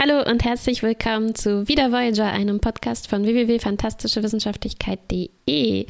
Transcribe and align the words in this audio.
Hallo 0.00 0.22
und 0.30 0.44
herzlich 0.44 0.84
willkommen 0.84 1.34
zu 1.34 1.66
Wieder 1.66 1.90
Voyager, 1.90 2.26
einem 2.26 2.60
Podcast 2.60 3.08
von 3.08 3.24
www.fantastischewissenschaftlichkeit.de. 3.24 5.86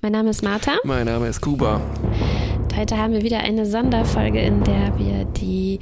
Mein 0.00 0.12
Name 0.12 0.30
ist 0.30 0.44
Martha. 0.44 0.76
Mein 0.84 1.06
Name 1.06 1.26
ist 1.26 1.40
Kuba. 1.40 1.80
Heute 2.76 2.98
haben 2.98 3.14
wir 3.14 3.22
wieder 3.22 3.40
eine 3.40 3.66
Sonderfolge, 3.66 4.40
in 4.40 4.62
der 4.62 4.96
wir 4.96 5.24
die 5.24 5.80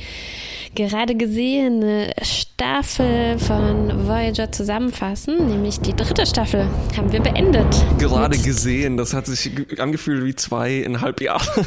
gerade 0.74 1.16
gesehene 1.16 2.14
Staffel 2.22 3.38
von 3.38 4.08
Voyager 4.08 4.50
zusammenfassen, 4.50 5.46
nämlich 5.46 5.78
die 5.78 5.94
dritte 5.94 6.24
Staffel 6.24 6.66
haben 6.96 7.12
wir 7.12 7.20
beendet. 7.20 7.76
Gerade 7.98 8.38
gesehen, 8.38 8.96
das 8.96 9.12
hat 9.12 9.26
sich 9.26 9.50
angefühlt 9.78 10.24
wie 10.24 10.34
zweieinhalb 10.34 11.20
Jahre. 11.20 11.44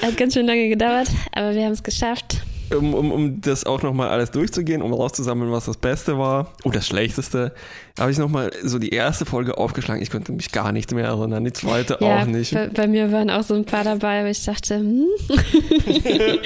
hat 0.00 0.16
ganz 0.16 0.34
schön 0.34 0.46
lange 0.46 0.68
gedauert, 0.68 1.08
aber 1.32 1.56
wir 1.56 1.64
haben 1.64 1.72
es 1.72 1.82
geschafft 1.82 2.40
um, 2.74 2.94
um, 2.94 3.12
um 3.12 3.40
das 3.40 3.64
auch 3.64 3.82
nochmal 3.82 4.08
alles 4.08 4.30
durchzugehen, 4.30 4.82
um 4.82 4.92
rauszusammeln, 4.92 5.50
was 5.50 5.66
das 5.66 5.76
Beste 5.76 6.18
war 6.18 6.52
und 6.64 6.74
das 6.74 6.86
Schlechteste, 6.86 7.52
habe 7.98 8.10
ich 8.10 8.18
nochmal 8.18 8.50
so 8.62 8.78
die 8.78 8.90
erste 8.90 9.24
Folge 9.24 9.58
aufgeschlagen. 9.58 10.02
Ich 10.02 10.10
konnte 10.10 10.32
mich 10.32 10.52
gar 10.52 10.72
nicht 10.72 10.92
mehr 10.92 11.06
erinnern, 11.06 11.44
die 11.44 11.52
zweite 11.52 11.98
ja, 12.00 12.22
auch 12.22 12.26
nicht. 12.26 12.54
Bei, 12.54 12.68
bei, 12.68 12.86
mir 12.86 13.10
waren 13.12 13.30
auch 13.30 13.42
so 13.42 13.54
ein 13.54 13.64
paar 13.64 13.84
dabei, 13.84 14.20
aber 14.20 14.30
ich 14.30 14.44
dachte, 14.44 14.76
hm? 14.76 15.06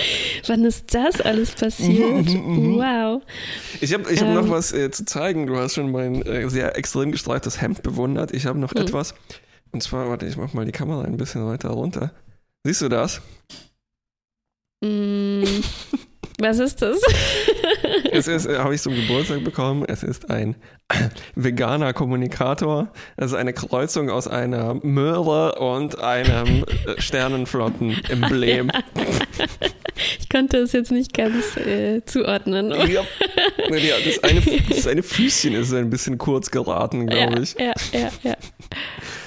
wann 0.46 0.65
ist 0.65 0.95
das 0.95 1.20
alles 1.20 1.52
passiert? 1.52 2.29
wow. 2.29 3.23
Ich 3.80 3.93
habe 3.93 4.10
ich 4.12 4.20
hab 4.20 4.29
ähm, 4.29 4.34
noch 4.34 4.51
was 4.51 4.73
äh, 4.73 4.91
zu 4.91 5.04
zeigen. 5.04 5.46
Du 5.46 5.57
hast 5.57 5.74
schon 5.74 5.91
mein 5.91 6.23
äh, 6.23 6.48
sehr 6.48 6.77
extrem 6.77 7.12
gestreiftes 7.12 7.60
Hemd 7.60 7.82
bewundert. 7.82 8.32
Ich 8.32 8.46
habe 8.46 8.59
noch 8.59 8.74
mhm. 8.74 8.82
etwas. 8.82 9.15
Und 9.73 9.82
zwar, 9.82 10.09
warte, 10.09 10.27
ich 10.27 10.37
mache 10.37 10.54
mal 10.57 10.65
die 10.65 10.73
Kamera 10.73 11.02
ein 11.02 11.16
bisschen 11.16 11.46
weiter 11.46 11.70
runter. 11.70 12.12
Siehst 12.65 12.82
du 12.82 12.88
das? 12.88 13.20
Mm. 14.82 15.43
Was 16.38 16.59
ist 16.59 16.82
das? 16.82 16.98
es 18.10 18.27
ist, 18.27 18.46
äh, 18.46 18.59
habe 18.59 18.74
ich 18.74 18.82
zum 18.82 18.95
Geburtstag 18.95 19.45
bekommen. 19.45 19.84
Es 19.86 20.02
ist 20.02 20.30
ein 20.30 20.56
veganer 21.34 21.93
Kommunikator. 21.93 22.88
Es 23.16 23.32
ist 23.32 23.34
eine 23.34 23.52
Kreuzung 23.52 24.10
aus 24.10 24.29
einer 24.29 24.74
Möhre 24.74 25.57
und 25.57 25.98
einem 25.98 26.65
äh, 26.87 27.01
Sternenflotten-Emblem. 27.01 28.70
Ich 30.18 30.29
konnte 30.29 30.57
es 30.59 30.73
jetzt 30.73 30.90
nicht 30.90 31.15
ganz 31.15 31.57
äh, 31.59 32.02
zuordnen. 32.04 32.70
Ja, 32.70 33.02
ja 33.76 33.95
das, 34.04 34.24
eine, 34.24 34.42
das 34.68 34.87
eine 34.87 35.02
Füßchen 35.02 35.54
ist 35.54 35.73
ein 35.73 35.90
bisschen 35.90 36.18
kurz 36.18 36.51
geraten, 36.51 37.07
glaube 37.07 37.42
ich. 37.42 37.54
Ja, 37.54 37.73
ja, 37.92 38.10
ja. 38.23 38.37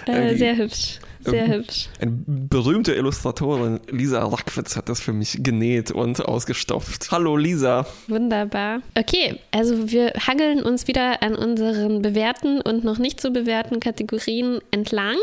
ja. 0.08 0.14
Äh, 0.14 0.36
sehr 0.36 0.58
hübsch. 0.58 1.00
Sehr 1.32 1.48
hübsch. 1.48 1.90
Eine 2.00 2.12
berühmte 2.26 2.94
Illustratorin, 2.94 3.80
Lisa 3.90 4.26
Rackwitz, 4.26 4.76
hat 4.76 4.90
das 4.90 5.02
für 5.02 5.14
mich 5.14 5.40
genäht 5.42 5.92
und 5.92 6.24
ausgestopft. 6.26 7.12
Hallo 7.12 7.38
Lisa. 7.38 7.86
Wunderbar. 8.08 8.82
Okay, 8.98 9.40
also 9.52 9.92
wir 9.92 10.14
hangeln 10.28 10.62
uns 10.62 10.88
wieder 10.88 11.22
an 11.24 11.36
unseren 11.36 12.02
bewährten 12.02 12.62
und 12.62 12.84
noch 12.84 12.98
nicht 12.98 13.22
so 13.22 13.32
bewährten 13.32 13.80
Kategorien 13.80 14.60
entlang 14.72 15.18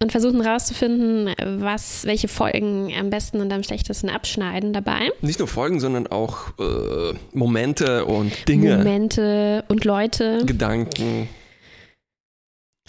und 0.00 0.12
versuchen 0.12 0.42
herauszufinden, 0.42 1.34
was, 1.60 2.04
welche 2.04 2.28
Folgen 2.28 2.92
am 2.98 3.10
besten 3.10 3.40
und 3.40 3.52
am 3.52 3.62
schlechtesten 3.62 4.08
abschneiden 4.10 4.72
dabei. 4.72 5.10
Nicht 5.20 5.38
nur 5.38 5.48
Folgen, 5.48 5.80
sondern 5.80 6.06
auch 6.06 6.48
äh, 6.58 7.14
Momente 7.32 8.04
und 8.04 8.48
Dinge. 8.48 8.78
Momente 8.78 9.64
und 9.68 9.84
Leute. 9.84 10.44
Gedanken. 10.44 11.28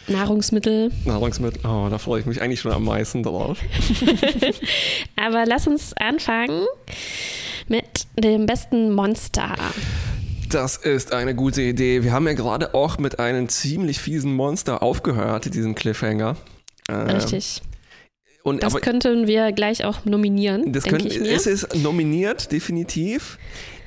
Nahrungsmittel. 0.07 0.91
Nahrungsmittel, 1.05 1.61
oh, 1.65 1.87
da 1.89 1.97
freue 1.97 2.19
ich 2.19 2.25
mich 2.25 2.41
eigentlich 2.41 2.59
schon 2.59 2.71
am 2.71 2.83
meisten 2.83 3.23
drauf. 3.23 3.57
Aber 5.15 5.45
lass 5.45 5.67
uns 5.67 5.93
anfangen 5.97 6.65
mit 7.67 8.07
dem 8.17 8.45
besten 8.45 8.91
Monster. 8.91 9.55
Das 10.49 10.77
ist 10.77 11.13
eine 11.13 11.33
gute 11.33 11.61
Idee. 11.63 12.03
Wir 12.03 12.11
haben 12.11 12.27
ja 12.27 12.33
gerade 12.33 12.73
auch 12.75 12.97
mit 12.99 13.19
einem 13.19 13.49
ziemlich 13.49 13.99
fiesen 13.99 14.35
Monster 14.35 14.83
aufgehört, 14.83 15.53
diesen 15.53 15.73
Cliffhanger. 15.73 16.37
Ähm, 16.87 17.07
Richtig. 17.07 17.61
Und, 18.43 18.61
das 18.61 18.73
aber, 18.73 18.81
könnten 18.81 19.25
wir 19.25 19.51
gleich 19.53 19.85
auch 19.85 20.05
nominieren. 20.05 20.71
Das 20.71 20.83
können, 20.83 21.07
Es 21.07 21.47
ist 21.47 21.75
nominiert, 21.75 22.51
definitiv. 22.51 23.39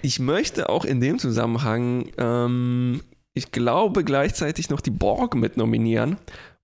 Ich 0.02 0.18
möchte 0.18 0.68
auch 0.68 0.84
in 0.84 1.00
dem 1.00 1.20
Zusammenhang 1.20 2.10
ähm, 2.18 3.02
ich 3.38 3.52
glaube, 3.52 4.04
gleichzeitig 4.04 4.68
noch 4.68 4.80
die 4.80 4.90
Borg 4.90 5.34
mit 5.34 5.56
nominieren, 5.56 6.16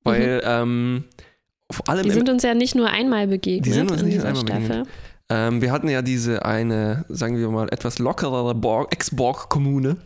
weil 0.03 0.37
mhm. 0.37 0.43
ähm, 0.45 1.05
vor 1.71 1.89
allem. 1.89 2.03
Die 2.03 2.11
sind 2.11 2.29
uns 2.29 2.43
ja 2.43 2.55
nicht 2.55 2.75
nur 2.75 2.91
einmal 2.91 3.27
begegnet. 3.27 3.67
Die 3.67 3.73
sind 3.73 3.91
uns 3.91 4.03
nicht 4.03 4.19
nur 4.19 4.27
einmal 4.27 4.43
Staffel. 4.43 4.61
begegnet. 4.61 4.89
Ähm, 5.31 5.63
wir 5.63 5.73
hatten 5.73 5.89
ja 5.89 6.03
diese 6.03 6.45
eine, 6.45 7.07
sagen 7.09 7.39
wir 7.39 7.49
mal, 7.49 7.69
etwas 7.71 7.99
lockerere 7.99 8.55
Ex-Borg-Kommune. 8.91 9.97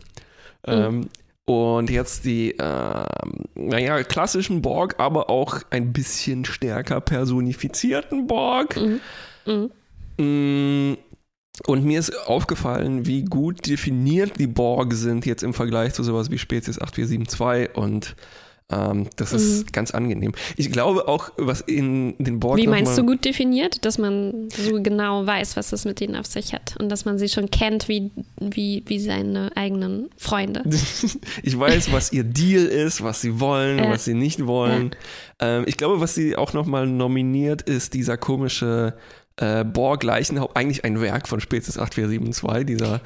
Mhm. 0.65 0.73
Ähm, 0.73 1.09
und 1.45 1.89
jetzt 1.89 2.25
die, 2.25 2.51
äh, 2.51 3.05
naja, 3.55 4.03
klassischen 4.03 4.61
Borg, 4.61 4.95
aber 4.99 5.29
auch 5.29 5.61
ein 5.71 5.91
bisschen 5.91 6.45
stärker 6.45 7.01
personifizierten 7.01 8.27
Borg. 8.27 8.77
Mhm. 8.77 9.71
Mhm. 10.17 10.97
Und 11.65 11.83
mir 11.83 11.99
ist 11.99 12.15
aufgefallen, 12.27 13.05
wie 13.05 13.23
gut 13.23 13.67
definiert 13.67 14.39
die 14.39 14.47
Borg 14.47 14.93
sind 14.93 15.25
jetzt 15.25 15.43
im 15.43 15.53
Vergleich 15.53 15.93
zu 15.93 16.03
sowas 16.03 16.31
wie 16.31 16.37
Spezies 16.37 16.79
8472 16.79 17.75
und 17.75 18.15
ähm, 18.71 19.07
das 19.15 19.33
ist 19.33 19.65
mhm. 19.65 19.71
ganz 19.71 19.91
angenehm. 19.91 20.33
Ich 20.55 20.71
glaube 20.71 21.07
auch, 21.07 21.31
was 21.37 21.61
in 21.61 22.15
den 22.19 22.39
Borg. 22.39 22.57
Wie 22.57 22.67
meinst 22.67 22.97
du 22.97 23.05
gut 23.05 23.25
definiert? 23.25 23.83
Dass 23.83 23.97
man 23.97 24.49
so 24.49 24.81
genau 24.83 25.25
weiß, 25.25 25.57
was 25.57 25.71
es 25.71 25.85
mit 25.85 25.99
ihnen 26.01 26.15
auf 26.15 26.27
sich 26.27 26.53
hat 26.53 26.75
und 26.79 26.89
dass 26.89 27.03
man 27.03 27.17
sie 27.17 27.29
schon 27.29 27.49
kennt 27.49 27.87
wie, 27.87 28.11
wie, 28.39 28.83
wie 28.85 28.99
seine 28.99 29.49
eigenen 29.55 30.09
Freunde. 30.17 30.63
ich 31.43 31.59
weiß, 31.59 31.91
was 31.91 32.13
ihr 32.13 32.23
Deal 32.23 32.65
ist, 32.65 33.03
was 33.03 33.21
sie 33.21 33.39
wollen, 33.39 33.79
äh, 33.79 33.89
was 33.89 34.05
sie 34.05 34.13
nicht 34.13 34.45
wollen. 34.45 34.91
Ja. 35.41 35.57
Ähm, 35.57 35.63
ich 35.65 35.77
glaube, 35.77 35.99
was 35.99 36.13
sie 36.13 36.35
auch 36.35 36.53
nochmal 36.53 36.85
nominiert, 36.85 37.63
ist 37.63 37.95
dieser 37.95 38.17
komische 38.17 38.93
äh, 39.39 39.63
Borg 39.63 40.03
Leichenhaupt, 40.03 40.55
eigentlich 40.55 40.83
ein 40.85 41.01
Werk 41.01 41.27
von 41.27 41.39
Spezies 41.39 41.77
8472, 41.77 42.65
dieser 42.65 43.01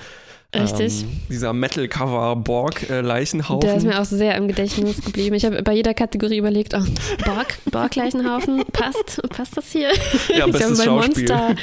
Richtig. 0.55 1.01
Ähm, 1.01 1.09
dieser 1.29 1.53
Metal-Cover 1.53 2.35
Borg 2.35 2.89
äh, 2.89 3.01
Leichenhaufen. 3.01 3.61
Der 3.61 3.77
ist 3.77 3.85
mir 3.85 3.99
auch 3.99 4.05
sehr 4.05 4.35
im 4.35 4.47
Gedächtnis 4.47 5.01
geblieben. 5.01 5.35
Ich 5.35 5.45
habe 5.45 5.61
bei 5.63 5.73
jeder 5.73 5.93
Kategorie 5.93 6.37
überlegt, 6.37 6.75
oh, 6.75 6.83
Borg, 7.25 7.57
Borg 7.71 7.95
Leichenhaufen, 7.95 8.63
passt, 8.71 9.19
passt 9.29 9.57
das 9.57 9.71
hier? 9.71 9.89
Ja, 10.29 10.47
ich 10.47 10.53
glaube, 10.53 10.75
bei 10.75 10.85
Monster, 10.85 11.55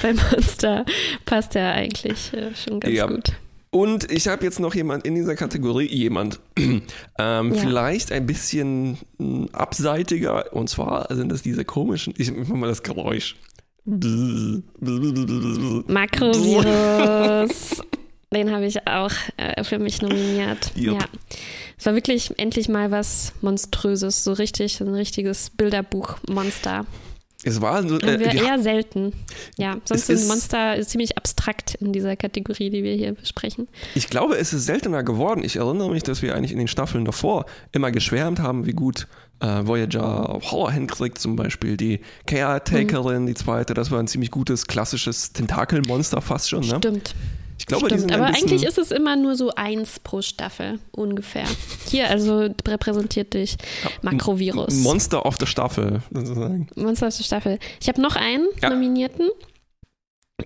bei 0.00 0.14
Monster 0.14 0.86
passt 1.26 1.54
der 1.54 1.72
eigentlich 1.72 2.32
äh, 2.32 2.54
schon 2.54 2.80
ganz 2.80 2.94
ja. 2.94 3.06
gut. 3.06 3.32
Und 3.70 4.10
ich 4.10 4.28
habe 4.28 4.44
jetzt 4.44 4.60
noch 4.60 4.74
jemand 4.74 5.04
in 5.04 5.14
dieser 5.14 5.36
Kategorie, 5.36 5.86
jemand, 5.86 6.40
ähm, 6.58 6.82
ja. 7.18 7.44
vielleicht 7.52 8.12
ein 8.12 8.24
bisschen 8.24 8.96
hm, 9.18 9.50
abseitiger. 9.52 10.54
Und 10.54 10.70
zwar 10.70 11.14
sind 11.14 11.30
es 11.32 11.42
diese 11.42 11.66
komischen, 11.66 12.14
ich 12.16 12.32
mach 12.32 12.48
mal 12.48 12.68
das 12.68 12.82
Geräusch. 12.82 13.36
Makrovirus. 15.86 17.82
Den 18.32 18.52
habe 18.52 18.66
ich 18.66 18.86
auch 18.86 19.12
äh, 19.38 19.64
für 19.64 19.78
mich 19.78 20.02
nominiert. 20.02 20.70
Yep. 20.76 20.84
Ja. 20.84 20.98
Es 21.78 21.86
war 21.86 21.94
wirklich 21.94 22.38
endlich 22.38 22.68
mal 22.68 22.90
was 22.90 23.32
Monströses, 23.40 24.22
so 24.22 24.34
richtig, 24.34 24.80
ein 24.80 24.92
richtiges 24.94 25.48
Bilderbuch-Monster. 25.50 26.84
Es 27.44 27.60
war 27.60 27.88
so, 27.88 27.98
äh, 28.00 28.18
wir 28.18 28.34
eher 28.34 28.58
selten. 28.58 29.12
Ja, 29.56 29.78
sonst 29.84 30.08
sind 30.08 30.26
Monster 30.26 30.76
ziemlich 30.82 31.16
abstrakt 31.16 31.27
in 31.80 31.92
dieser 31.92 32.16
Kategorie, 32.16 32.70
die 32.70 32.82
wir 32.82 32.94
hier 32.94 33.14
besprechen. 33.14 33.68
Ich 33.94 34.08
glaube, 34.08 34.36
es 34.36 34.52
ist 34.52 34.66
seltener 34.66 35.02
geworden. 35.02 35.42
Ich 35.44 35.56
erinnere 35.56 35.90
mich, 35.90 36.02
dass 36.02 36.22
wir 36.22 36.34
eigentlich 36.34 36.52
in 36.52 36.58
den 36.58 36.68
Staffeln 36.68 37.04
davor 37.04 37.46
immer 37.72 37.90
geschwärmt 37.90 38.40
haben, 38.40 38.66
wie 38.66 38.72
gut 38.72 39.06
äh, 39.40 39.66
Voyager 39.66 40.40
Horror 40.42 40.72
hinkriegt, 40.72 41.18
zum 41.18 41.36
Beispiel 41.36 41.76
die 41.76 42.00
Caretakerin, 42.26 43.22
mhm. 43.22 43.26
die 43.28 43.34
zweite, 43.34 43.74
das 43.74 43.90
war 43.90 44.00
ein 44.00 44.08
ziemlich 44.08 44.30
gutes, 44.30 44.66
klassisches 44.66 45.32
Tentakelmonster 45.32 46.20
fast 46.20 46.50
schon. 46.50 46.60
Ne? 46.60 46.76
Stimmt. 46.78 47.14
Ich 47.58 47.66
glaube, 47.66 47.86
Stimmt, 47.86 47.98
die 47.98 48.00
sind 48.02 48.12
aber 48.12 48.26
eigentlich 48.26 48.62
ist 48.62 48.78
es 48.78 48.92
immer 48.92 49.16
nur 49.16 49.34
so 49.34 49.50
eins 49.50 49.98
pro 49.98 50.22
Staffel, 50.22 50.78
ungefähr. 50.92 51.44
Hier, 51.88 52.08
also 52.08 52.48
repräsentiert 52.66 53.34
durch 53.34 53.56
Makrovirus. 54.02 54.74
Monster 54.74 55.26
of 55.26 55.36
the 55.40 55.46
Staffel, 55.46 56.00
sozusagen. 56.12 56.68
Monster 56.76 57.08
of 57.08 57.14
the 57.14 57.24
Staffel. 57.24 57.58
Ich 57.80 57.88
habe 57.88 58.00
noch 58.00 58.14
einen 58.14 58.46
ja. 58.62 58.70
Nominierten, 58.70 59.28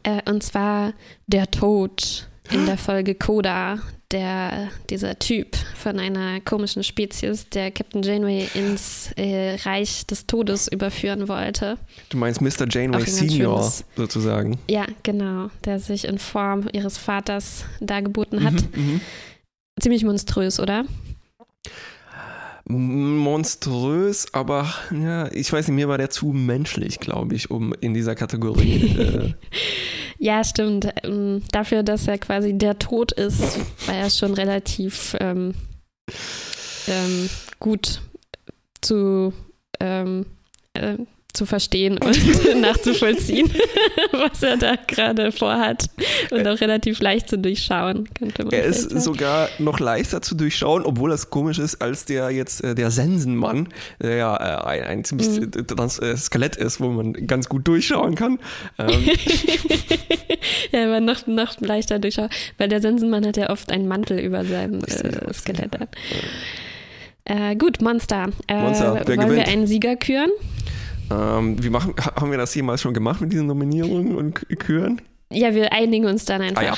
äh, 0.02 0.30
und 0.30 0.42
zwar 0.42 0.92
Der 1.26 1.50
Tod 1.50 2.28
in 2.50 2.66
der 2.66 2.76
Folge 2.76 3.14
Coda, 3.14 3.78
der, 4.10 4.68
dieser 4.90 5.18
Typ 5.18 5.56
von 5.74 5.98
einer 5.98 6.40
komischen 6.40 6.84
Spezies, 6.84 7.48
der 7.48 7.70
Captain 7.70 8.02
Janeway 8.02 8.48
ins 8.54 9.10
äh, 9.16 9.56
Reich 9.64 10.06
des 10.06 10.26
Todes 10.26 10.68
überführen 10.68 11.28
wollte. 11.28 11.78
Du 12.10 12.18
meinst 12.18 12.40
Mr. 12.40 12.66
Janeway 12.68 13.06
Senior 13.06 13.58
schönes, 13.58 13.84
sozusagen? 13.96 14.58
Ja, 14.68 14.86
genau, 15.02 15.50
der 15.64 15.78
sich 15.78 16.04
in 16.04 16.18
Form 16.18 16.68
ihres 16.72 16.98
Vaters 16.98 17.64
dargeboten 17.80 18.44
hat. 18.44 18.54
Mhm, 18.76 18.92
mhm. 18.92 19.00
Ziemlich 19.80 20.04
monströs, 20.04 20.60
oder? 20.60 20.84
Monströs, 22.64 24.32
aber 24.32 24.72
ja, 24.90 25.30
ich 25.32 25.52
weiß 25.52 25.68
nicht, 25.68 25.76
mir 25.76 25.88
war 25.88 25.98
der 25.98 26.10
zu 26.10 26.26
menschlich, 26.26 27.00
glaube 27.00 27.34
ich, 27.34 27.50
um 27.50 27.74
in 27.80 27.94
dieser 27.94 28.14
Kategorie. 28.14 28.96
Äh, 28.98 29.34
Ja, 30.22 30.44
stimmt. 30.44 30.86
Ähm, 31.02 31.42
dafür, 31.50 31.82
dass 31.82 32.06
er 32.06 32.16
quasi 32.16 32.52
der 32.56 32.78
Tod 32.78 33.10
ist, 33.10 33.58
war 33.88 33.96
er 33.96 34.08
schon 34.08 34.34
relativ 34.34 35.16
ähm, 35.18 35.52
ähm, 36.86 37.28
gut 37.58 38.02
zu 38.80 39.32
ähm, 39.80 40.26
äh, 40.74 40.98
zu 41.32 41.46
verstehen 41.46 41.98
und 41.98 42.56
nachzuvollziehen, 42.60 43.50
was 44.12 44.42
er 44.42 44.56
da 44.58 44.74
gerade 44.86 45.32
vorhat 45.32 45.86
und 46.30 46.46
auch 46.46 46.60
relativ 46.60 47.00
leicht 47.00 47.28
zu 47.28 47.38
durchschauen, 47.38 48.08
könnte 48.14 48.44
man 48.44 48.52
Er 48.52 48.64
ist 48.64 48.90
sagen. 48.90 49.00
sogar 49.00 49.48
noch 49.58 49.80
leichter 49.80 50.20
zu 50.20 50.34
durchschauen, 50.34 50.84
obwohl 50.84 51.10
das 51.10 51.30
komisch 51.30 51.58
ist, 51.58 51.80
als 51.80 52.04
der 52.04 52.30
jetzt 52.30 52.62
äh, 52.62 52.74
der 52.74 52.90
Sensenmann, 52.90 53.68
der 54.00 54.16
ja 54.16 54.36
äh, 54.36 54.66
ein, 54.66 54.84
ein 54.84 55.04
ziemlich 55.04 55.40
mhm. 55.40 55.66
trans 55.66 55.98
äh, 55.98 56.16
Skelett 56.16 56.56
ist, 56.56 56.80
wo 56.80 56.88
man 56.88 57.12
ganz 57.26 57.48
gut 57.48 57.66
durchschauen 57.66 58.14
kann. 58.14 58.38
Ähm. 58.78 58.90
ja, 60.72 60.80
er 60.80 60.90
war 60.90 61.00
noch, 61.00 61.26
noch 61.26 61.60
leichter 61.60 61.98
durchschauen, 61.98 62.28
weil 62.58 62.68
der 62.68 62.82
Sensenmann 62.82 63.26
hat 63.26 63.38
ja 63.38 63.48
oft 63.48 63.72
einen 63.72 63.88
Mantel 63.88 64.18
über 64.18 64.44
seinem 64.44 64.80
äh, 64.84 65.32
Skelett 65.32 65.80
an. 65.80 65.88
Äh, 67.24 67.56
gut, 67.56 67.80
Monster. 67.80 68.30
Äh, 68.48 68.60
Monster 68.60 68.94
wollen 68.94 69.20
gewinnt? 69.20 69.36
wir 69.36 69.46
einen 69.46 69.66
Sieger 69.66 69.96
küren? 69.96 70.30
Ähm, 71.12 71.62
wie 71.62 71.70
machen, 71.70 71.94
haben 71.98 72.30
wir 72.30 72.38
das 72.38 72.54
jemals 72.54 72.80
schon 72.80 72.94
gemacht 72.94 73.20
mit 73.20 73.32
diesen 73.32 73.46
Nominierungen 73.46 74.14
und 74.16 74.48
Küren? 74.58 75.02
Ja, 75.30 75.54
wir 75.54 75.72
einigen 75.72 76.06
uns 76.06 76.24
dann 76.24 76.40
einfach. 76.42 76.62
Ah, 76.62 76.66
ja. 76.66 76.74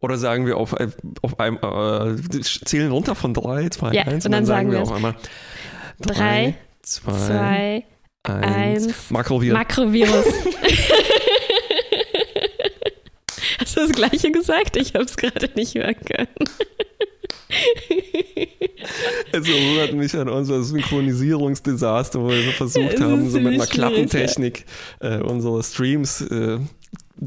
Oder 0.00 0.18
sagen 0.18 0.46
wir 0.46 0.56
auf, 0.56 0.74
auf 1.22 1.38
einem, 1.38 1.58
äh, 1.58 2.16
zählen 2.40 2.90
runter 2.90 3.14
von 3.14 3.34
3, 3.34 3.68
2, 3.68 3.92
ja, 3.92 4.02
1 4.02 4.26
und 4.26 4.32
dann, 4.32 4.40
dann 4.40 4.46
sagen 4.46 4.72
wir 4.72 4.82
auch 4.82 4.90
einmal 4.90 5.14
3, 6.00 6.54
2, 6.82 7.84
1. 8.24 9.10
Makrovirus. 9.10 9.54
Makrovirus. 9.54 10.26
Hast 13.60 13.76
du 13.76 13.80
das 13.80 13.92
gleiche 13.92 14.32
gesagt? 14.32 14.76
Ich 14.76 14.94
habe 14.94 15.04
es 15.04 15.16
gerade 15.16 15.50
nicht 15.54 15.76
hören 15.76 15.94
können. 16.04 16.28
Es 19.32 19.48
erinnert 19.48 19.94
mich 19.94 20.14
an 20.16 20.28
unser 20.28 20.62
Synchronisierungsdesaster, 20.62 22.20
wo 22.20 22.28
wir 22.28 22.52
versucht 22.52 23.00
haben, 23.00 23.30
so 23.30 23.40
mit 23.40 23.54
einer 23.54 23.66
Klappentechnik 23.66 24.66
ja. 25.02 25.18
äh, 25.18 25.22
unsere 25.22 25.62
Streams 25.62 26.20
äh, 26.20 26.58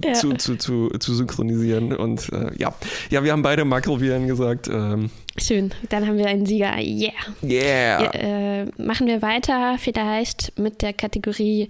ja. 0.03 0.13
zu, 0.13 0.33
zu, 0.33 0.55
zu, 0.57 0.89
zu 0.89 1.15
synchronisieren. 1.15 1.93
Und 1.93 2.31
äh, 2.31 2.51
ja. 2.57 2.73
ja, 3.09 3.23
wir 3.23 3.31
haben 3.31 3.41
beide 3.41 3.65
Makroviren 3.65 4.27
gesagt. 4.27 4.67
Ähm, 4.67 5.09
Schön, 5.37 5.73
dann 5.89 6.07
haben 6.07 6.17
wir 6.17 6.27
einen 6.27 6.45
Sieger. 6.45 6.77
Yeah. 6.77 7.11
Yeah. 7.43 8.03
Ja, 8.03 8.11
äh, 8.11 8.65
machen 8.77 9.07
wir 9.07 9.21
weiter 9.21 9.77
vielleicht 9.79 10.57
mit 10.59 10.81
der 10.81 10.93
Kategorie 10.93 11.69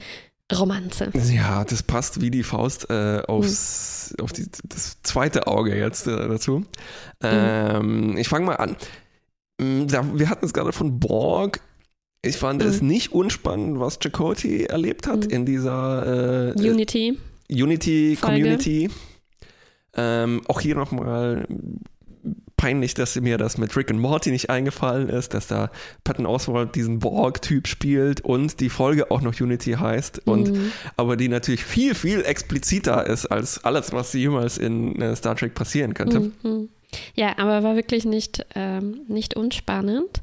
Romanze. 0.53 1.11
Ja, 1.33 1.63
das 1.63 1.81
passt 1.81 2.21
wie 2.21 2.29
die 2.29 2.43
Faust 2.43 2.89
äh, 2.89 3.21
aufs, 3.27 4.13
mhm. 4.17 4.23
auf 4.23 4.31
die, 4.31 4.45
das 4.63 5.01
zweite 5.01 5.47
Auge 5.47 5.75
jetzt 5.75 6.07
äh, 6.07 6.27
dazu. 6.27 6.59
Mhm. 6.59 6.65
Ähm, 7.23 8.17
ich 8.17 8.27
fange 8.27 8.45
mal 8.45 8.55
an. 8.55 8.75
Mm, 9.59 9.85
wir 9.89 10.29
hatten 10.29 10.45
es 10.45 10.53
gerade 10.53 10.71
von 10.71 10.99
Borg. 10.99 11.61
Ich 12.21 12.37
fand 12.37 12.63
mhm. 12.63 12.69
es 12.69 12.81
nicht 12.81 13.11
unspannend, 13.11 13.79
was 13.79 13.99
Chakoti 14.01 14.63
erlebt 14.63 15.07
hat 15.07 15.25
mhm. 15.25 15.29
in 15.29 15.45
dieser 15.45 16.53
äh, 16.55 16.69
Unity. 16.69 17.17
Unity 17.49 18.15
Folge. 18.15 18.35
Community. 18.35 18.89
Ähm, 19.95 20.41
auch 20.47 20.59
hier 20.59 20.75
nochmal 20.75 21.47
peinlich, 22.57 22.93
dass 22.93 23.15
mir 23.19 23.37
das 23.37 23.57
mit 23.57 23.75
Rick 23.75 23.89
und 23.91 23.99
Morty 23.99 24.31
nicht 24.31 24.49
eingefallen 24.49 25.09
ist, 25.09 25.33
dass 25.33 25.47
da 25.47 25.69
Patton 26.03 26.25
Oswald 26.25 26.75
diesen 26.75 26.99
Borg-Typ 26.99 27.67
spielt 27.67 28.21
und 28.21 28.59
die 28.59 28.69
Folge 28.69 29.11
auch 29.11 29.21
noch 29.21 29.39
Unity 29.39 29.73
heißt 29.73 30.25
und 30.25 30.51
mhm. 30.51 30.71
aber 30.97 31.17
die 31.17 31.27
natürlich 31.27 31.63
viel, 31.63 31.95
viel 31.95 32.23
expliziter 32.23 33.05
ist 33.05 33.27
als 33.27 33.63
alles, 33.63 33.91
was 33.91 34.13
jemals 34.13 34.57
in 34.57 35.01
äh, 35.01 35.15
Star 35.15 35.35
Trek 35.35 35.53
passieren 35.53 35.93
könnte. 35.93 36.31
Mhm. 36.43 36.69
Ja, 37.15 37.37
aber 37.37 37.63
war 37.63 37.75
wirklich 37.75 38.05
nicht, 38.05 38.45
ähm, 38.55 39.01
nicht 39.07 39.35
unspannend. 39.35 40.21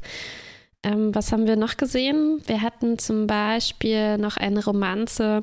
Ähm, 0.84 1.14
was 1.14 1.30
haben 1.30 1.46
wir 1.46 1.56
noch 1.56 1.76
gesehen? 1.76 2.42
Wir 2.46 2.60
hatten 2.60 2.98
zum 2.98 3.26
Beispiel 3.28 4.19
noch 4.19 4.36
eine 4.36 4.64
Romanze 4.64 5.42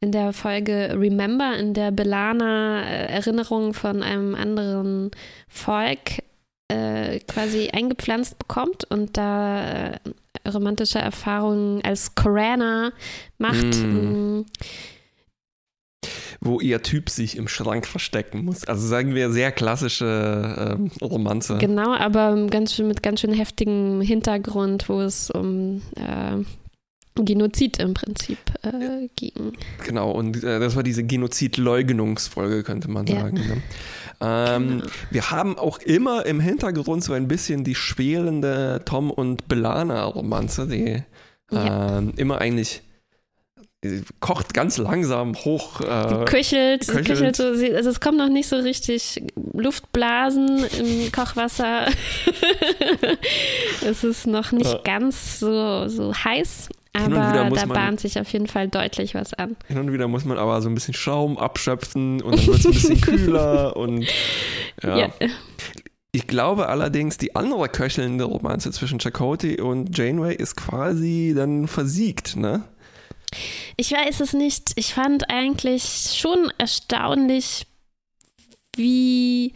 in 0.00 0.12
der 0.12 0.32
Folge 0.32 0.94
Remember, 0.94 1.56
in 1.58 1.74
der 1.74 1.90
Belana 1.90 2.82
äh, 2.84 3.12
Erinnerungen 3.12 3.74
von 3.74 4.02
einem 4.02 4.34
anderen 4.34 5.10
Volk 5.46 6.22
äh, 6.68 7.18
quasi 7.20 7.68
eingepflanzt 7.70 8.38
bekommt 8.38 8.84
und 8.90 9.16
da 9.18 9.90
äh, 9.90 9.98
romantische 10.48 10.98
Erfahrungen 10.98 11.82
als 11.84 12.14
Korana 12.14 12.92
macht. 13.36 13.74
Mm. 13.76 14.42
Wo 16.40 16.60
ihr 16.60 16.82
Typ 16.82 17.10
sich 17.10 17.36
im 17.36 17.48
Schrank 17.48 17.86
verstecken 17.86 18.44
muss. 18.44 18.64
Also 18.64 18.86
sagen 18.86 19.14
wir 19.14 19.32
sehr 19.32 19.50
klassische 19.50 20.76
ähm, 20.78 20.90
Romanze. 21.02 21.58
Genau, 21.58 21.94
aber 21.94 22.46
ganz 22.46 22.74
schön, 22.74 22.86
mit 22.86 23.02
ganz 23.02 23.20
schön 23.20 23.32
heftigem 23.32 24.00
Hintergrund, 24.00 24.88
wo 24.88 25.00
es 25.00 25.30
um 25.30 25.82
äh, 25.96 26.44
Genozid 27.24 27.78
im 27.78 27.94
Prinzip 27.94 28.38
äh, 28.62 29.08
ging. 29.16 29.52
Genau, 29.84 30.10
und 30.10 30.42
äh, 30.42 30.60
das 30.60 30.76
war 30.76 30.82
diese 30.82 31.04
Genozid-Leugnungsfolge, 31.04 32.62
könnte 32.62 32.88
man 32.90 33.06
sagen. 33.06 33.36
Ja. 33.36 33.54
Ne? 33.54 33.62
Ähm, 34.20 34.68
genau. 34.80 34.84
Wir 35.10 35.30
haben 35.30 35.56
auch 35.56 35.78
immer 35.78 36.26
im 36.26 36.40
Hintergrund 36.40 37.04
so 37.04 37.12
ein 37.12 37.28
bisschen 37.28 37.62
die 37.62 37.76
schwelende 37.76 38.82
Tom 38.84 39.12
und 39.12 39.46
Belana-Romanze, 39.46 40.66
die 40.66 41.04
ja. 41.52 41.98
ähm, 41.98 42.14
immer 42.16 42.40
eigentlich 42.40 42.82
kocht 44.20 44.54
ganz 44.54 44.76
langsam 44.76 45.34
hoch. 45.36 45.80
Äh, 45.80 46.24
köchelt, 46.24 46.88
köchelt. 46.88 47.06
köchelt 47.06 47.36
so, 47.36 47.44
also 47.44 47.90
es 47.90 48.00
kommt 48.00 48.18
noch 48.18 48.28
nicht 48.28 48.48
so 48.48 48.56
richtig 48.56 49.22
Luftblasen 49.52 50.64
im 50.64 51.12
Kochwasser. 51.12 51.86
es 53.86 54.02
ist 54.02 54.26
noch 54.26 54.50
nicht 54.50 54.72
ja. 54.72 54.80
ganz 54.82 55.38
so, 55.38 55.88
so 55.88 56.12
heiß. 56.12 56.70
Aber 56.94 57.14
da 57.14 57.48
man, 57.48 57.68
bahnt 57.68 58.00
sich 58.00 58.18
auf 58.18 58.32
jeden 58.32 58.48
Fall 58.48 58.66
deutlich 58.66 59.14
was 59.14 59.32
an. 59.34 59.56
Hin 59.68 59.78
und 59.78 59.92
wieder 59.92 60.08
muss 60.08 60.24
man 60.24 60.38
aber 60.38 60.60
so 60.60 60.68
ein 60.68 60.74
bisschen 60.74 60.94
Schaum 60.94 61.38
abschöpfen 61.38 62.20
und 62.20 62.36
dann 62.36 62.46
wird 62.46 62.58
es 62.58 62.66
ein 62.66 62.72
bisschen 62.72 63.00
kühler 63.00 63.76
und 63.76 64.06
ja. 64.82 64.96
ja. 64.96 65.10
Ich 66.10 66.26
glaube 66.26 66.68
allerdings, 66.68 67.18
die 67.18 67.36
andere 67.36 67.68
köchelnde 67.68 68.24
Romanze 68.24 68.72
zwischen 68.72 68.98
Chakotay 68.98 69.60
und 69.60 69.96
Janeway 69.96 70.34
ist 70.34 70.56
quasi 70.56 71.34
dann 71.36 71.68
versiegt, 71.68 72.34
ne? 72.34 72.64
Ich 73.76 73.92
weiß 73.92 74.20
es 74.20 74.32
nicht. 74.32 74.72
Ich 74.76 74.94
fand 74.94 75.30
eigentlich 75.30 76.12
schon 76.14 76.52
erstaunlich, 76.58 77.66
wie 78.76 79.52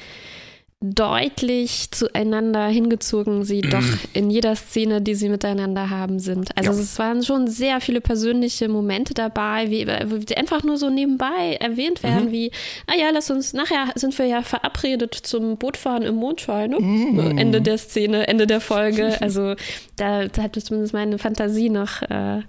deutlich 0.82 1.92
zueinander 1.92 2.66
hingezogen 2.66 3.44
sie 3.44 3.60
doch 3.60 3.84
in 4.14 4.30
jeder 4.30 4.56
Szene, 4.56 5.00
die 5.00 5.14
sie 5.14 5.28
miteinander 5.28 5.90
haben, 5.90 6.18
sind. 6.18 6.56
Also 6.56 6.72
ja. 6.72 6.78
es 6.78 6.98
waren 6.98 7.22
schon 7.22 7.46
sehr 7.46 7.80
viele 7.80 8.00
persönliche 8.00 8.68
Momente 8.68 9.14
dabei, 9.14 9.70
wie, 9.70 9.84
die 10.24 10.36
einfach 10.36 10.64
nur 10.64 10.76
so 10.76 10.90
nebenbei 10.90 11.56
erwähnt 11.60 12.02
werden, 12.02 12.26
mhm. 12.26 12.32
wie, 12.32 12.50
ah 12.88 12.96
ja, 12.98 13.10
lass 13.10 13.30
uns, 13.30 13.52
nachher 13.52 13.92
sind 13.94 14.18
wir 14.18 14.26
ja 14.26 14.42
verabredet 14.42 15.14
zum 15.14 15.56
Bootfahren 15.56 16.02
im 16.02 16.16
Mondschein, 16.16 16.70
ne? 16.70 16.80
Mhm. 16.80 17.38
Ende 17.38 17.62
der 17.62 17.78
Szene, 17.78 18.26
Ende 18.26 18.48
der 18.48 18.60
Folge. 18.60 19.20
Also 19.20 19.54
da, 19.96 20.26
da 20.26 20.42
hat 20.42 20.56
zumindest 20.56 20.94
meine 20.94 21.18
Fantasie 21.18 21.70
noch 21.70 22.02
äh, 22.02 22.40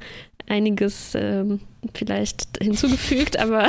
einiges 0.48 1.14
ähm, 1.16 1.60
vielleicht 1.94 2.48
hinzugefügt, 2.62 3.38
aber 3.38 3.68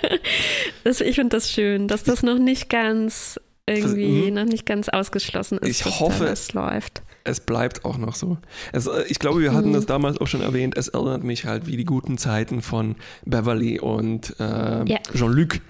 das, 0.84 1.00
ich 1.00 1.16
finde 1.16 1.36
das 1.36 1.50
schön, 1.50 1.88
dass 1.88 2.04
das 2.04 2.22
noch 2.22 2.38
nicht 2.38 2.68
ganz 2.68 3.38
irgendwie 3.66 4.30
mhm. 4.30 4.34
noch 4.34 4.44
nicht 4.44 4.64
ganz 4.64 4.88
ausgeschlossen 4.88 5.58
ist. 5.58 5.80
Ich 5.80 6.00
hoffe, 6.00 6.26
es 6.26 6.52
läuft. 6.52 7.02
Es 7.24 7.40
bleibt 7.40 7.84
auch 7.84 7.98
noch 7.98 8.14
so. 8.14 8.38
Äh, 8.72 8.80
ich 9.08 9.18
glaube, 9.18 9.40
wir 9.40 9.52
hatten 9.52 9.70
mhm. 9.70 9.74
das 9.74 9.86
damals 9.86 10.20
auch 10.20 10.28
schon 10.28 10.42
erwähnt. 10.42 10.76
Es 10.76 10.88
erinnert 10.88 11.24
mich 11.24 11.44
halt 11.44 11.66
wie 11.66 11.76
die 11.76 11.84
guten 11.84 12.18
Zeiten 12.18 12.62
von 12.62 12.94
Beverly 13.24 13.80
und 13.80 14.36
äh, 14.38 14.88
ja. 14.88 14.98
Jean-Luc. 15.12 15.60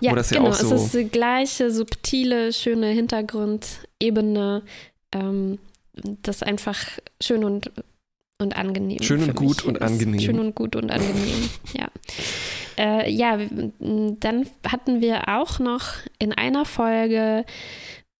Ja, 0.00 0.14
das 0.14 0.30
genau. 0.30 0.46
Ja 0.46 0.50
auch 0.50 0.54
so 0.54 0.74
es 0.74 0.86
ist 0.86 0.94
die 0.94 1.08
gleiche 1.08 1.70
subtile, 1.70 2.52
schöne 2.52 2.88
Hintergrundebene. 2.88 4.62
Ähm, 5.12 5.58
das 6.22 6.42
einfach 6.42 6.80
schön 7.22 7.44
und 7.44 7.70
und 8.38 8.56
angenehm. 8.56 9.02
Schön 9.02 9.22
und 9.22 9.34
gut 9.34 9.64
und 9.64 9.80
angenehm. 9.80 10.20
Schön 10.20 10.38
und 10.38 10.54
gut 10.54 10.76
und 10.76 10.90
angenehm, 10.90 11.50
ja. 11.72 11.88
Äh, 12.76 13.10
ja, 13.10 13.38
dann 13.78 14.46
hatten 14.66 15.00
wir 15.00 15.28
auch 15.28 15.60
noch 15.60 15.92
in 16.18 16.32
einer 16.32 16.64
Folge 16.64 17.44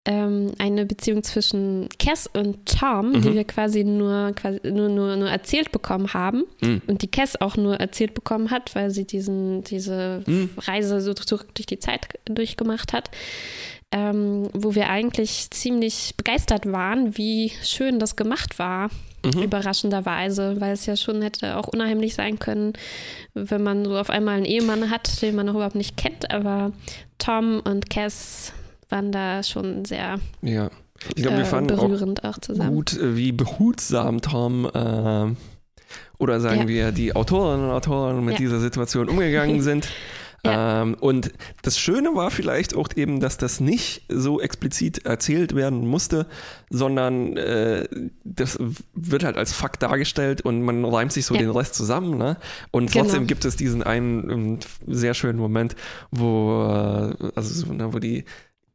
ähm, 0.06 0.52
eine 0.58 0.86
Beziehung 0.86 1.24
zwischen 1.24 1.88
Cass 1.98 2.28
und 2.28 2.66
Tom, 2.66 3.10
mhm. 3.10 3.22
die 3.22 3.34
wir 3.34 3.44
quasi 3.44 3.82
nur, 3.82 4.32
quasi 4.36 4.60
nur, 4.64 4.88
nur, 4.88 5.16
nur 5.16 5.28
erzählt 5.28 5.72
bekommen 5.72 6.12
haben 6.14 6.44
mhm. 6.60 6.82
und 6.86 7.02
die 7.02 7.10
Cass 7.10 7.40
auch 7.40 7.56
nur 7.56 7.80
erzählt 7.80 8.14
bekommen 8.14 8.50
hat, 8.50 8.74
weil 8.76 8.90
sie 8.90 9.06
diesen, 9.06 9.64
diese 9.64 10.22
mhm. 10.26 10.50
Reise 10.58 11.00
so 11.00 11.14
zurück 11.14 11.54
durch 11.54 11.66
die 11.66 11.78
Zeit 11.78 12.06
durchgemacht 12.26 12.92
hat. 12.92 13.10
Ähm, 13.92 14.48
wo 14.52 14.74
wir 14.74 14.88
eigentlich 14.88 15.50
ziemlich 15.50 16.14
begeistert 16.16 16.70
waren, 16.70 17.16
wie 17.16 17.52
schön 17.62 18.00
das 18.00 18.16
gemacht 18.16 18.58
war 18.58 18.90
Mhm. 19.24 19.42
Überraschenderweise, 19.42 20.60
weil 20.60 20.72
es 20.72 20.86
ja 20.86 20.96
schon 20.96 21.22
hätte 21.22 21.56
auch 21.56 21.68
unheimlich 21.68 22.14
sein 22.14 22.38
können, 22.38 22.74
wenn 23.34 23.62
man 23.62 23.84
so 23.84 23.96
auf 23.96 24.10
einmal 24.10 24.36
einen 24.36 24.44
Ehemann 24.44 24.90
hat, 24.90 25.22
den 25.22 25.34
man 25.34 25.46
noch 25.46 25.54
überhaupt 25.54 25.74
nicht 25.74 25.96
kennt. 25.96 26.30
Aber 26.30 26.72
Tom 27.18 27.60
und 27.64 27.90
Cass 27.90 28.52
waren 28.88 29.12
da 29.12 29.42
schon 29.42 29.84
sehr 29.84 30.18
ja. 30.42 30.70
ich 31.08 31.22
glaub, 31.22 31.34
wir 31.34 31.42
äh, 31.42 31.44
fanden 31.44 31.74
berührend 31.74 32.24
auch, 32.24 32.36
auch, 32.36 32.38
zusammen. 32.38 32.74
Gut, 32.74 32.98
äh, 32.98 33.16
wie 33.16 33.32
behutsam 33.32 34.20
Tom 34.20 34.66
äh, 34.66 35.34
oder 36.18 36.40
sagen 36.40 36.62
ja. 36.62 36.68
wir 36.68 36.92
die 36.92 37.14
Autorinnen 37.14 37.66
und 37.66 37.72
Autoren 37.72 38.24
mit 38.24 38.34
ja. 38.34 38.38
dieser 38.38 38.60
Situation 38.60 39.08
umgegangen 39.08 39.60
sind. 39.62 39.88
Ja. 40.44 40.82
Ähm, 40.82 40.94
und 41.00 41.32
das 41.62 41.78
Schöne 41.78 42.14
war 42.14 42.30
vielleicht 42.30 42.74
auch 42.74 42.88
eben, 42.96 43.20
dass 43.20 43.38
das 43.38 43.60
nicht 43.60 44.02
so 44.08 44.40
explizit 44.40 45.06
erzählt 45.06 45.54
werden 45.54 45.86
musste, 45.86 46.26
sondern 46.70 47.36
äh, 47.36 47.88
das 48.24 48.58
wird 48.94 49.24
halt 49.24 49.36
als 49.36 49.52
Fakt 49.52 49.82
dargestellt 49.82 50.42
und 50.42 50.62
man 50.62 50.84
reimt 50.84 51.12
sich 51.12 51.24
so 51.24 51.34
ja. 51.34 51.40
den 51.40 51.50
Rest 51.50 51.74
zusammen. 51.74 52.18
Ne? 52.18 52.36
Und 52.70 52.92
genau. 52.92 53.04
trotzdem 53.04 53.26
gibt 53.26 53.44
es 53.44 53.56
diesen 53.56 53.82
einen 53.82 54.30
um, 54.30 54.58
sehr 54.86 55.14
schönen 55.14 55.38
Moment, 55.38 55.76
wo, 56.10 56.62
äh, 56.62 57.30
also, 57.34 57.72
ne, 57.72 57.92
wo 57.94 57.98
die 57.98 58.24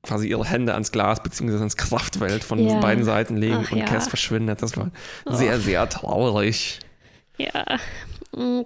quasi 0.02 0.28
ihre 0.28 0.46
Hände 0.46 0.74
ans 0.74 0.92
Glas 0.92 1.22
bzw. 1.22 1.58
ans 1.58 1.78
Kraftfeld 1.78 2.44
von 2.44 2.60
ja. 2.60 2.80
beiden 2.80 3.04
Seiten 3.04 3.38
legen 3.38 3.66
Ach, 3.68 3.72
und 3.72 3.86
Cass 3.86 4.08
verschwindet. 4.08 4.62
Das 4.62 4.76
war 4.78 4.92
oh. 5.26 5.34
sehr, 5.34 5.60
sehr 5.60 5.88
traurig. 5.90 6.80
Ja, 7.38 7.78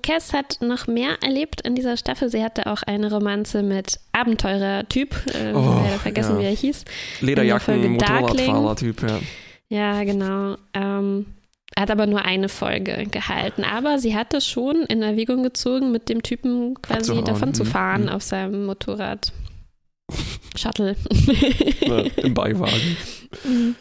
Cass 0.01 0.34
hat 0.34 0.58
noch 0.62 0.88
mehr 0.88 1.17
erlebt 1.24 1.62
in 1.62 1.75
dieser 1.75 1.96
Staffel. 1.96 2.29
Sie 2.29 2.43
hatte 2.43 2.67
auch 2.67 2.84
eine 2.84 3.10
Romanze 3.12 3.63
mit 3.63 4.00
Abenteurer-Typ. 4.12 5.15
Äh, 5.34 5.53
oh, 5.53 5.82
leider 5.84 6.00
vergessen, 6.00 6.36
ja. 6.36 6.41
wie 6.41 6.46
er 6.46 6.55
hieß. 6.55 6.86
Lederjacken, 7.22 7.93
Motorradfahrer-Typ, 7.93 9.01
ja. 9.03 9.20
Ja, 9.70 10.03
genau. 10.03 10.58
Ähm, 10.74 11.25
hat 11.77 11.89
aber 11.89 12.05
nur 12.05 12.24
eine 12.25 12.50
Folge 12.50 13.05
gehalten. 13.10 13.63
Aber 13.63 14.00
sie 14.00 14.15
hatte 14.15 14.41
schon 14.41 14.84
in 14.84 15.01
Erwägung 15.01 15.43
gezogen, 15.43 15.91
mit 15.91 16.10
dem 16.10 16.22
Typen 16.22 16.82
quasi 16.82 17.24
davon 17.24 17.53
zu 17.53 17.63
mhm, 17.63 17.67
fahren 17.67 18.01
mhm. 18.03 18.10
auf 18.10 18.22
seinem 18.22 18.65
Motorrad. 18.65 19.32
Shuttle. 20.55 20.96
ja, 21.82 22.00
Im 22.17 22.34
Beiwagen. 22.34 22.98
Mhm. 23.43 23.75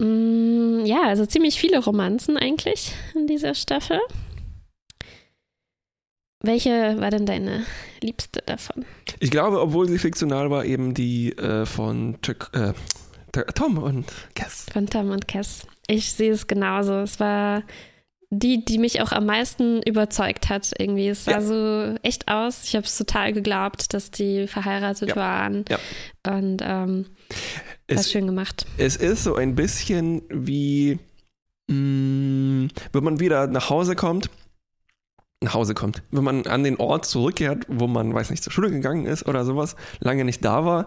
Mm, 0.00 0.84
ja, 0.84 1.02
also 1.04 1.24
ziemlich 1.24 1.58
viele 1.58 1.78
Romanzen 1.78 2.36
eigentlich 2.36 2.92
in 3.14 3.26
dieser 3.26 3.54
Staffel. 3.54 4.00
Welche 6.42 6.98
war 7.00 7.10
denn 7.10 7.26
deine 7.26 7.64
liebste 8.00 8.42
davon? 8.46 8.86
Ich 9.18 9.30
glaube, 9.30 9.60
obwohl 9.60 9.88
sie 9.88 9.98
fiktional 9.98 10.50
war, 10.50 10.64
eben 10.64 10.94
die 10.94 11.36
äh, 11.36 11.66
von 11.66 12.16
Chuck, 12.22 12.50
äh, 12.54 12.72
Tom 13.54 13.78
und 13.78 14.06
Cass. 14.34 14.66
Von 14.72 14.86
Tom 14.86 15.10
und 15.10 15.28
Cass. 15.28 15.66
Ich 15.86 16.12
sehe 16.12 16.32
es 16.32 16.46
genauso. 16.46 16.94
Es 17.00 17.20
war 17.20 17.62
die, 18.30 18.64
die 18.64 18.78
mich 18.78 19.02
auch 19.02 19.12
am 19.12 19.26
meisten 19.26 19.82
überzeugt 19.82 20.48
hat. 20.48 20.72
Irgendwie. 20.78 21.08
Es 21.08 21.26
sah 21.26 21.32
ja. 21.32 21.40
so 21.42 21.94
echt 22.02 22.28
aus. 22.28 22.64
Ich 22.64 22.74
habe 22.74 22.86
es 22.86 22.96
total 22.96 23.34
geglaubt, 23.34 23.92
dass 23.92 24.10
die 24.10 24.46
verheiratet 24.46 25.10
ja. 25.10 25.16
waren. 25.16 25.64
Ja. 25.68 25.78
Und 26.26 26.62
ähm, 26.64 27.06
es, 27.86 27.96
war 27.96 28.04
schön 28.04 28.26
gemacht. 28.26 28.64
Es 28.78 28.96
ist 28.96 29.24
so 29.24 29.34
ein 29.34 29.56
bisschen 29.56 30.22
wie, 30.30 30.98
mh, 31.68 31.74
mm, 31.74 32.68
wenn 32.92 33.04
man 33.04 33.20
wieder 33.20 33.46
nach 33.46 33.68
Hause 33.68 33.94
kommt 33.94 34.30
nach 35.42 35.54
Hause 35.54 35.74
kommt. 35.74 36.02
Wenn 36.10 36.24
man 36.24 36.46
an 36.46 36.64
den 36.64 36.76
Ort 36.76 37.06
zurückkehrt, 37.06 37.64
wo 37.68 37.86
man, 37.86 38.12
weiß 38.12 38.30
nicht, 38.30 38.42
zur 38.42 38.52
Schule 38.52 38.70
gegangen 38.70 39.06
ist 39.06 39.26
oder 39.26 39.44
sowas, 39.44 39.74
lange 40.00 40.24
nicht 40.24 40.44
da 40.44 40.64
war. 40.64 40.86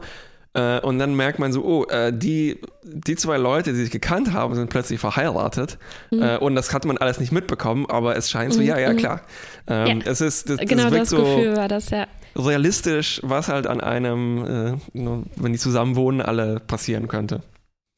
Äh, 0.53 0.79
und 0.81 0.99
dann 0.99 1.15
merkt 1.15 1.39
man 1.39 1.51
so, 1.51 1.63
oh, 1.63 1.85
äh, 1.85 2.13
die, 2.15 2.59
die 2.83 3.15
zwei 3.15 3.37
Leute, 3.37 3.71
die 3.73 3.79
sich 3.79 3.89
gekannt 3.89 4.33
haben, 4.33 4.53
sind 4.53 4.69
plötzlich 4.69 4.99
verheiratet. 4.99 5.79
Mhm. 6.11 6.21
Äh, 6.21 6.37
und 6.37 6.53
das 6.53 6.71
hat 6.71 6.85
man 6.85 6.99
alles 6.99 7.19
nicht 7.19 7.31
mitbekommen, 7.31 7.87
aber 7.89 8.15
es 8.15 8.29
scheint 8.29 8.53
so, 8.53 8.59
mhm. 8.59 8.67
ja, 8.67 8.77
ja, 8.77 8.93
mhm. 8.93 8.97
klar. 8.97 9.21
Ähm, 9.65 10.01
ja. 10.01 10.11
Es 10.11 10.21
ist, 10.21 10.49
das, 10.49 10.59
genau 10.59 10.91
das, 10.91 10.91
das 10.91 11.09
so 11.09 11.17
Gefühl 11.17 11.57
war 11.57 11.67
das, 11.67 11.89
ja. 11.89 12.05
Realistisch, 12.35 13.21
was 13.23 13.47
halt 13.47 13.65
an 13.65 13.81
einem, 13.81 14.77
äh, 14.93 15.13
wenn 15.35 15.53
die 15.53 15.59
zusammen 15.59 15.95
wohnen, 15.95 16.21
alle 16.21 16.59
passieren 16.59 17.07
könnte. 17.07 17.41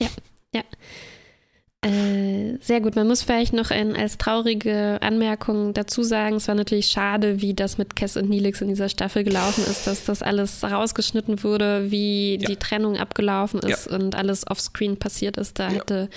Ja. 0.02 0.08
Äh, 1.86 2.58
sehr 2.62 2.82
gut. 2.82 2.96
Man 2.96 3.08
muss 3.08 3.22
vielleicht 3.22 3.54
noch 3.54 3.70
ein, 3.70 3.96
als 3.96 4.18
traurige 4.18 4.98
Anmerkung 5.01 5.74
dazu 5.74 6.01
sagen, 6.01 6.38
es 6.38 6.48
war 6.48 6.56
natürlich 6.56 6.88
schade, 6.88 7.42
wie 7.42 7.54
das 7.54 7.77
mit 7.77 7.96
Kess 7.96 8.18
und 8.18 8.27
Nilix 8.27 8.62
in 8.62 8.70
dieser 8.70 8.89
Staffel 8.89 9.24
gelaufen 9.24 9.63
ist, 9.70 9.86
dass 9.86 10.04
das 10.04 10.24
alles 10.24 10.63
rausgeschnitten 10.63 11.44
wurde, 11.44 11.92
wie 11.92 12.39
ja. 12.42 12.48
die 12.48 12.56
Trennung 12.56 12.98
abgelaufen 12.98 13.60
ist 13.60 13.92
ja. 13.92 13.98
und 13.98 14.15
alles 14.15 14.48
offscreen 14.50 14.98
passiert 14.98 15.38
ist. 15.38 15.60
Da 15.60 15.68
ja. 15.68 15.75
hätte, 15.75 16.10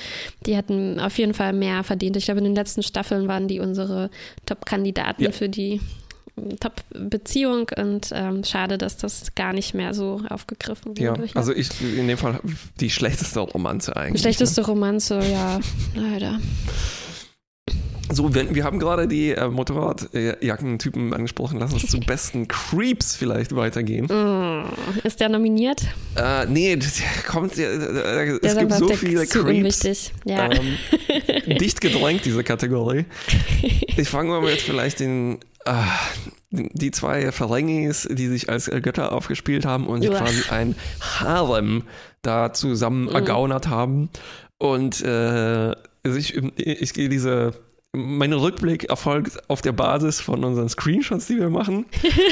die 0.46 0.56
hätten 0.56 0.98
auf 1.00 1.18
jeden 1.18 1.34
Fall 1.34 1.52
mehr 1.52 1.84
verdient. 1.84 2.16
Ich 2.16 2.24
glaube, 2.24 2.38
in 2.38 2.44
den 2.44 2.54
letzten 2.54 2.82
Staffeln 2.82 3.28
waren 3.28 3.46
die 3.46 3.60
unsere 3.60 4.08
Top-Kandidaten 4.46 5.32
für 5.32 5.50
die 5.50 5.82
Top-Beziehung 6.60 7.68
und 7.76 8.10
ähm, 8.12 8.44
schade, 8.44 8.78
dass 8.78 8.96
das 8.96 9.34
gar 9.34 9.52
nicht 9.52 9.74
mehr 9.74 9.94
so 9.94 10.22
aufgegriffen 10.28 10.98
wurde. 10.98 11.26
Ja, 11.26 11.34
also 11.34 11.52
ich 11.52 11.68
in 11.80 12.08
dem 12.08 12.18
Fall 12.18 12.40
die 12.80 12.90
schlechteste 12.90 13.40
Romanze 13.40 13.96
eigentlich. 13.96 14.14
Die 14.14 14.20
schlechteste 14.20 14.60
ne? 14.60 14.66
Romanze, 14.66 15.20
ja, 15.20 15.60
leider. 15.94 16.38
So, 18.10 18.34
wenn, 18.34 18.54
wir 18.54 18.64
haben 18.64 18.78
gerade 18.78 19.06
die 19.06 19.32
äh, 19.32 19.48
Motorradjackentypen 19.48 21.12
angesprochen. 21.12 21.58
Lass 21.58 21.74
uns 21.74 21.86
zu 21.88 22.00
besten 22.00 22.48
Creeps 22.48 23.14
vielleicht 23.16 23.54
weitergehen. 23.54 24.06
Mm, 24.06 24.64
ist 25.04 25.20
der 25.20 25.28
nominiert? 25.28 25.82
Äh, 26.16 26.46
nee, 26.46 26.74
das 26.76 27.02
kommt, 27.26 27.58
äh, 27.58 27.64
äh 27.64 28.38
es 28.42 28.56
gibt 28.56 28.72
so 28.72 28.88
viele 28.88 29.26
Creeps. 29.26 29.36
Unwichtig. 29.36 30.12
Ja. 30.24 30.50
Ähm, 30.50 31.58
dicht 31.58 31.80
gedrängt, 31.80 32.24
diese 32.24 32.42
Kategorie. 32.44 33.04
Ich 33.98 34.08
fange 34.08 34.28
mal 34.28 34.40
mit 34.40 34.60
vielleicht 34.60 35.00
den 35.00 35.38
die 36.50 36.90
zwei 36.90 37.30
Ferengis, 37.30 38.08
die 38.10 38.26
sich 38.26 38.48
als 38.48 38.70
Götter 38.70 39.12
aufgespielt 39.12 39.66
haben 39.66 39.86
und 39.86 40.02
sich 40.02 40.10
quasi 40.10 40.48
ein 40.50 40.74
Harem 41.00 41.84
da 42.22 42.52
zusammen 42.52 43.04
mhm. 43.04 43.14
ergaunert 43.14 43.68
haben. 43.68 44.10
Und 44.58 45.02
äh, 45.02 45.72
ich, 46.04 46.36
ich 46.56 46.94
gehe 46.94 47.08
diese 47.08 47.52
mein 47.92 48.34
Rückblick 48.34 48.84
erfolgt 48.84 49.48
auf 49.48 49.62
der 49.62 49.72
Basis 49.72 50.20
von 50.20 50.44
unseren 50.44 50.68
Screenshots, 50.68 51.26
die 51.26 51.38
wir 51.38 51.48
machen. 51.48 51.86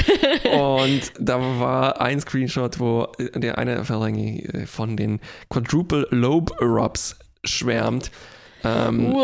und 0.51 1.01
da 1.19 1.39
war 1.59 1.99
ein 1.99 2.21
Screenshot, 2.21 2.79
wo 2.79 3.07
der 3.33 3.57
eine 3.57 3.83
Ferengi 3.83 4.41
äh, 4.41 4.65
von 4.67 4.95
den 4.95 5.19
Quadruple 5.49 6.07
Lobe 6.11 6.53
Rubs 6.63 7.17
schwärmt. 7.43 8.11
Ähm, 8.63 9.15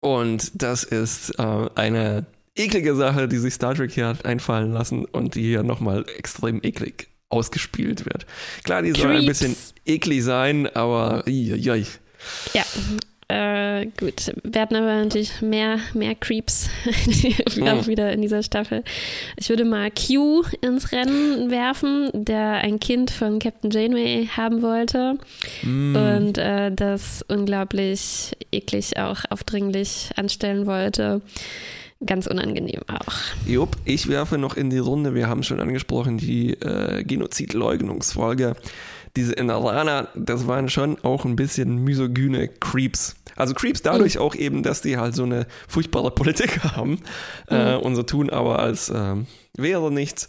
und 0.00 0.62
das 0.62 0.84
ist 0.84 1.38
äh, 1.38 1.68
eine 1.74 2.26
eklige 2.56 2.94
Sache, 2.94 3.28
die 3.28 3.38
sich 3.38 3.54
Star 3.54 3.74
Trek 3.74 3.92
hier 3.92 4.08
hat 4.08 4.24
einfallen 4.24 4.72
lassen 4.72 5.04
und 5.04 5.34
die 5.34 5.42
hier 5.42 5.62
nochmal 5.62 6.04
extrem 6.16 6.60
eklig 6.62 7.08
ausgespielt 7.28 8.04
wird. 8.06 8.26
Klar, 8.64 8.82
die 8.82 8.92
soll 8.92 9.16
ein 9.16 9.26
bisschen 9.26 9.56
eklig 9.84 10.24
sein, 10.24 10.66
aber 10.74 11.24
ja. 11.28 11.74
Ja, 12.54 12.64
äh, 13.28 13.86
gut. 13.98 14.32
Wir 14.44 14.60
hatten 14.60 14.76
aber 14.76 15.02
natürlich 15.02 15.40
mehr, 15.42 15.80
mehr 15.94 16.14
Creeps 16.14 16.68
auch 17.46 17.54
hm. 17.56 17.86
wieder 17.88 18.12
in 18.12 18.22
dieser 18.22 18.44
Staffel. 18.44 18.84
Ich 19.36 19.48
würde 19.48 19.64
mal 19.64 19.90
Q 19.90 20.44
ins 20.60 20.92
Rennen 20.92 21.50
werfen, 21.50 22.10
der 22.12 22.58
ein 22.58 22.78
Kind 22.78 23.10
von 23.10 23.40
Captain 23.40 23.70
Janeway 23.72 24.28
haben 24.36 24.62
wollte 24.62 25.18
mm. 25.62 25.96
und 25.96 26.38
äh, 26.38 26.70
das 26.70 27.24
unglaublich 27.26 28.30
eklig 28.52 28.96
auch 28.96 29.24
aufdringlich 29.28 30.10
anstellen 30.14 30.66
wollte 30.66 31.20
ganz 32.04 32.26
unangenehm 32.26 32.82
auch. 32.88 33.14
Jupp, 33.46 33.76
ich 33.84 34.08
werfe 34.08 34.38
noch 34.38 34.56
in 34.56 34.70
die 34.70 34.78
Runde, 34.78 35.14
wir 35.14 35.28
haben 35.28 35.42
schon 35.42 35.60
angesprochen, 35.60 36.18
die 36.18 36.52
äh, 36.54 37.04
Genozidleugnungsfolge. 37.04 38.54
Diese 39.16 39.32
Inarana, 39.32 40.08
das 40.14 40.46
waren 40.46 40.68
schon 40.68 41.02
auch 41.02 41.24
ein 41.24 41.36
bisschen 41.36 41.82
misogyne 41.84 42.48
Creeps. 42.48 43.16
Also 43.34 43.54
Creeps 43.54 43.80
dadurch 43.80 44.16
mhm. 44.16 44.20
auch 44.20 44.34
eben, 44.34 44.62
dass 44.62 44.82
die 44.82 44.98
halt 44.98 45.14
so 45.14 45.22
eine 45.22 45.46
furchtbare 45.68 46.10
Politik 46.10 46.62
haben 46.76 47.00
äh, 47.48 47.76
mhm. 47.76 47.82
und 47.82 47.96
so 47.96 48.02
tun, 48.02 48.28
aber 48.28 48.58
als 48.58 48.90
äh, 48.90 49.14
wäre 49.56 49.90
nichts. 49.90 50.28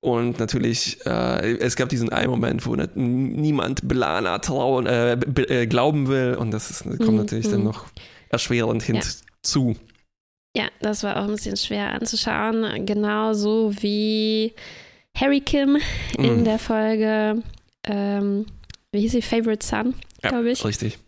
Und 0.00 0.38
natürlich, 0.38 1.04
äh, 1.04 1.58
es 1.58 1.76
gab 1.76 1.90
diesen 1.90 2.10
einen 2.10 2.30
Moment, 2.30 2.66
wo 2.66 2.74
niemand 2.74 3.86
Belana 3.86 4.38
trauen, 4.38 4.86
äh, 4.86 5.12
äh, 5.12 5.66
glauben 5.66 6.08
will. 6.08 6.36
Und 6.38 6.52
das 6.52 6.70
ist, 6.70 6.84
kommt 6.84 7.00
mhm. 7.00 7.16
natürlich 7.16 7.48
dann 7.48 7.60
mhm. 7.60 7.66
noch 7.66 7.86
erschwerend 8.30 8.82
hinzu. 8.82 9.70
Ja. 9.70 9.89
Ja, 10.56 10.68
das 10.80 11.02
war 11.04 11.16
auch 11.16 11.24
ein 11.24 11.32
bisschen 11.32 11.56
schwer 11.56 11.92
anzuschauen. 11.92 12.84
Genauso 12.84 13.72
wie 13.80 14.52
Harry 15.14 15.40
Kim 15.40 15.78
in 16.18 16.42
mm. 16.42 16.44
der 16.44 16.58
Folge, 16.58 17.42
ähm, 17.84 18.46
wie 18.92 19.00
hieß 19.00 19.12
sie, 19.12 19.22
Favorite 19.22 19.64
Son, 19.64 19.94
ja, 20.22 20.30
glaube 20.30 20.50
ich. 20.50 20.64
Richtig. 20.64 20.98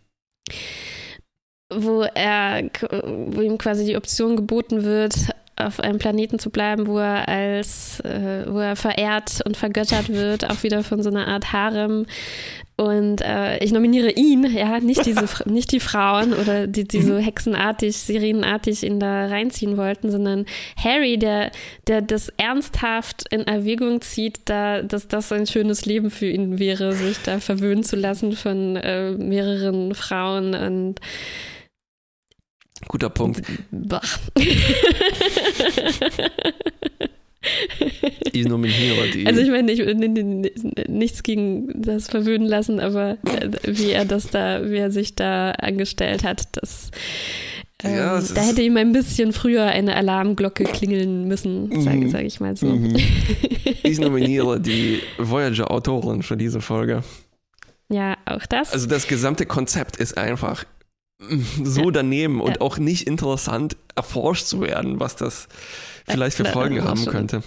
Wo 1.75 2.03
er, 2.03 2.71
wo 2.91 3.41
ihm 3.41 3.59
quasi 3.59 3.85
die 3.85 3.97
Option 3.97 4.37
geboten 4.37 4.85
wird, 4.85 5.15
auf 5.57 5.81
einem 5.81 5.99
Planeten 5.99 6.39
zu 6.39 6.51
bleiben, 6.51 6.87
wo 6.87 6.99
er 6.99 7.29
als, 7.29 8.01
äh, 8.01 8.45
wo 8.47 8.59
er 8.59 8.77
verehrt 8.77 9.41
und 9.45 9.57
vergöttert 9.57 10.09
wird, 10.09 10.49
auch 10.49 10.63
wieder 10.63 10.83
von 10.83 11.03
so 11.03 11.11
einer 11.11 11.29
Art 11.29 11.53
Harem. 11.53 12.07
Und 12.77 13.21
äh, 13.21 13.59
ich 13.59 13.71
nominiere 13.71 14.11
ihn, 14.11 14.45
ja, 14.45 14.81
nicht 14.81 15.05
diese, 15.05 15.27
nicht 15.45 15.73
die 15.73 15.81
Frauen 15.81 16.33
oder 16.33 16.67
die, 16.67 16.85
die 16.85 17.03
so 17.03 17.15
mhm. 17.15 17.19
hexenartig, 17.19 17.97
sirenenartig 17.97 18.83
ihn 18.83 18.99
da 18.99 19.27
reinziehen 19.27 19.77
wollten, 19.77 20.11
sondern 20.11 20.47
Harry, 20.77 21.19
der, 21.19 21.51
der 21.87 22.01
das 22.01 22.31
ernsthaft 22.39 23.27
in 23.31 23.43
Erwägung 23.43 24.01
zieht, 24.01 24.41
da, 24.47 24.83
dass 24.83 25.07
das 25.07 25.31
ein 25.33 25.47
schönes 25.47 25.85
Leben 25.85 26.11
für 26.11 26.27
ihn 26.27 26.59
wäre, 26.59 26.95
sich 26.95 27.19
da 27.19 27.41
verwöhnen 27.41 27.85
zu 27.85 27.97
lassen 27.97 28.33
von 28.33 28.77
äh, 28.77 29.13
mehreren 29.13 29.95
Frauen 29.95 30.55
und 30.55 31.01
Guter 32.89 33.11
Punkt. 33.11 33.43
ich 38.33 38.47
nominiere 38.47 39.09
die. 39.13 39.27
Also 39.27 39.41
ich 39.41 39.51
meine, 39.51 39.73
ich, 39.73 39.83
nichts 40.89 41.23
gegen 41.23 41.83
das 41.83 42.09
verwöhnen 42.09 42.47
lassen, 42.47 42.81
aber 42.81 43.19
äh, 43.25 43.51
wie 43.67 43.91
er 43.91 44.05
das 44.05 44.29
da, 44.29 44.71
wie 44.71 44.77
er 44.77 44.91
sich 44.91 45.15
da 45.15 45.53
angestellt 45.53 46.25
hat, 46.25 46.49
das 46.53 46.91
ähm, 47.85 47.97
ja, 47.97 48.21
da 48.21 48.43
hätte 48.43 48.63
ihm 48.63 48.77
ein 48.77 48.93
bisschen 48.93 49.33
früher 49.33 49.65
eine 49.65 49.97
Alarmglocke 49.97 50.65
klingeln 50.65 51.27
müssen, 51.27 51.83
sage 51.83 51.97
mhm. 51.97 52.11
sag 52.11 52.23
ich 52.23 52.41
mal 52.41 52.57
so. 52.57 52.67
Mhm. 52.67 52.97
Ich 53.85 53.99
nominiere 53.99 54.61
die 54.61 55.01
Voyager-Autorin 55.19 56.23
für 56.23 56.37
diese 56.37 56.61
Folge. 56.61 57.03
Ja, 57.89 58.17
auch 58.27 58.47
das. 58.47 58.73
Also 58.73 58.87
das 58.87 59.07
gesamte 59.07 59.45
Konzept 59.45 59.97
ist 59.97 60.17
einfach 60.17 60.65
so 61.63 61.91
daneben 61.91 62.41
und 62.41 62.61
auch 62.61 62.79
nicht 62.79 63.07
interessant 63.07 63.77
erforscht 63.95 64.47
zu 64.47 64.61
werden, 64.61 65.01
was 65.01 65.17
das 65.17 65.49
vielleicht 66.13 66.37
für 66.37 66.45
Folgen 66.53 66.85
haben 66.85 67.05
könnte. 67.07 67.43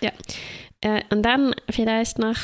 Ja. 0.00 0.10
Äh, 0.80 1.02
und 1.10 1.22
dann 1.22 1.54
vielleicht 1.70 2.18
noch 2.18 2.36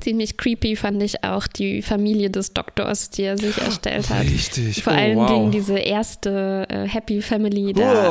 ziemlich 0.00 0.36
creepy 0.36 0.76
fand 0.76 1.02
ich 1.02 1.24
auch 1.24 1.46
die 1.46 1.82
Familie 1.82 2.30
des 2.30 2.52
Doktors, 2.52 3.10
die 3.10 3.22
er 3.22 3.38
sich 3.38 3.56
erstellt 3.58 4.10
hat. 4.10 4.22
Richtig. 4.22 4.82
Vor 4.82 4.92
oh, 4.92 4.96
allen 4.96 5.16
wow. 5.16 5.30
Dingen 5.30 5.50
diese 5.50 5.78
erste 5.78 6.66
äh, 6.68 6.86
Happy 6.86 7.22
Family 7.22 7.72
da. 7.72 8.10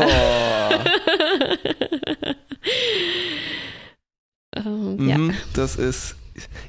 Oh. 4.65 4.95
ja. 5.03 5.17
Mhm, 5.17 5.35
das 5.53 5.75
ist 5.75 6.15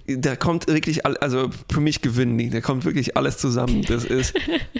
da 0.07 0.37
kommt 0.37 0.67
wirklich, 0.67 1.05
all, 1.05 1.17
also 1.19 1.51
für 1.71 1.81
mich 1.81 2.01
gewinnen 2.03 2.51
da 2.51 2.61
kommt 2.61 2.85
wirklich 2.85 3.17
alles 3.17 3.39
zusammen. 3.39 3.83
Das 3.87 4.05
ist 4.05 4.35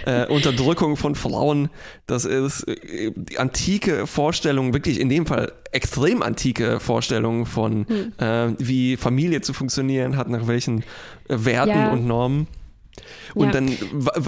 äh, 0.05 0.25
Unterdrückung 0.27 0.97
von 0.97 1.15
Frauen, 1.15 1.69
das 2.07 2.25
ist 2.25 2.63
äh, 2.67 3.11
die 3.15 3.37
antike 3.37 4.07
Vorstellung, 4.07 4.73
wirklich 4.73 4.99
in 4.99 5.09
dem 5.09 5.25
Fall 5.25 5.51
extrem 5.71 6.21
antike 6.21 6.79
Vorstellung 6.79 7.45
von, 7.45 7.85
hm. 7.87 8.13
äh, 8.17 8.53
wie 8.57 8.97
Familie 8.97 9.41
zu 9.41 9.53
funktionieren 9.53 10.17
hat, 10.17 10.29
nach 10.29 10.47
welchen 10.47 10.79
äh, 10.79 10.83
Werten 11.45 11.69
ja. 11.69 11.91
und 11.91 12.07
Normen. 12.07 12.47
Und 13.35 13.47
ja. 13.47 13.51
dann, 13.51 13.77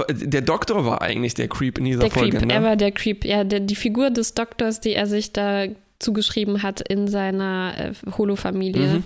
der 0.09 0.41
Doktor 0.41 0.85
war 0.85 1.01
eigentlich 1.01 1.33
der 1.33 1.47
Creep 1.47 1.77
in 1.77 1.85
dieser 1.85 2.01
der 2.01 2.11
Folge. 2.11 2.37
Creep, 2.37 2.47
ne? 2.47 2.53
er 2.53 2.63
war 2.63 2.75
der 2.75 2.91
Creep, 2.91 3.25
ja, 3.25 3.43
der, 3.43 3.59
die 3.59 3.75
Figur 3.75 4.11
des 4.11 4.33
Doktors, 4.33 4.79
die 4.79 4.93
er 4.93 5.07
sich 5.07 5.33
da 5.33 5.65
zugeschrieben 5.99 6.63
hat 6.63 6.81
in 6.81 7.07
seiner 7.07 7.73
äh, 7.77 8.11
Holo-Familie. 8.17 8.87
Mhm. 8.87 9.03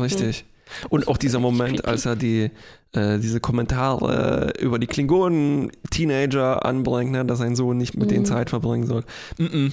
Richtig. 0.00 0.44
Und 0.88 1.08
auch 1.08 1.16
dieser 1.16 1.38
Moment, 1.38 1.84
als 1.84 2.06
er 2.06 2.16
die, 2.16 2.50
äh, 2.92 3.18
diese 3.18 3.40
Kommentare 3.40 4.52
über 4.58 4.78
die 4.78 4.86
Klingonen-Teenager 4.86 6.64
anbringt, 6.64 7.12
ne, 7.12 7.24
dass 7.24 7.38
sein 7.38 7.56
Sohn 7.56 7.76
nicht 7.76 7.96
mit 7.96 8.06
mhm. 8.06 8.14
denen 8.14 8.24
Zeit 8.26 8.50
verbringen 8.50 8.86
soll. 8.86 9.04
Mm 9.38 9.44
-mm. 9.44 9.72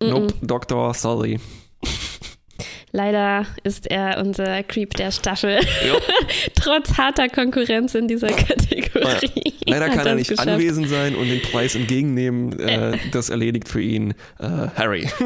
Nope, 0.00 0.34
mhm. 0.40 0.46
Doktor, 0.46 0.94
sorry. 0.94 1.38
Leider 2.92 3.46
ist 3.62 3.88
er 3.88 4.18
unser 4.18 4.64
Creep 4.64 4.94
der 4.94 5.12
Staffel. 5.12 5.60
Trotz 6.56 6.98
harter 6.98 7.28
Konkurrenz 7.28 7.94
in 7.94 8.08
dieser 8.08 8.28
Kategorie. 8.28 9.54
Leider 9.66 9.88
kann 9.90 10.06
er 10.06 10.16
nicht 10.16 10.30
geschafft. 10.30 10.48
anwesend 10.48 10.88
sein 10.88 11.14
und 11.14 11.28
den 11.28 11.40
Preis 11.40 11.76
entgegennehmen. 11.76 12.58
Äh, 12.58 12.98
das 13.12 13.30
erledigt 13.30 13.68
für 13.68 13.80
ihn 13.80 14.14
äh, 14.40 14.68
Harry. 14.76 15.08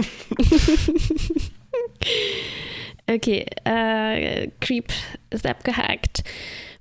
Okay, 3.06 3.46
äh, 3.64 4.48
Creep 4.60 4.92
ist 5.30 5.46
abgehakt. 5.46 6.24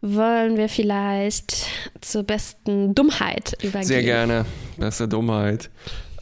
Wollen 0.01 0.57
wir 0.57 0.69
vielleicht 0.69 1.67
zur 2.01 2.23
besten 2.23 2.93
Dummheit 2.95 3.53
übergehen? 3.61 3.83
Sehr 3.83 4.03
gerne. 4.03 4.45
Beste 4.77 5.07
Dummheit. 5.07 5.69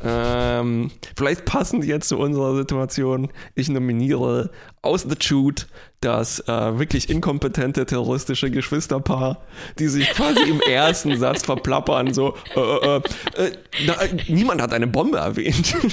Ähm, 0.03 0.91
vielleicht 1.15 1.45
passend 1.45 1.85
jetzt 1.85 2.09
zu 2.09 2.17
unserer 2.17 2.55
Situation. 2.55 3.29
Ich 3.53 3.69
nominiere 3.69 4.49
aus 4.81 5.05
The 5.07 5.15
Shoot 5.19 5.67
das 5.99 6.39
äh, 6.47 6.79
wirklich 6.79 7.09
inkompetente 7.09 7.85
terroristische 7.85 8.49
Geschwisterpaar, 8.49 9.43
die 9.77 9.87
sich 9.87 10.09
quasi 10.09 10.41
im 10.49 10.59
ersten 10.67 11.19
Satz 11.19 11.43
verplappern, 11.45 12.13
so, 12.13 12.35
äh, 12.55 12.59
äh, 12.59 13.01
äh 13.35 13.51
na, 13.85 13.95
niemand 14.27 14.61
hat 14.61 14.73
eine 14.73 14.87
Bombe 14.87 15.19
erwähnt. 15.19 15.75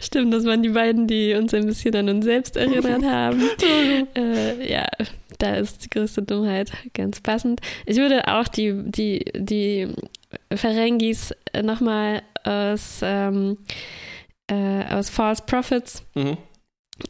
Stimmt, 0.00 0.34
das 0.34 0.44
waren 0.44 0.62
die 0.62 0.70
beiden, 0.70 1.06
die 1.06 1.34
uns 1.34 1.54
ein 1.54 1.66
bisschen 1.66 1.94
an 1.96 2.08
uns 2.08 2.24
selbst 2.24 2.56
erinnert 2.56 3.04
haben. 3.04 3.42
äh, 4.14 4.70
ja, 4.70 4.86
da 5.38 5.56
ist 5.56 5.84
die 5.84 5.90
größte 5.90 6.22
Dummheit 6.22 6.72
ganz 6.94 7.20
passend. 7.20 7.60
Ich 7.84 7.96
würde 7.96 8.28
auch 8.28 8.48
die, 8.48 8.74
die, 8.84 9.24
die 9.34 9.88
Ferengis 10.54 11.34
nochmal 11.62 12.22
aus, 12.44 13.00
ähm, 13.02 13.58
äh, 14.48 14.84
aus 14.90 15.10
False 15.10 15.42
Prophets 15.44 16.04
mhm. 16.14 16.38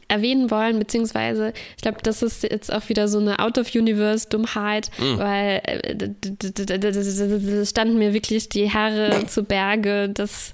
erwähnen 0.07 0.51
wollen, 0.51 0.79
beziehungsweise 0.79 1.53
ich 1.75 1.81
glaube, 1.81 1.99
das 2.03 2.21
ist 2.21 2.43
jetzt 2.43 2.73
auch 2.73 2.89
wieder 2.89 3.07
so 3.07 3.19
eine 3.19 3.39
Out-of-Universe-Dummheit, 3.39 4.91
mhm. 4.97 5.19
weil 5.19 5.61
äh, 5.65 7.65
standen 7.65 7.97
mir 7.97 8.13
wirklich 8.13 8.49
die 8.49 8.71
Haare 8.71 9.25
zu 9.27 9.43
Berge, 9.43 10.09
dass 10.09 10.53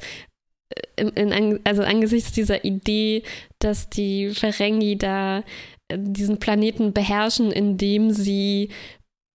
in, 0.96 1.10
in, 1.10 1.60
also 1.64 1.84
angesichts 1.84 2.32
dieser 2.32 2.64
Idee, 2.66 3.24
dass 3.60 3.90
die 3.90 4.30
Ferengi 4.30 4.98
da 4.98 5.40
äh, 5.88 5.98
diesen 5.98 6.40
Planeten 6.40 6.94
beherrschen, 6.94 7.52
indem 7.52 8.12
sie 8.12 8.70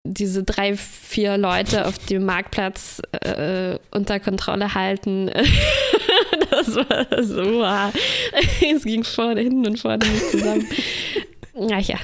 diese 0.05 0.45
drei, 0.45 0.77
vier 0.77 1.37
Leute 1.37 1.87
auf 1.87 1.99
dem 1.99 2.25
Marktplatz 2.25 3.03
äh, 3.23 3.79
unter 3.91 4.21
Kontrolle 4.21 4.75
halten. 4.75 5.27
das 6.51 6.77
war 6.77 7.25
so. 7.25 7.65
es 8.65 8.85
ging 8.85 9.03
vorne, 9.03 9.41
hinten 9.41 9.67
und 9.67 9.79
vorne 9.79 10.07
nicht 10.07 10.31
zusammen. 10.31 10.67
Ja, 11.59 11.79
ja. 11.79 11.97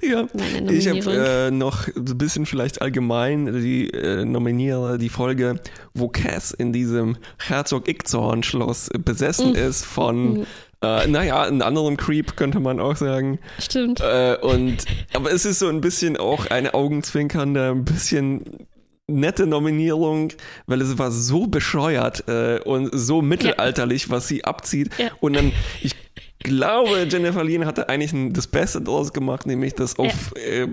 Ja, 0.00 0.26
ich 0.70 0.88
habe 0.88 1.12
äh, 1.12 1.50
noch 1.50 1.88
ein 1.88 2.18
bisschen 2.18 2.46
vielleicht 2.46 2.80
allgemein 2.80 3.52
die 3.60 3.90
äh, 3.90 4.24
nominiere 4.24 4.96
die 4.96 5.08
Folge, 5.08 5.60
wo 5.92 6.08
Cass 6.08 6.52
in 6.52 6.72
diesem 6.72 7.16
Herzog 7.38 7.88
Ickzorn 7.88 8.42
Schloss 8.42 8.88
besessen 9.04 9.52
mm. 9.52 9.56
ist 9.56 9.84
von 9.84 10.40
mm. 10.40 10.46
äh, 10.82 11.06
naja, 11.06 11.42
einen 11.42 11.62
anderen 11.62 11.96
Creep 11.96 12.36
könnte 12.36 12.60
man 12.60 12.80
auch 12.80 12.96
sagen. 12.96 13.40
Stimmt. 13.58 14.00
Äh, 14.00 14.36
und 14.40 14.84
aber 15.12 15.32
es 15.32 15.44
ist 15.44 15.58
so 15.58 15.68
ein 15.68 15.80
bisschen 15.80 16.16
auch 16.16 16.46
eine 16.46 16.74
augenzwinkernde, 16.74 17.70
ein 17.70 17.84
bisschen 17.84 18.68
nette 19.08 19.46
Nominierung, 19.46 20.32
weil 20.66 20.80
es 20.80 20.96
war 20.98 21.10
so 21.10 21.46
bescheuert 21.46 22.28
äh, 22.28 22.60
und 22.64 22.90
so 22.92 23.20
mittelalterlich, 23.20 24.04
ja. 24.04 24.10
was 24.10 24.28
sie 24.28 24.44
abzieht. 24.44 24.90
Ja. 24.98 25.10
Und 25.20 25.34
dann, 25.34 25.52
ich 25.82 25.96
glaube, 26.38 27.06
Jennifer 27.10 27.42
Lean 27.44 27.66
hatte 27.66 27.88
eigentlich 27.88 28.12
das 28.32 28.46
Beste 28.46 28.80
draus 28.80 29.12
gemacht, 29.12 29.46
nämlich 29.46 29.74
das 29.74 29.98
auf, 29.98 30.32
ja. 30.36 30.64
äh, 30.64 30.68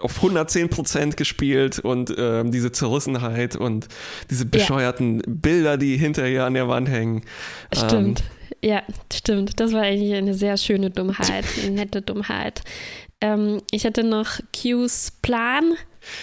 auf 0.00 0.16
110 0.16 0.70
Prozent 0.70 1.16
gespielt 1.16 1.78
und 1.78 2.16
äh, 2.16 2.44
diese 2.44 2.72
Zerrissenheit 2.72 3.56
und 3.56 3.88
diese 4.30 4.46
bescheuerten 4.46 5.16
ja. 5.16 5.22
Bilder, 5.26 5.76
die 5.76 5.96
hinterher 5.96 6.46
an 6.46 6.54
der 6.54 6.68
Wand 6.68 6.88
hängen. 6.88 7.22
Stimmt. 7.72 8.20
Ähm, 8.20 8.44
ja, 8.62 8.82
stimmt. 9.12 9.60
Das 9.60 9.72
war 9.72 9.82
eigentlich 9.82 10.14
eine 10.14 10.34
sehr 10.34 10.56
schöne 10.56 10.90
Dummheit, 10.90 11.44
eine 11.62 11.72
nette 11.72 12.00
Dummheit. 12.00 12.62
Ähm, 13.20 13.60
ich 13.70 13.84
hatte 13.84 14.04
noch 14.04 14.40
Q's 14.52 15.12
Plan 15.22 15.74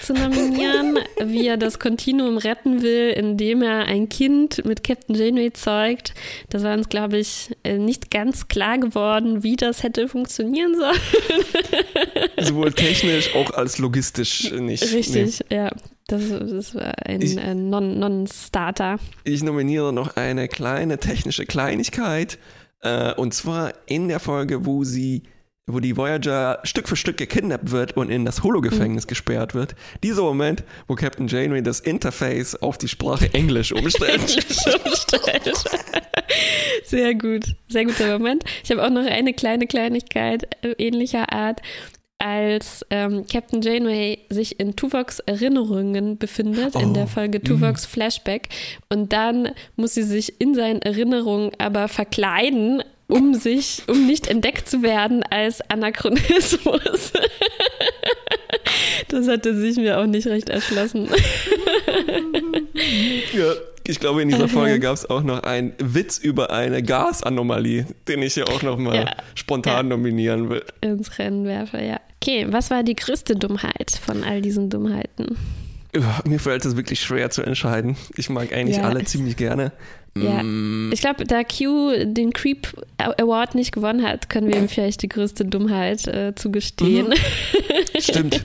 zu 0.01 0.13
nominieren, 0.13 0.99
wie 1.23 1.47
er 1.47 1.57
das 1.57 1.79
Kontinuum 1.79 2.37
retten 2.37 2.81
will, 2.81 3.09
indem 3.09 3.61
er 3.61 3.85
ein 3.85 4.09
Kind 4.09 4.65
mit 4.65 4.83
Captain 4.83 5.15
Janeway 5.15 5.51
zeugt. 5.53 6.13
Das 6.49 6.63
war 6.63 6.73
uns, 6.73 6.89
glaube 6.89 7.17
ich, 7.17 7.55
äh, 7.63 7.77
nicht 7.77 8.11
ganz 8.11 8.47
klar 8.47 8.77
geworden, 8.77 9.43
wie 9.43 9.55
das 9.55 9.83
hätte 9.83 10.07
funktionieren 10.07 10.75
sollen. 10.75 11.45
Sowohl 12.39 12.73
technisch 12.73 13.35
auch 13.35 13.51
als 13.51 13.77
logistisch 13.77 14.51
nicht. 14.51 14.83
Richtig, 14.93 15.41
nee. 15.49 15.55
ja. 15.55 15.71
Das, 16.07 16.23
das, 16.27 16.75
war 16.75 16.93
ein, 17.05 17.21
ich, 17.21 17.39
ein 17.39 17.69
Non-Starter. 17.69 18.99
ich 19.23 19.43
nominiere 19.43 19.93
noch 19.93 20.17
eine 20.17 20.49
kleine 20.49 20.97
technische 20.97 21.45
Kleinigkeit. 21.45 22.37
Äh, 22.81 23.13
und 23.13 23.33
zwar 23.33 23.73
in 23.85 24.09
der 24.09 24.19
Folge, 24.19 24.65
wo 24.65 24.83
sie 24.83 25.23
wo 25.67 25.79
die 25.79 25.95
Voyager 25.95 26.59
Stück 26.63 26.87
für 26.87 26.95
Stück 26.95 27.17
gekidnappt 27.17 27.71
wird 27.71 27.95
und 27.95 28.09
in 28.09 28.25
das 28.25 28.43
Holo-Gefängnis 28.43 29.05
mhm. 29.05 29.09
gesperrt 29.09 29.53
wird. 29.53 29.75
Dieser 30.03 30.23
Moment, 30.23 30.63
wo 30.87 30.95
Captain 30.95 31.27
Janeway 31.27 31.61
das 31.61 31.79
Interface 31.79 32.55
auf 32.55 32.77
die 32.77 32.87
Sprache 32.87 33.33
Englisch 33.33 33.71
umstellt. 33.71 34.21
umstellt. 34.85 35.53
Sehr 36.85 37.15
gut, 37.15 37.55
sehr 37.67 37.85
guter 37.85 38.17
Moment. 38.17 38.43
Ich 38.63 38.71
habe 38.71 38.83
auch 38.83 38.89
noch 38.89 39.05
eine 39.05 39.33
kleine 39.33 39.67
Kleinigkeit 39.67 40.43
äh, 40.63 40.73
ähnlicher 40.77 41.31
Art 41.31 41.61
als 42.21 42.85
ähm, 42.91 43.25
Captain 43.25 43.61
Janeway 43.61 44.19
sich 44.29 44.59
in 44.59 44.75
Tuvoks 44.75 45.19
Erinnerungen 45.19 46.19
befindet, 46.19 46.75
oh. 46.75 46.79
in 46.79 46.93
der 46.93 47.05
oh. 47.05 47.07
Folge 47.07 47.39
mhm. 47.39 47.43
Tuvoks 47.43 47.85
Flashback. 47.85 48.49
Und 48.89 49.11
dann 49.11 49.49
muss 49.75 49.95
sie 49.95 50.03
sich 50.03 50.39
in 50.39 50.53
seinen 50.53 50.83
Erinnerungen 50.83 51.51
aber 51.57 51.87
verkleiden, 51.87 52.83
um 53.11 53.33
sich, 53.35 53.83
um 53.87 54.07
nicht 54.07 54.27
entdeckt 54.27 54.69
zu 54.69 54.81
werden 54.81 55.21
als 55.23 55.61
Anachronismus. 55.69 57.11
das 59.09 59.27
hatte 59.27 59.55
sich 59.55 59.75
mir 59.77 59.99
auch 59.99 60.05
nicht 60.05 60.27
recht 60.27 60.49
erschlossen. 60.49 61.09
ja, 63.37 63.53
ich 63.85 63.99
glaube, 63.99 64.21
in 64.21 64.29
dieser 64.29 64.47
Folge 64.47 64.79
gab 64.79 64.95
es 64.95 65.09
auch 65.09 65.23
noch 65.23 65.43
einen 65.43 65.73
Witz 65.79 66.19
über 66.19 66.51
eine 66.51 66.81
Gasanomalie, 66.81 67.85
den 68.07 68.21
ich 68.21 68.37
ja 68.37 68.45
auch 68.45 68.61
noch 68.61 68.77
mal 68.77 68.95
ja. 68.95 69.15
spontan 69.35 69.87
ja. 69.87 69.95
nominieren 69.95 70.49
will. 70.49 70.63
Ins 70.79 71.19
Rennen 71.19 71.45
werfe, 71.45 71.81
ja. 71.83 71.99
Okay, 72.21 72.47
was 72.49 72.69
war 72.71 72.83
die 72.83 72.95
größte 72.95 73.35
Dummheit 73.35 73.99
von 74.01 74.23
all 74.23 74.41
diesen 74.41 74.69
Dummheiten? 74.69 75.37
Mir 76.23 76.39
fällt 76.39 76.63
es 76.63 76.77
wirklich 76.77 77.01
schwer 77.01 77.29
zu 77.31 77.41
entscheiden. 77.41 77.97
Ich 78.15 78.29
mag 78.29 78.53
eigentlich 78.53 78.77
ja. 78.77 78.83
alle 78.83 79.03
ziemlich 79.03 79.35
gerne. 79.35 79.73
Ja. 80.17 80.43
Mm. 80.43 80.91
Ich 80.91 81.01
glaube, 81.01 81.25
da 81.25 81.43
Q 81.43 81.93
den 82.03 82.33
Creep 82.33 82.67
Award 82.97 83.55
nicht 83.55 83.71
gewonnen 83.71 84.03
hat, 84.03 84.29
können 84.29 84.47
wir 84.47 84.57
ihm 84.57 84.67
vielleicht 84.67 85.01
die 85.03 85.09
größte 85.09 85.45
Dummheit 85.45 86.07
äh, 86.07 86.33
zugestehen. 86.35 87.09
Mhm. 87.09 87.13
Stimmt. 87.99 88.43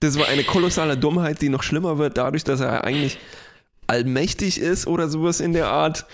Das 0.00 0.18
war 0.18 0.28
eine 0.28 0.44
kolossale 0.44 0.96
Dummheit, 0.96 1.42
die 1.42 1.48
noch 1.48 1.64
schlimmer 1.64 1.98
wird, 1.98 2.18
dadurch, 2.18 2.44
dass 2.44 2.60
er 2.60 2.84
eigentlich 2.84 3.18
allmächtig 3.88 4.60
ist 4.60 4.86
oder 4.86 5.08
sowas 5.08 5.40
in 5.40 5.52
der 5.52 5.68
Art. 5.68 6.06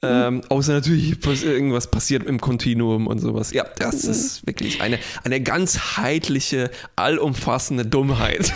Ähm, 0.00 0.34
mhm. 0.34 0.42
außer 0.48 0.74
natürlich 0.74 1.16
irgendwas 1.44 1.90
passiert 1.90 2.22
im 2.22 2.40
Kontinuum 2.40 3.08
und 3.08 3.18
sowas. 3.18 3.52
Ja, 3.52 3.64
das 3.78 4.04
mhm. 4.04 4.10
ist 4.12 4.46
wirklich 4.46 4.80
eine, 4.80 5.00
eine 5.24 5.40
ganzheitliche, 5.40 6.70
allumfassende 6.94 7.84
Dummheit. 7.84 8.52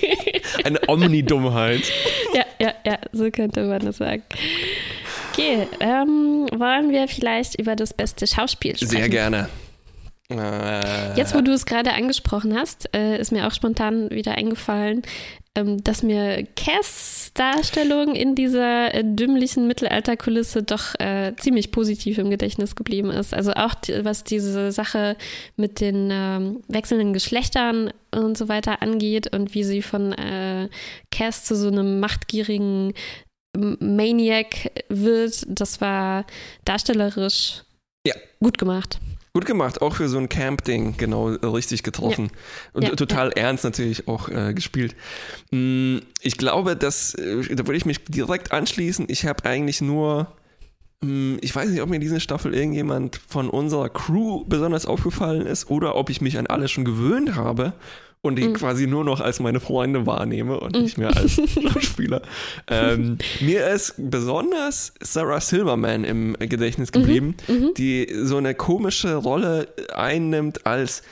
eine 0.64 0.80
Omni-Dummheit. 0.88 1.82
Ja, 2.34 2.44
ja, 2.60 2.74
ja, 2.84 2.98
so 3.12 3.30
könnte 3.30 3.64
man 3.64 3.84
das 3.84 3.98
sagen. 3.98 4.24
Okay, 5.32 5.66
ähm, 5.80 6.46
wollen 6.54 6.90
wir 6.90 7.08
vielleicht 7.08 7.58
über 7.58 7.74
das 7.74 7.94
beste 7.94 8.26
Schauspiel 8.26 8.76
sprechen? 8.76 8.90
Sehr 8.90 9.08
gerne. 9.08 9.48
Jetzt, 11.16 11.34
wo 11.34 11.40
du 11.40 11.52
es 11.52 11.66
gerade 11.66 11.92
angesprochen 11.92 12.56
hast, 12.56 12.94
äh, 12.94 13.18
ist 13.18 13.32
mir 13.32 13.46
auch 13.46 13.52
spontan 13.52 14.10
wieder 14.10 14.32
eingefallen, 14.32 15.02
ähm, 15.54 15.82
dass 15.84 16.02
mir 16.02 16.46
Cass 16.56 17.32
Darstellung 17.34 18.14
in 18.14 18.34
dieser 18.34 18.94
äh, 18.94 19.04
dümmlichen 19.04 19.66
Mittelalterkulisse 19.66 20.62
doch 20.62 20.94
äh, 20.98 21.34
ziemlich 21.36 21.72
positiv 21.72 22.18
im 22.18 22.30
Gedächtnis 22.30 22.76
geblieben 22.76 23.10
ist. 23.10 23.34
Also 23.34 23.52
auch 23.52 23.74
die, 23.74 24.04
was 24.04 24.24
diese 24.24 24.72
Sache 24.72 25.16
mit 25.56 25.80
den 25.80 26.08
ähm, 26.10 26.62
wechselnden 26.68 27.12
Geschlechtern 27.12 27.92
und 28.14 28.36
so 28.36 28.48
weiter 28.48 28.82
angeht 28.82 29.34
und 29.34 29.54
wie 29.54 29.64
sie 29.64 29.82
von 29.82 30.12
äh, 30.12 30.68
Cass 31.10 31.44
zu 31.44 31.56
so 31.56 31.68
einem 31.68 32.00
machtgierigen 32.00 32.92
Maniac 33.56 34.70
wird, 34.88 35.44
das 35.46 35.80
war 35.80 36.24
darstellerisch 36.64 37.62
ja. 38.06 38.14
gut 38.40 38.58
gemacht. 38.58 38.98
Gut 39.34 39.46
gemacht, 39.46 39.80
auch 39.80 39.94
für 39.94 40.10
so 40.10 40.18
ein 40.18 40.28
Camp-Ding, 40.28 40.96
genau 40.98 41.28
richtig 41.28 41.82
getroffen. 41.82 42.24
Ja. 42.24 42.70
Und 42.74 42.82
ja, 42.82 42.96
total 42.96 43.28
ja. 43.28 43.44
ernst 43.44 43.64
natürlich 43.64 44.06
auch 44.06 44.28
äh, 44.28 44.52
gespielt. 44.52 44.94
Mm, 45.50 45.98
ich 46.20 46.36
glaube, 46.36 46.76
dass, 46.76 47.14
äh, 47.14 47.54
da 47.54 47.66
würde 47.66 47.76
ich 47.76 47.86
mich 47.86 48.04
direkt 48.04 48.52
anschließen. 48.52 49.06
Ich 49.08 49.24
habe 49.24 49.46
eigentlich 49.46 49.80
nur, 49.80 50.30
mm, 51.00 51.36
ich 51.40 51.54
weiß 51.54 51.70
nicht, 51.70 51.80
ob 51.80 51.88
mir 51.88 51.98
diese 51.98 52.20
Staffel 52.20 52.54
irgendjemand 52.54 53.20
von 53.26 53.48
unserer 53.48 53.88
Crew 53.88 54.44
besonders 54.46 54.84
aufgefallen 54.84 55.46
ist 55.46 55.70
oder 55.70 55.96
ob 55.96 56.10
ich 56.10 56.20
mich 56.20 56.36
an 56.36 56.46
alle 56.46 56.68
schon 56.68 56.84
gewöhnt 56.84 57.34
habe 57.34 57.72
und 58.22 58.36
die 58.36 58.48
mhm. 58.48 58.54
quasi 58.54 58.86
nur 58.86 59.04
noch 59.04 59.20
als 59.20 59.40
meine 59.40 59.60
Freunde 59.60 60.06
wahrnehme 60.06 60.58
und 60.58 60.76
mhm. 60.76 60.82
nicht 60.82 60.96
mehr 60.96 61.14
als 61.14 61.32
Schauspieler. 61.72 62.22
ähm, 62.68 63.18
mir 63.40 63.66
ist 63.68 63.94
besonders 63.98 64.94
Sarah 65.00 65.40
Silverman 65.40 66.04
im 66.04 66.36
Gedächtnis 66.38 66.90
mhm. 66.90 66.92
geblieben, 66.92 67.36
mhm. 67.48 67.74
die 67.76 68.08
so 68.22 68.36
eine 68.36 68.54
komische 68.54 69.16
Rolle 69.16 69.68
einnimmt 69.92 70.66
als 70.66 71.02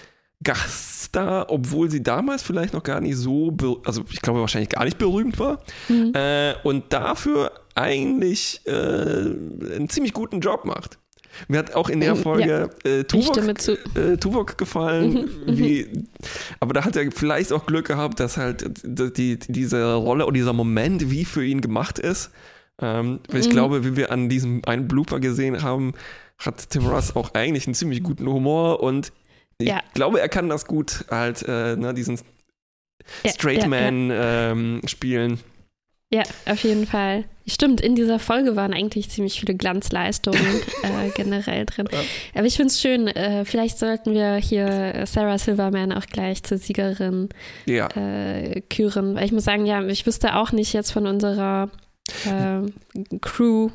Gaststar, 0.42 1.51
obwohl 1.51 1.90
sie 1.90 2.03
damals 2.03 2.42
vielleicht 2.42 2.73
noch 2.73 2.85
gar 2.85 3.01
nicht 3.01 3.16
so, 3.16 3.55
also 3.85 4.05
ich 4.11 4.23
glaube 4.23 4.40
wahrscheinlich 4.40 4.70
gar 4.70 4.85
nicht 4.85 4.96
berühmt 4.96 5.38
war 5.38 5.61
mhm. 5.88 6.12
äh, 6.14 6.55
und 6.62 6.92
dafür 6.92 7.53
eigentlich 7.75 8.61
äh, 8.66 8.70
einen 8.70 9.88
ziemlich 9.90 10.14
guten 10.14 10.40
Job 10.40 10.64
macht. 10.64 10.99
Mir 11.49 11.59
hat 11.59 11.75
auch 11.75 11.88
in 11.88 12.01
der 12.01 12.14
oh, 12.14 12.16
Folge 12.16 12.71
ja. 12.85 12.90
äh, 12.90 13.05
Tuvok, 13.05 13.38
äh, 13.38 14.16
Tuvok 14.16 14.59
gefallen, 14.59 15.12
mhm, 15.12 15.59
wie, 15.59 16.07
aber 16.59 16.75
da 16.75 16.85
hat 16.85 16.97
er 16.97 17.11
vielleicht 17.12 17.53
auch 17.53 17.66
Glück 17.66 17.87
gehabt, 17.87 18.21
dass 18.21 18.37
halt 18.37 18.64
die, 18.85 19.38
diese 19.38 19.95
Rolle 19.95 20.27
oder 20.27 20.35
dieser 20.35 20.53
Moment 20.53 21.11
wie 21.11 21.25
für 21.25 21.45
ihn 21.45 21.61
gemacht 21.61 21.99
ist. 21.99 22.31
Ähm, 22.83 23.21
weil 23.29 23.40
ich 23.40 23.49
mhm. 23.49 23.53
glaube, 23.53 23.85
wie 23.85 23.97
wir 23.97 24.11
an 24.11 24.29
diesem 24.29 24.62
einen 24.64 24.88
Blooper 24.88 25.21
gesehen 25.21 25.62
haben, 25.62 25.93
hat 26.38 26.71
Tim 26.71 26.87
Russ 26.87 27.14
auch 27.14 27.35
eigentlich 27.35 27.66
einen 27.66 27.75
ziemlich 27.75 28.03
guten 28.03 28.27
Humor 28.27 28.83
und 28.83 29.12
ich 29.59 29.69
ja. 29.69 29.83
glaube, 29.93 30.21
er 30.21 30.29
kann 30.29 30.49
das 30.49 30.66
gut 30.66 31.05
halt, 31.11 31.43
äh, 31.47 31.77
ne, 31.77 31.93
diesen 31.93 32.19
Straight 33.27 33.66
Man 33.66 34.11
ähm, 34.12 34.81
spielen. 34.87 35.40
Ja, 36.12 36.23
auf 36.46 36.64
jeden 36.64 36.87
Fall. 36.87 37.25
Stimmt, 37.46 37.81
in 37.81 37.94
dieser 37.94 38.18
Folge 38.18 38.57
waren 38.57 38.75
eigentlich 38.75 39.11
ziemlich 39.11 39.38
viele 39.38 39.55
Glanzleistungen 39.55 40.40
äh, 40.83 41.11
generell 41.14 41.66
drin. 41.66 41.88
Ja. 41.90 41.99
Aber 42.35 42.46
ich 42.46 42.57
finde 42.57 42.68
es 42.68 42.81
schön, 42.81 43.07
äh, 43.07 43.44
vielleicht 43.44 43.79
sollten 43.79 44.12
wir 44.12 44.35
hier 44.37 45.05
Sarah 45.07 45.38
Silverman 45.38 45.92
auch 45.92 46.07
gleich 46.07 46.42
zur 46.42 46.59
Siegerin 46.59 47.29
ja. 47.64 47.87
äh, 47.96 48.61
küren. 48.62 49.14
Weil 49.14 49.25
ich 49.25 49.33
muss 49.33 49.44
sagen, 49.44 49.66
ja, 49.66 49.83
ich 49.85 50.05
wüsste 50.05 50.35
auch 50.35 50.51
nicht 50.51 50.73
jetzt 50.73 50.90
von 50.90 51.07
unserer 51.07 51.70
äh, 52.27 53.18
Crew, 53.20 53.70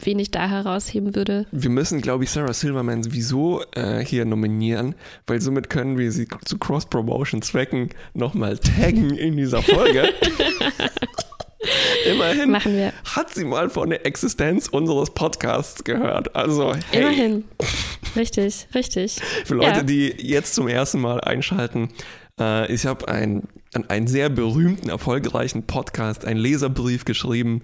wen 0.00 0.18
ich 0.18 0.30
da 0.30 0.48
herausheben 0.48 1.14
würde. 1.14 1.46
Wir 1.50 1.70
müssen, 1.70 2.02
glaube 2.02 2.24
ich, 2.24 2.30
Sarah 2.30 2.52
Silverman 2.52 3.02
sowieso 3.02 3.62
äh, 3.74 4.04
hier 4.04 4.26
nominieren, 4.26 4.94
weil 5.26 5.40
somit 5.40 5.70
können 5.70 5.96
wir 5.96 6.12
sie 6.12 6.28
zu 6.44 6.58
Cross-Promotion-Zwecken 6.58 7.90
nochmal 8.12 8.58
taggen 8.58 9.14
in 9.16 9.38
dieser 9.38 9.62
Folge. 9.62 10.10
Immerhin 12.06 12.50
Machen 12.50 12.76
wir. 12.76 12.92
hat 13.04 13.34
sie 13.34 13.44
mal 13.44 13.70
von 13.70 13.90
der 13.90 14.06
Existenz 14.06 14.68
unseres 14.68 15.10
Podcasts 15.10 15.84
gehört. 15.84 16.34
Also, 16.34 16.74
hey. 16.90 17.00
Immerhin. 17.00 17.44
Richtig, 18.16 18.68
richtig. 18.74 19.20
Für 19.44 19.54
Leute, 19.54 19.78
ja. 19.78 19.82
die 19.82 20.14
jetzt 20.18 20.54
zum 20.54 20.68
ersten 20.68 21.00
Mal 21.00 21.20
einschalten, 21.20 21.90
äh, 22.40 22.72
ich 22.72 22.86
habe 22.86 23.08
einen, 23.08 23.48
einen 23.88 24.06
sehr 24.06 24.28
berühmten, 24.28 24.88
erfolgreichen 24.88 25.66
Podcast, 25.66 26.24
einen 26.24 26.38
Leserbrief 26.38 27.04
geschrieben 27.04 27.62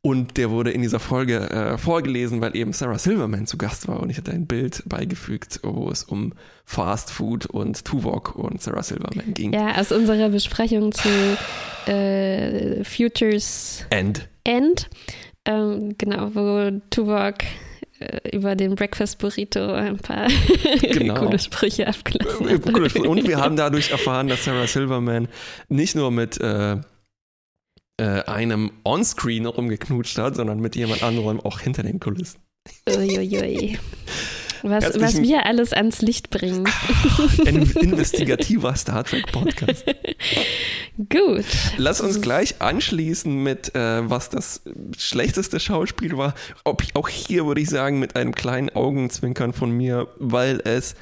und 0.00 0.36
der 0.36 0.50
wurde 0.50 0.70
in 0.70 0.82
dieser 0.82 1.00
Folge 1.00 1.50
äh, 1.50 1.76
vorgelesen, 1.76 2.40
weil 2.40 2.56
eben 2.56 2.72
Sarah 2.72 2.98
Silverman 2.98 3.46
zu 3.46 3.58
Gast 3.58 3.88
war 3.88 4.00
und 4.00 4.10
ich 4.10 4.16
hatte 4.16 4.32
ein 4.32 4.46
Bild 4.46 4.82
beigefügt, 4.86 5.60
wo 5.62 5.90
es 5.90 6.04
um 6.04 6.32
Fast 6.64 7.10
Food 7.10 7.46
und 7.46 7.84
Tuvok 7.84 8.36
und 8.36 8.62
Sarah 8.62 8.82
Silverman 8.82 9.34
ging. 9.34 9.52
Ja, 9.52 9.76
aus 9.76 9.90
unserer 9.90 10.28
Besprechung 10.28 10.92
zu 10.92 11.08
äh, 11.86 12.84
Futures 12.84 13.86
End. 13.90 14.28
End. 14.44 14.88
Ähm, 15.44 15.94
genau, 15.98 16.30
wo 16.34 16.80
Tuvok 16.90 17.36
äh, 17.98 18.36
über 18.36 18.54
den 18.54 18.76
Breakfast 18.76 19.18
Burrito 19.18 19.72
ein 19.72 19.96
paar 19.96 20.28
genau. 20.82 21.14
coole 21.24 21.38
Sprüche 21.38 21.88
abgelassen 21.88 22.48
hat. 22.48 22.96
Und 22.96 23.26
wir 23.26 23.38
haben 23.40 23.56
dadurch 23.56 23.90
erfahren, 23.90 24.28
dass 24.28 24.44
Sarah 24.44 24.66
Silverman 24.68 25.26
nicht 25.68 25.96
nur 25.96 26.12
mit 26.12 26.40
äh, 26.40 26.76
äh, 27.98 28.22
einem 28.24 28.70
Onscreen 28.84 29.46
rumgeknutscht 29.46 30.18
hat, 30.18 30.36
sondern 30.36 30.60
mit 30.60 30.76
jemand 30.76 31.02
anderem 31.02 31.40
auch 31.40 31.60
hinter 31.60 31.82
den 31.82 32.00
Kulissen. 32.00 32.40
Uiuiui. 32.88 33.78
Was, 34.62 35.00
was 35.00 35.22
wir 35.22 35.46
alles 35.46 35.72
ans 35.72 36.02
Licht 36.02 36.30
bringen. 36.30 36.68
Ein 37.46 37.62
investigativer 37.80 38.74
Star 38.74 39.04
Trek 39.04 39.30
Podcast. 39.30 39.84
Gut. 41.08 41.44
Lass 41.76 42.00
uns 42.00 42.20
gleich 42.20 42.60
anschließen 42.60 43.42
mit, 43.42 43.74
äh, 43.74 44.08
was 44.08 44.30
das 44.30 44.62
schlechteste 44.96 45.60
Schauspiel 45.60 46.16
war. 46.16 46.34
Ob, 46.64 46.82
auch 46.94 47.08
hier 47.08 47.46
würde 47.46 47.60
ich 47.60 47.70
sagen, 47.70 48.00
mit 48.00 48.16
einem 48.16 48.34
kleinen 48.34 48.70
Augenzwinkern 48.70 49.52
von 49.52 49.70
mir, 49.70 50.08
weil 50.18 50.60
es 50.64 50.96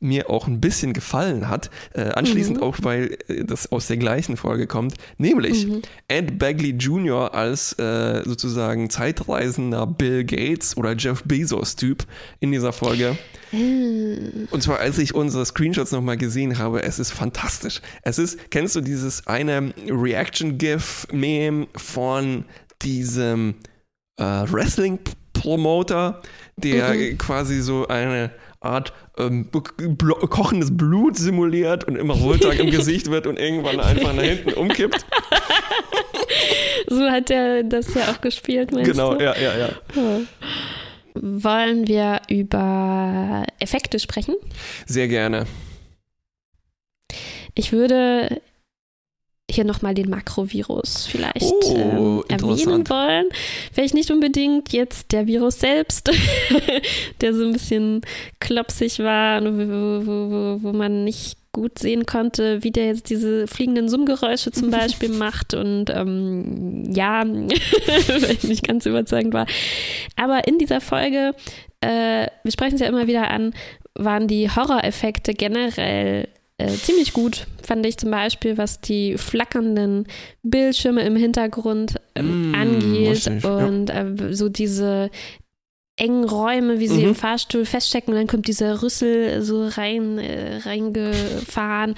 mir 0.00 0.30
auch 0.30 0.46
ein 0.46 0.60
bisschen 0.60 0.92
gefallen 0.92 1.48
hat. 1.48 1.70
Äh, 1.92 2.10
anschließend 2.10 2.58
mhm. 2.58 2.62
auch, 2.62 2.76
weil 2.82 3.18
äh, 3.28 3.44
das 3.44 3.70
aus 3.72 3.86
der 3.86 3.96
gleichen 3.96 4.36
Folge 4.36 4.66
kommt, 4.66 4.94
nämlich 5.16 5.66
mhm. 5.66 5.82
Ed 6.08 6.38
Bagley 6.38 6.70
Jr. 6.70 7.34
als 7.34 7.72
äh, 7.78 8.22
sozusagen 8.24 8.90
zeitreisender 8.90 9.86
Bill 9.86 10.24
Gates 10.24 10.76
oder 10.76 10.94
Jeff 10.96 11.22
Bezos-Typ 11.24 12.04
in 12.40 12.52
dieser 12.52 12.72
Folge. 12.72 13.18
Mhm. 13.52 14.48
Und 14.50 14.62
zwar, 14.62 14.78
als 14.78 14.98
ich 14.98 15.14
unsere 15.14 15.44
Screenshots 15.44 15.92
nochmal 15.92 16.16
gesehen 16.16 16.58
habe, 16.58 16.82
es 16.82 16.98
ist 16.98 17.12
fantastisch. 17.12 17.80
Es 18.02 18.18
ist, 18.18 18.50
kennst 18.50 18.76
du 18.76 18.80
dieses 18.80 19.26
eine 19.26 19.72
Reaction-GIF-Meme 19.88 21.68
von 21.74 22.44
diesem 22.82 23.54
äh, 24.18 24.24
Wrestling-Promoter, 24.24 26.22
der 26.56 26.94
mhm. 26.94 27.18
quasi 27.18 27.60
so 27.60 27.88
eine 27.88 28.30
Art 28.60 28.92
ähm, 29.16 29.50
kochendes 30.30 30.76
Blut 30.76 31.16
simuliert 31.16 31.84
und 31.84 31.96
immer 31.96 32.20
Wohltag 32.20 32.58
im 32.58 32.70
Gesicht 32.70 33.10
wird 33.10 33.26
und 33.26 33.38
irgendwann 33.38 33.80
einfach 33.80 34.12
nach 34.14 34.22
hinten 34.22 34.52
umkippt. 34.52 35.04
So 36.90 37.10
hat 37.10 37.30
er 37.30 37.64
das 37.64 37.92
ja 37.94 38.10
auch 38.10 38.20
gespielt, 38.20 38.72
meinst 38.72 38.90
genau, 38.90 39.12
du? 39.12 39.18
Genau, 39.18 39.34
ja, 39.34 39.40
ja, 39.40 39.58
ja. 39.58 39.68
Oh. 39.96 40.20
Wollen 41.14 41.86
wir 41.86 42.22
über 42.28 43.44
Effekte 43.58 43.98
sprechen? 43.98 44.36
Sehr 44.86 45.08
gerne. 45.08 45.46
Ich 47.54 47.72
würde 47.72 48.40
hier 49.50 49.64
nochmal 49.64 49.94
den 49.94 50.10
Makrovirus 50.10 51.06
vielleicht 51.06 51.52
oh, 51.64 51.74
ähm, 51.74 52.24
erwähnen 52.28 52.88
wollen. 52.88 53.26
Vielleicht 53.72 53.94
nicht 53.94 54.10
unbedingt 54.10 54.72
jetzt 54.72 55.12
der 55.12 55.26
Virus 55.26 55.60
selbst, 55.60 56.10
der 57.20 57.34
so 57.34 57.44
ein 57.44 57.52
bisschen 57.52 58.02
klopsig 58.40 58.98
war, 58.98 59.42
wo, 59.42 60.06
wo, 60.06 60.30
wo, 60.30 60.62
wo 60.62 60.72
man 60.72 61.04
nicht 61.04 61.38
gut 61.52 61.78
sehen 61.78 62.06
konnte, 62.06 62.62
wie 62.62 62.70
der 62.70 62.86
jetzt 62.86 63.10
diese 63.10 63.46
fliegenden 63.46 63.88
Summgeräusche 63.88 64.52
zum 64.52 64.70
Beispiel 64.70 65.08
macht 65.08 65.54
und 65.54 65.90
ähm, 65.90 66.92
ja, 66.92 67.24
nicht 68.44 68.66
ganz 68.66 68.86
überzeugend 68.86 69.32
war. 69.32 69.46
Aber 70.16 70.46
in 70.46 70.58
dieser 70.58 70.80
Folge, 70.80 71.34
äh, 71.80 72.26
wir 72.42 72.52
sprechen 72.52 72.74
es 72.74 72.80
ja 72.80 72.86
immer 72.86 73.06
wieder 73.06 73.30
an, 73.30 73.54
waren 73.94 74.28
die 74.28 74.50
Horroreffekte 74.50 75.32
generell 75.32 76.28
äh, 76.58 76.74
ziemlich 76.74 77.12
gut, 77.12 77.46
fand 77.62 77.86
ich 77.86 77.96
zum 77.98 78.10
Beispiel, 78.10 78.58
was 78.58 78.80
die 78.80 79.16
flackernden 79.16 80.08
Bildschirme 80.42 81.02
im 81.02 81.14
Hintergrund 81.14 81.94
ähm, 82.16 82.50
mm, 82.50 82.54
angeht 82.54 83.26
und 83.44 83.88
ja. 83.88 84.02
äh, 84.02 84.34
so 84.34 84.48
diese 84.48 85.10
engen 85.96 86.24
Räume, 86.24 86.80
wie 86.80 86.88
sie 86.88 87.02
mhm. 87.02 87.08
im 87.08 87.14
Fahrstuhl 87.14 87.64
feststecken 87.64 88.12
und 88.12 88.18
dann 88.18 88.26
kommt 88.26 88.48
dieser 88.48 88.82
Rüssel 88.82 89.42
so 89.42 89.66
rein 89.66 90.18
äh, 90.18 90.56
reingefahren. 90.58 91.94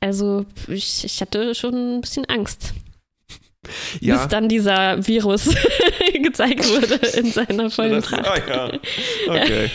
Also 0.00 0.44
ich, 0.68 1.04
ich 1.04 1.20
hatte 1.20 1.54
schon 1.54 1.96
ein 1.96 2.00
bisschen 2.00 2.24
Angst. 2.26 2.72
Ja. 4.00 4.16
Bis 4.16 4.28
dann 4.28 4.48
dieser 4.48 5.06
Virus 5.06 5.48
gezeigt 6.22 6.68
wurde 6.68 6.94
in 7.18 7.30
seiner 7.32 7.70
vollen 7.70 7.92
das, 7.92 8.06
Pracht. 8.06 8.26
Ah, 8.26 8.38
ja. 8.48 8.72
Okay. 9.28 9.70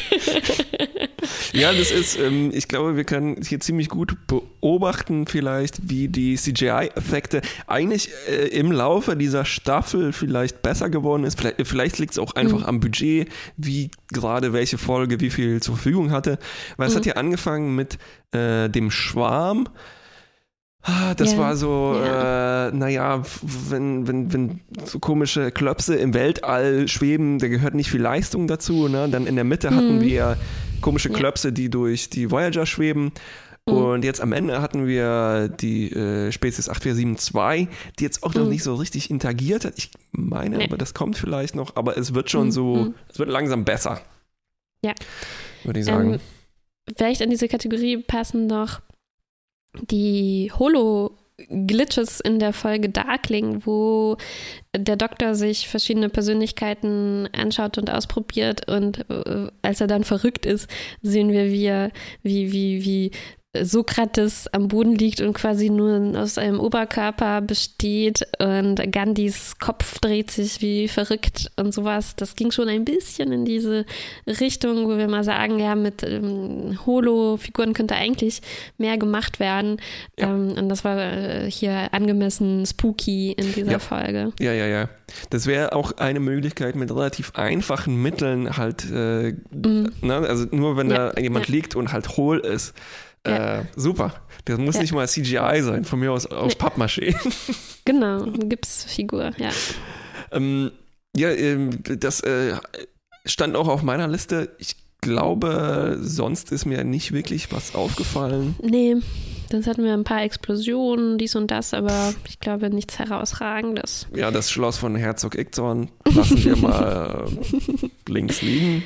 ja, 1.53 1.73
das 1.73 1.91
ist, 1.91 2.19
ähm, 2.19 2.51
ich 2.53 2.67
glaube, 2.67 2.95
wir 2.95 3.03
können 3.03 3.41
hier 3.41 3.59
ziemlich 3.59 3.89
gut 3.89 4.15
beobachten, 4.27 5.27
vielleicht, 5.27 5.89
wie 5.89 6.07
die 6.07 6.35
CGI-Effekte 6.35 7.41
eigentlich 7.67 8.09
äh, 8.27 8.47
im 8.47 8.71
Laufe 8.71 9.15
dieser 9.15 9.45
Staffel 9.45 10.13
vielleicht 10.13 10.61
besser 10.61 10.89
geworden 10.89 11.23
ist. 11.23 11.39
Vielleicht, 11.39 11.67
vielleicht 11.67 11.99
liegt 11.99 12.13
es 12.13 12.19
auch 12.19 12.35
einfach 12.35 12.59
mhm. 12.59 12.65
am 12.65 12.79
Budget, 12.79 13.29
wie 13.57 13.91
gerade 14.09 14.53
welche 14.53 14.77
Folge 14.77 15.19
wie 15.19 15.29
viel 15.29 15.61
zur 15.61 15.75
Verfügung 15.75 16.11
hatte. 16.11 16.39
Weil 16.77 16.87
es 16.87 16.93
mhm. 16.93 16.97
hat 16.97 17.05
ja 17.05 17.13
angefangen 17.13 17.75
mit 17.75 17.97
äh, 18.31 18.69
dem 18.69 18.91
Schwarm. 18.91 19.67
Ah, 20.81 21.13
das 21.13 21.33
ja. 21.33 21.37
war 21.37 21.57
so, 21.57 21.93
äh, 22.01 22.71
naja, 22.71 23.21
wenn, 23.41 24.07
wenn, 24.07 24.31
wenn 24.31 24.59
so 24.85 24.99
komische 24.99 25.51
Klöpse 25.51 25.95
im 25.95 26.13
Weltall 26.13 26.87
schweben, 26.87 27.37
da 27.39 27.49
gehört 27.49 27.73
nicht 27.73 27.91
viel 27.91 28.01
Leistung 28.01 28.47
dazu. 28.47 28.87
Ne? 28.87 29.09
Dann 29.09 29.27
in 29.27 29.35
der 29.35 29.43
Mitte 29.43 29.75
hatten 29.75 29.97
mhm. 29.97 30.01
wir 30.01 30.37
komische 30.81 31.09
Klöpse, 31.09 31.51
die 31.51 31.69
durch 31.69 32.09
die 32.09 32.31
Voyager 32.31 32.65
schweben. 32.65 33.11
Mhm. 33.67 33.73
Und 33.73 34.03
jetzt 34.05 34.21
am 34.21 34.31
Ende 34.31 34.61
hatten 34.61 34.87
wir 34.87 35.49
die 35.49 35.91
äh, 35.91 36.31
Spezies 36.31 36.69
8472, 36.69 37.67
die 37.99 38.03
jetzt 38.03 38.23
auch 38.23 38.33
mhm. 38.33 38.41
noch 38.41 38.47
nicht 38.47 38.63
so 38.63 38.75
richtig 38.75 39.09
interagiert 39.09 39.65
hat. 39.65 39.73
Ich 39.77 39.91
meine, 40.11 40.57
nee. 40.57 40.63
aber 40.63 40.77
das 40.77 40.93
kommt 40.93 41.17
vielleicht 41.17 41.55
noch, 41.55 41.75
aber 41.75 41.97
es 41.97 42.13
wird 42.13 42.29
schon 42.29 42.47
mhm. 42.47 42.51
so, 42.51 42.75
mhm. 42.75 42.95
es 43.09 43.19
wird 43.19 43.29
langsam 43.29 43.65
besser. 43.65 44.01
Ja. 44.81 44.93
Würde 45.65 45.79
ich 45.81 45.85
sagen. 45.85 46.13
Ähm, 46.13 46.19
vielleicht 46.95 47.19
in 47.19 47.29
diese 47.29 47.49
Kategorie 47.49 47.97
passen 47.97 48.47
noch 48.47 48.79
die 49.89 50.51
Holo 50.57 51.17
Glitches 51.47 52.19
in 52.19 52.39
der 52.39 52.53
Folge 52.53 52.89
Darkling, 52.89 53.65
wo 53.65 54.17
der 54.75 54.95
Doktor 54.95 55.35
sich 55.35 55.67
verschiedene 55.67 56.09
Persönlichkeiten 56.09 57.29
anschaut 57.31 57.77
und 57.77 57.89
ausprobiert 57.89 58.69
und 58.69 59.09
äh, 59.09 59.47
als 59.61 59.81
er 59.81 59.87
dann 59.87 60.03
verrückt 60.03 60.45
ist, 60.45 60.69
sehen 61.01 61.31
wir, 61.31 61.45
wie, 61.45 61.65
er, 61.65 61.91
wie, 62.23 62.51
wie, 62.51 62.83
wie 62.83 63.11
Sokrates 63.57 64.47
am 64.53 64.67
Boden 64.67 64.93
liegt 64.93 65.21
und 65.21 65.33
quasi 65.33 65.71
nur 65.71 66.15
aus 66.19 66.37
einem 66.37 66.59
Oberkörper 66.59 67.41
besteht 67.41 68.27
und 68.37 68.79
Gandhis 68.91 69.57
Kopf 69.57 69.97
dreht 69.99 70.29
sich 70.29 70.61
wie 70.61 70.87
verrückt 70.87 71.49
und 71.55 71.73
sowas. 71.73 72.15
Das 72.15 72.35
ging 72.35 72.51
schon 72.51 72.69
ein 72.69 72.85
bisschen 72.85 73.31
in 73.31 73.45
diese 73.45 73.87
Richtung, 74.27 74.85
wo 74.85 74.97
wir 74.97 75.07
mal 75.07 75.23
sagen, 75.23 75.57
ja, 75.57 75.73
mit 75.73 76.03
ähm, 76.03 76.77
Holo-Figuren 76.85 77.73
könnte 77.73 77.95
eigentlich 77.95 78.43
mehr 78.77 78.99
gemacht 78.99 79.39
werden. 79.39 79.77
Ja. 80.19 80.27
Ähm, 80.29 80.53
und 80.55 80.69
das 80.69 80.83
war 80.83 80.99
äh, 80.99 81.49
hier 81.49 81.91
angemessen 81.91 82.67
spooky 82.67 83.31
in 83.31 83.51
dieser 83.53 83.71
ja. 83.71 83.79
Folge. 83.79 84.31
Ja, 84.39 84.53
ja, 84.53 84.67
ja. 84.67 84.89
Das 85.31 85.47
wäre 85.47 85.73
auch 85.73 85.93
eine 85.93 86.19
Möglichkeit 86.19 86.75
mit 86.75 86.91
relativ 86.91 87.33
einfachen 87.33 87.99
Mitteln 87.99 88.57
halt, 88.57 88.85
äh, 88.91 89.33
mhm. 89.51 89.91
ne? 90.01 90.17
also 90.17 90.45
nur 90.51 90.77
wenn 90.77 90.91
ja. 90.91 91.09
da 91.13 91.19
jemand 91.19 91.47
liegt 91.47 91.75
und 91.75 91.91
halt 91.91 92.15
hohl 92.15 92.37
ist 92.37 92.75
ja. 93.25 93.59
Äh, 93.59 93.65
super. 93.75 94.13
Das 94.45 94.57
muss 94.57 94.75
ja. 94.75 94.81
nicht 94.81 94.93
mal 94.93 95.07
CGI 95.07 95.61
sein, 95.61 95.85
von 95.85 95.99
mir 95.99 96.11
aus 96.11 96.25
aus 96.25 96.53
nee. 96.53 96.65
Pappmaché. 96.65 97.15
Genau, 97.85 98.23
Gipsfigur, 98.23 99.31
ja. 99.37 99.49
ähm, 100.31 100.69
ja, 101.17 101.31
ähm, 101.31 101.79
das 101.83 102.19
äh, 102.19 102.55
stand 103.25 103.55
auch 103.55 103.67
auf 103.67 103.81
meiner 103.81 104.07
Liste. 104.07 104.55
Ich 104.59 104.75
glaube, 105.01 105.97
sonst 106.01 106.51
ist 106.51 106.65
mir 106.65 106.83
nicht 106.83 107.11
wirklich 107.13 107.51
was 107.51 107.73
aufgefallen. 107.73 108.55
Nee, 108.61 108.97
sonst 109.49 109.65
hatten 109.65 109.83
wir 109.83 109.93
ein 109.93 110.03
paar 110.03 110.21
Explosionen, 110.21 111.17
dies 111.17 111.35
und 111.35 111.49
das, 111.49 111.73
aber 111.73 112.13
ich 112.27 112.39
glaube 112.39 112.69
nichts 112.69 112.99
herausragendes. 112.99 114.07
Ja, 114.13 114.29
das 114.29 114.51
Schloss 114.51 114.77
von 114.77 114.95
Herzog 114.95 115.35
Ickzorn 115.35 115.89
lassen 116.13 116.43
wir 116.43 116.57
mal 116.57 117.25
links 118.07 118.41
liegen. 118.41 118.83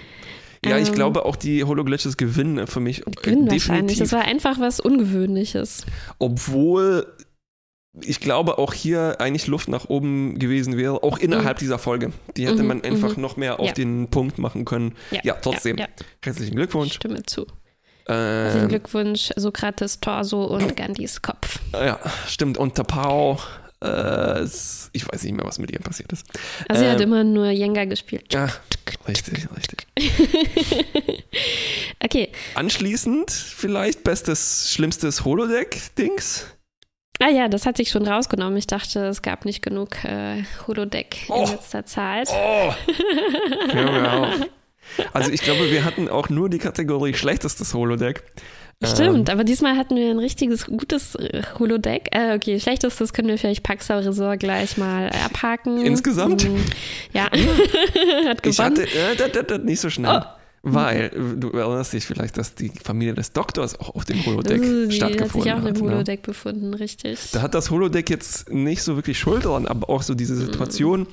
Ja, 0.66 0.78
ich 0.78 0.90
ähm, 0.90 0.96
glaube 0.96 1.26
auch 1.26 1.36
die 1.36 1.64
Hologlitches 1.64 2.18
gewinnen 2.18 2.68
für 2.68 2.80
mich. 2.80 3.04
Gewinnen 3.04 3.46
definitiv. 3.46 3.70
wahrscheinlich. 3.70 3.98
Das 4.00 4.12
war 4.12 4.22
einfach 4.22 4.60
was 4.60 4.80
Ungewöhnliches. 4.80 5.86
Obwohl 6.20 7.08
ich 8.02 8.20
glaube 8.20 8.58
auch 8.58 8.74
hier 8.74 9.18
eigentlich 9.20 9.48
Luft 9.48 9.68
nach 9.68 9.86
oben 9.90 10.40
gewesen 10.40 10.78
wäre, 10.78 11.04
auch 11.04 11.20
innerhalb 11.20 11.58
mhm. 11.58 11.60
dieser 11.60 11.78
Folge. 11.78 12.12
Die 12.36 12.48
hätte 12.48 12.64
mhm, 12.64 12.68
man 12.68 12.84
einfach 12.84 13.16
mhm. 13.16 13.22
noch 13.22 13.38
mehr 13.38 13.60
auf 13.60 13.68
ja. 13.68 13.74
den 13.74 14.10
Punkt 14.10 14.40
machen 14.40 14.66
können. 14.66 14.96
Ja, 15.12 15.20
ja 15.24 15.34
trotzdem. 15.36 15.78
Ja, 15.78 15.88
Herzlichen 16.24 16.56
Glückwunsch. 16.56 16.94
Stimme 16.94 17.24
zu. 17.24 17.46
Herzlichen 18.06 18.64
ähm, 18.64 18.70
Glückwunsch, 18.70 19.32
Sokrates 19.36 20.00
Torso 20.00 20.44
und 20.44 20.76
Gandhis 20.76 21.22
Kopf. 21.22 21.60
Ja, 21.74 22.00
stimmt. 22.28 22.58
Und 22.58 22.76
Tapao 22.76 23.40
äh, 23.84 24.44
ich 24.94 25.12
weiß 25.12 25.24
nicht 25.24 25.36
mehr, 25.36 25.46
was 25.46 25.60
mit 25.60 25.72
ihr 25.72 25.80
passiert 25.80 26.12
ist. 26.12 26.26
Also, 26.70 26.84
sie 26.84 26.90
hat 26.90 27.02
ähm, 27.02 27.10
immer 27.10 27.24
nur 27.24 27.50
Jenga 27.50 27.86
gespielt. 27.86 28.34
Ja, 28.34 28.50
richtig, 29.08 29.48
richtig. 29.56 29.88
okay. 32.04 32.30
Anschließend 32.56 33.32
vielleicht 33.32 34.04
bestes, 34.04 34.72
schlimmstes 34.72 35.26
Holodeck-Dings. 35.26 36.48
Ah 37.20 37.30
ja, 37.30 37.48
das 37.48 37.66
hat 37.66 37.78
sich 37.78 37.90
schon 37.90 38.08
rausgenommen. 38.08 38.58
Ich 38.58 38.68
dachte, 38.68 39.06
es 39.06 39.22
gab 39.22 39.46
nicht 39.46 39.62
genug 39.62 40.04
äh, 40.04 40.44
Holodeck 40.68 41.18
oh. 41.30 41.44
in 41.44 41.52
letzter 41.52 41.86
Zeit. 41.86 42.30
Oh. 42.32 42.74
Hör 43.72 43.92
mir 43.92 44.12
auf. 44.12 44.34
Also 45.14 45.32
ich 45.32 45.42
glaube, 45.42 45.72
wir 45.72 45.86
hatten 45.86 46.10
auch 46.10 46.30
nur 46.30 46.50
die 46.50 46.58
Kategorie 46.58 47.14
schlechtestes 47.14 47.74
Holodeck. 47.74 48.24
Stimmt, 48.84 49.30
ähm, 49.30 49.34
aber 49.34 49.44
diesmal 49.44 49.78
hatten 49.78 49.96
wir 49.96 50.10
ein 50.10 50.20
richtiges, 50.20 50.66
gutes 50.66 51.16
äh, 51.16 51.42
Holodeck. 51.58 52.10
Äh, 52.12 52.36
okay, 52.36 52.60
schlechtestes 52.60 53.14
können 53.14 53.30
wir 53.30 53.38
vielleicht 53.38 53.64
Paxa 53.64 53.98
Resort 53.98 54.40
gleich 54.40 54.78
mal 54.78 55.10
abhaken. 55.26 55.82
Insgesamt? 55.82 56.44
Hm, 56.44 56.56
ja, 57.14 57.24
hat 58.28 58.44
gewonnen. 58.44 58.46
Ich 58.46 58.60
hatte, 58.60 58.84
äh, 58.84 59.16
das, 59.18 59.32
das, 59.32 59.48
das, 59.48 59.60
nicht 59.64 59.80
so 59.80 59.90
schnell. 59.90 60.22
Oh. 60.24 60.28
Weil, 60.66 61.10
du 61.10 61.50
erinnerst 61.50 61.92
dich 61.92 62.06
vielleicht, 62.06 62.38
dass 62.38 62.56
die 62.56 62.70
Familie 62.70 63.14
des 63.14 63.34
Doktors 63.34 63.78
auch 63.78 63.96
auf 63.96 64.06
dem 64.06 64.26
Holodeck 64.26 64.62
uh, 64.62 64.92
stattgefunden 64.92 65.02
hat. 65.02 65.10
Die 65.10 65.22
hat 65.22 65.32
sich 65.32 65.54
auch 65.54 65.82
im 65.82 65.88
ne? 65.88 65.94
Holodeck 65.94 66.22
ne? 66.22 66.26
befunden, 66.26 66.74
richtig. 66.74 67.32
Da 67.34 67.42
hat 67.42 67.54
das 67.54 67.70
Holodeck 67.70 68.10
jetzt 68.10 68.50
nicht 68.50 68.82
so 68.82 68.96
wirklich 68.96 69.20
Schuld 69.20 69.44
dran, 69.44 69.68
aber 69.68 69.90
auch 69.90 70.04
so 70.04 70.16
diese 70.16 70.38
Situation, 70.38 71.02
mm. 71.02 71.08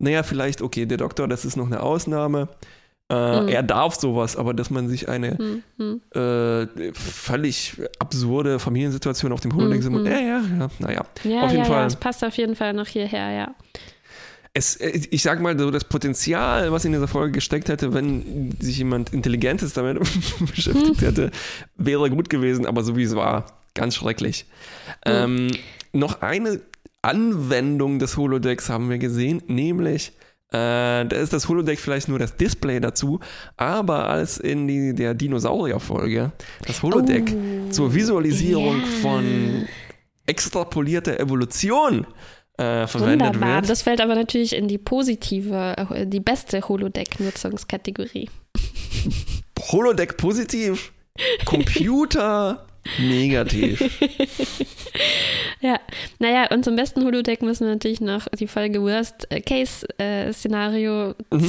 naja, 0.00 0.24
vielleicht, 0.24 0.60
okay, 0.60 0.86
der 0.86 0.98
Doktor, 0.98 1.28
das 1.28 1.44
ist 1.44 1.56
noch 1.56 1.66
eine 1.66 1.84
Ausnahme, 1.84 2.48
Äh, 3.08 3.42
mhm. 3.42 3.48
Er 3.48 3.62
darf 3.62 3.94
sowas, 3.94 4.36
aber 4.36 4.52
dass 4.52 4.70
man 4.70 4.88
sich 4.88 5.08
eine 5.08 5.62
mhm. 5.78 6.00
äh, 6.12 6.92
völlig 6.92 7.80
absurde 8.00 8.58
Familiensituation 8.58 9.32
auf 9.32 9.40
dem 9.40 9.54
Holodeck 9.54 9.84
mhm. 9.84 10.06
ja, 10.06 10.18
ja, 10.18 10.42
ja, 10.58 10.68
naja. 10.80 11.06
Ja, 11.22 11.42
auf 11.42 11.50
jeden 11.52 11.62
ja, 11.62 11.64
Fall. 11.64 11.80
Ja, 11.82 11.86
es 11.86 11.96
passt 11.96 12.24
auf 12.24 12.36
jeden 12.36 12.56
Fall 12.56 12.72
noch 12.72 12.88
hierher, 12.88 13.30
ja. 13.30 13.54
Es, 14.54 14.74
äh, 14.76 15.02
ich 15.10 15.22
sag 15.22 15.40
mal, 15.40 15.56
so 15.56 15.70
das 15.70 15.84
Potenzial, 15.84 16.72
was 16.72 16.84
in 16.84 16.92
dieser 16.92 17.06
Folge 17.06 17.32
gesteckt 17.32 17.68
hätte, 17.68 17.94
wenn 17.94 18.56
sich 18.58 18.78
jemand 18.78 19.12
Intelligentes 19.12 19.72
damit 19.74 20.00
beschäftigt 20.40 21.02
hätte, 21.02 21.30
wäre 21.76 22.10
gut 22.10 22.28
gewesen, 22.28 22.66
aber 22.66 22.82
so 22.82 22.96
wie 22.96 23.04
es 23.04 23.14
war, 23.14 23.46
ganz 23.74 23.94
schrecklich. 23.94 24.46
Mhm. 25.06 25.12
Ähm, 25.12 25.50
noch 25.92 26.22
eine 26.22 26.60
Anwendung 27.02 28.00
des 28.00 28.16
Holodecks 28.16 28.68
haben 28.68 28.90
wir 28.90 28.98
gesehen, 28.98 29.42
nämlich 29.46 30.12
äh, 30.52 31.04
da 31.04 31.16
ist 31.16 31.32
das 31.32 31.48
Holodeck 31.48 31.78
vielleicht 31.78 32.08
nur 32.08 32.18
das 32.18 32.36
Display 32.36 32.78
dazu, 32.78 33.18
aber 33.56 34.08
als 34.08 34.38
in 34.38 34.68
die, 34.68 34.94
der 34.94 35.14
Dinosaurier-Folge 35.14 36.32
das 36.66 36.82
Holodeck 36.82 37.34
oh, 37.34 37.70
zur 37.70 37.92
Visualisierung 37.92 38.76
yeah. 38.76 38.86
von 39.02 39.68
extrapolierter 40.26 41.18
Evolution 41.18 42.06
äh, 42.58 42.86
verwendet 42.86 43.34
Wunderbar. 43.34 43.56
wird. 43.56 43.70
Das 43.70 43.82
fällt 43.82 44.00
aber 44.00 44.14
natürlich 44.14 44.54
in 44.54 44.68
die 44.68 44.78
positive, 44.78 45.76
äh, 45.90 46.06
die 46.06 46.20
beste 46.20 46.60
Holodeck-Nutzungskategorie. 46.60 48.30
Holodeck 49.72 50.16
positiv, 50.16 50.92
Computer 51.44 52.66
negativ. 52.98 53.80
ja, 55.60 55.78
naja, 56.18 56.48
und 56.50 56.64
zum 56.64 56.76
besten 56.76 57.04
Holodeck 57.04 57.42
müssen 57.42 57.66
wir 57.66 57.72
natürlich 57.74 58.00
noch 58.00 58.26
die 58.38 58.46
Folge 58.46 58.82
Worst 58.82 59.28
Case 59.46 59.86
äh, 59.98 60.32
Szenario 60.32 61.14
mhm. 61.30 61.40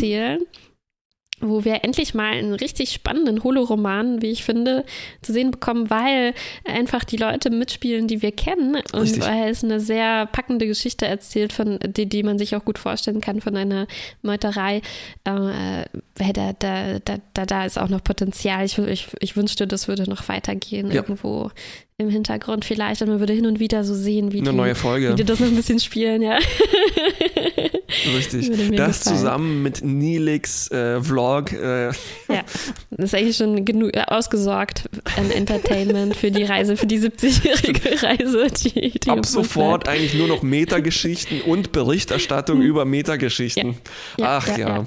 Wo 1.40 1.64
wir 1.64 1.84
endlich 1.84 2.14
mal 2.14 2.34
einen 2.34 2.54
richtig 2.54 2.92
spannenden 2.92 3.44
Holoroman, 3.44 4.22
wie 4.22 4.32
ich 4.32 4.44
finde, 4.44 4.86
zu 5.22 5.34
sehen 5.34 5.52
bekommen, 5.52 5.90
weil 5.90 6.34
einfach 6.66 7.04
die 7.04 7.18
Leute 7.18 7.52
mitspielen, 7.52 8.08
die 8.08 8.22
wir 8.22 8.32
kennen 8.32 8.76
und 8.94 9.02
richtig. 9.02 9.24
weil 9.24 9.50
es 9.50 9.64
eine 9.64 9.80
sehr 9.80 10.26
packende 10.26 10.66
Geschichte 10.66 11.06
erzählt, 11.06 11.54
von 11.54 11.78
die, 11.84 12.08
die 12.08 12.24
man 12.24 12.40
sich 12.40 12.56
auch 12.56 12.66
gut 12.66 12.80
vorstellen 12.80 13.22
kann 13.22 13.42
von 13.42 13.56
einer 13.56 13.88
Meuterei. 14.24 14.82
Äh, 15.26 15.86
da, 16.16 16.54
da, 16.58 17.00
da, 17.00 17.46
da 17.46 17.66
ist 17.66 17.78
auch 17.78 17.90
noch 17.90 18.04
Potenzial. 18.04 18.66
Ich, 18.66 18.78
ich, 18.80 19.08
ich 19.20 19.36
wünschte, 19.36 19.68
das 19.68 19.88
würde 19.88 20.10
noch 20.10 20.28
weitergehen 20.30 20.88
ja. 20.88 20.96
irgendwo 20.96 21.52
im 22.00 22.10
Hintergrund 22.10 22.64
vielleicht 22.64 23.02
und 23.02 23.10
man 23.10 23.20
würde 23.20 23.34
hin 23.34 23.48
und 23.48 23.60
wieder 23.60 23.84
so 23.84 23.96
sehen, 23.96 24.32
wie, 24.32 24.40
Eine 24.42 24.52
die, 24.52 24.56
neue 24.56 24.76
Folge. 24.76 25.12
wie 25.12 25.16
die 25.16 25.24
das 25.24 25.40
noch 25.40 25.48
ein 25.48 25.56
bisschen 25.56 25.80
spielen, 25.80 26.22
ja. 26.22 26.38
Richtig. 28.16 28.52
Das 28.76 29.00
gefallen. 29.00 29.18
zusammen 29.18 29.64
mit 29.64 29.84
Nilix 29.84 30.70
äh, 30.70 31.02
Vlog. 31.02 31.52
Äh. 31.54 31.88
Ja, 31.88 32.44
das 32.92 33.06
ist 33.06 33.16
eigentlich 33.16 33.38
schon 33.38 33.66
genug 33.66 33.96
äh, 33.96 34.04
ausgesorgt 34.06 34.88
an 35.18 35.32
Entertainment 35.32 36.16
für 36.16 36.30
die 36.30 36.44
Reise, 36.44 36.78
für 36.78 36.86
die 36.86 37.00
70-jährige 37.00 38.00
Reise. 38.04 38.46
Die, 38.52 38.92
die 38.92 39.10
Ab 39.10 39.26
sofort 39.26 39.86
bleibt. 39.86 39.98
eigentlich 39.98 40.14
nur 40.14 40.28
noch 40.28 40.44
Metageschichten 40.44 41.42
und 41.42 41.72
Berichterstattung 41.72 42.62
über 42.68 42.86
Metageschichten. 42.86 43.76
Ja. 44.20 44.38
Ach 44.38 44.48
ja. 44.56 44.58
ja. 44.58 44.86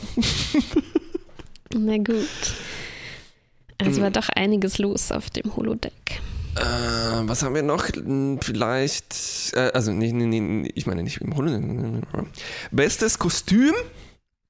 Na 1.77 1.97
gut. 1.97 2.29
Also 3.79 4.01
war 4.01 4.11
doch 4.13 4.29
einiges 4.29 4.79
los 4.79 5.11
auf 5.11 5.31
dem 5.31 5.57
Holodeck. 5.57 6.21
Äh, 6.57 7.29
was 7.29 7.43
haben 7.43 7.55
wir 7.55 7.63
noch? 7.63 7.87
Vielleicht, 8.41 9.53
äh, 9.55 9.71
also 9.73 9.93
nee, 9.93 10.13
nee, 10.13 10.27
nee, 10.27 10.71
ich 10.75 10.87
meine 10.87 11.03
nicht 11.03 11.21
im 11.21 11.37
Hunde. 11.37 12.03
Bestes 12.71 13.19
Kostüm? 13.19 13.75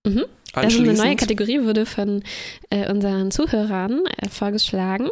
Mhm. 0.07 0.25
Also 0.53 0.83
eine 0.83 0.95
neue 0.95 1.15
Kategorie 1.15 1.63
wurde 1.63 1.87
von 1.87 2.25
äh, 2.71 2.91
unseren 2.91 3.31
Zuhörern 3.31 4.03
äh, 4.19 4.29
vorgeschlagen. 4.29 5.09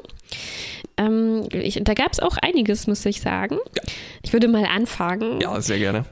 Ähm, 0.96 1.48
ich, 1.52 1.80
da 1.82 1.94
gab 1.94 2.12
es 2.12 2.20
auch 2.20 2.36
einiges, 2.38 2.86
muss 2.86 3.04
ich 3.06 3.20
sagen. 3.20 3.58
Ja. 3.76 3.82
Ich 4.22 4.32
würde 4.32 4.48
mal 4.48 4.64
anfangen. 4.64 5.40
Ja, 5.40 5.60
sehr 5.60 5.78
gerne. 5.78 6.04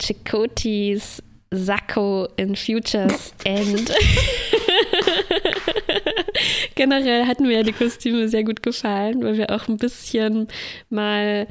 Chicotis 0.00 1.22
Sakko 1.50 2.28
in 2.36 2.54
Futures 2.54 3.34
End. 3.44 3.92
Generell 6.74 7.26
hatten 7.26 7.46
mir 7.46 7.58
ja 7.58 7.62
die 7.62 7.72
Kostüme 7.72 8.28
sehr 8.28 8.44
gut 8.44 8.62
gefallen, 8.62 9.22
weil 9.22 9.36
wir 9.36 9.50
auch 9.50 9.68
ein 9.68 9.76
bisschen 9.76 10.48
mal 10.90 11.46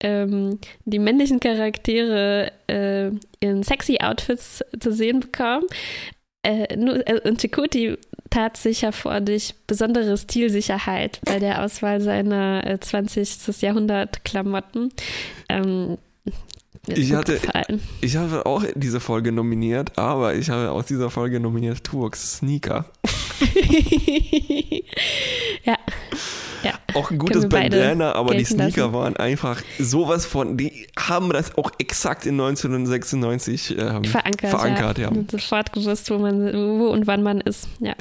ähm, 0.00 0.58
die 0.84 0.98
männlichen 0.98 1.40
Charaktere 1.40 2.52
äh, 2.68 3.10
in 3.40 3.62
sexy 3.62 3.98
Outfits 4.00 4.64
zu 4.78 4.92
sehen 4.92 5.20
bekommen. 5.20 5.64
Äh, 6.42 6.76
nur, 6.76 7.06
äh, 7.08 7.20
und 7.26 7.40
Chikuti 7.40 7.96
tat 8.28 8.56
sich 8.56 8.82
hervor 8.82 9.20
durch 9.20 9.54
besondere 9.66 10.16
Stilsicherheit 10.18 11.20
bei 11.24 11.38
der 11.38 11.64
Auswahl 11.64 12.00
seiner 12.00 12.66
äh, 12.66 12.78
20. 12.78 13.62
Jahrhundert-Klamotten. 13.62 14.90
Ähm, 15.48 15.96
ich 16.88 17.12
hatte, 17.12 17.40
ich 18.00 18.16
habe 18.16 18.46
auch 18.46 18.64
diese 18.74 19.00
Folge 19.00 19.32
nominiert, 19.32 19.98
aber 19.98 20.34
ich 20.34 20.50
habe 20.50 20.70
aus 20.70 20.86
dieser 20.86 21.10
Folge 21.10 21.40
nominiert 21.40 21.84
Tuvox 21.84 22.38
Sneaker. 22.38 22.86
ja. 25.64 25.76
Ja, 26.62 26.72
auch 26.94 27.10
ein 27.10 27.18
gutes 27.18 27.46
Bandana, 27.46 28.14
aber 28.14 28.34
die 28.34 28.44
Sneaker 28.44 28.82
lassen. 28.82 28.92
waren 28.94 29.16
einfach 29.16 29.60
sowas 29.78 30.24
von, 30.24 30.56
die 30.56 30.86
haben 30.98 31.28
das 31.30 31.58
auch 31.58 31.70
exakt 31.78 32.24
in 32.24 32.40
1996 32.40 33.76
ähm, 33.78 34.04
verankert. 34.04 34.50
verankert 34.50 34.98
ja. 34.98 35.12
ja. 35.12 35.22
Sofort 35.30 35.74
gewusst, 35.74 36.10
wo 36.10 36.18
man, 36.18 36.54
wo 36.54 36.86
und 36.86 37.06
wann 37.06 37.22
man 37.22 37.42
ist. 37.42 37.68
Ja. 37.80 37.94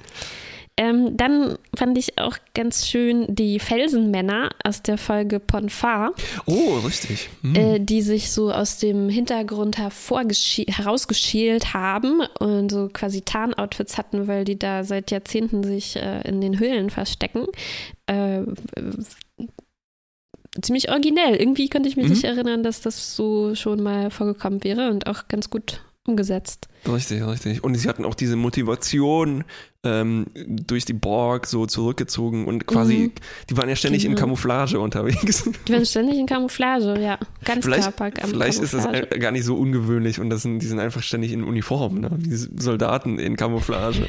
Ähm, 0.75 1.15
dann 1.15 1.57
fand 1.75 1.97
ich 1.99 2.17
auch 2.17 2.37
ganz 2.55 2.87
schön 2.87 3.27
die 3.29 3.59
Felsenmänner 3.59 4.49
aus 4.63 4.81
der 4.81 4.97
Folge 4.97 5.39
Ponfar. 5.39 6.13
Oh, 6.47 6.79
richtig. 6.85 7.29
Hm. 7.41 7.55
Äh, 7.55 7.79
die 7.79 8.01
sich 8.01 8.31
so 8.31 8.51
aus 8.51 8.79
dem 8.79 9.07
Hintergrund 9.07 9.77
herausgeschält 9.77 11.73
haben 11.75 12.21
und 12.39 12.71
so 12.71 12.89
quasi 12.91 13.21
Tarnoutfits 13.21 13.97
hatten, 13.99 14.27
weil 14.27 14.45
die 14.45 14.57
da 14.57 14.83
seit 14.83 15.11
Jahrzehnten 15.11 15.63
sich 15.63 15.95
äh, 15.95 16.27
in 16.27 16.41
den 16.41 16.57
Höhlen 16.57 16.89
verstecken. 16.89 17.45
Äh, 18.07 18.41
ziemlich 20.59 20.89
originell. 20.89 21.35
Irgendwie 21.35 21.69
könnte 21.69 21.89
ich 21.89 21.97
mich 21.97 22.05
mhm. 22.05 22.13
nicht 22.13 22.23
erinnern, 22.23 22.63
dass 22.63 22.81
das 22.81 23.15
so 23.15 23.53
schon 23.53 23.81
mal 23.83 24.09
vorgekommen 24.09 24.63
wäre 24.63 24.89
und 24.89 25.07
auch 25.07 25.27
ganz 25.27 25.49
gut 25.51 25.81
umgesetzt. 26.05 26.67
Richtig, 26.87 27.25
richtig. 27.25 27.63
Und 27.63 27.75
sie 27.75 27.87
hatten 27.87 28.03
auch 28.03 28.15
diese 28.15 28.35
Motivation 28.35 29.45
ähm, 29.85 30.25
durch 30.35 30.83
die 30.83 30.93
Borg 30.93 31.47
so 31.47 31.65
zurückgezogen 31.65 32.45
und 32.45 32.65
quasi, 32.65 32.95
mhm. 32.95 33.11
die 33.49 33.57
waren 33.57 33.69
ja 33.69 33.75
ständig 33.75 34.03
genau. 34.03 34.13
in 34.13 34.19
Camouflage 34.19 34.79
unterwegs. 34.79 35.49
Die 35.67 35.73
waren 35.73 35.85
ständig 35.85 36.17
in 36.17 36.25
Camouflage, 36.25 36.99
ja. 37.01 37.17
Ganz 37.45 37.65
vielleicht, 37.65 37.93
Vielleicht 38.25 38.59
ist 38.61 38.73
das 38.73 38.87
gar 39.19 39.31
nicht 39.31 39.45
so 39.45 39.55
ungewöhnlich 39.55 40.19
und 40.19 40.29
das 40.29 40.41
sind, 40.41 40.59
die 40.59 40.65
sind 40.65 40.79
einfach 40.79 41.03
ständig 41.03 41.31
in 41.31 41.43
Uniform, 41.43 42.01
ne? 42.01 42.09
Wie 42.17 42.35
Soldaten 42.35 43.17
in 43.17 43.37
Camouflage. 43.37 44.07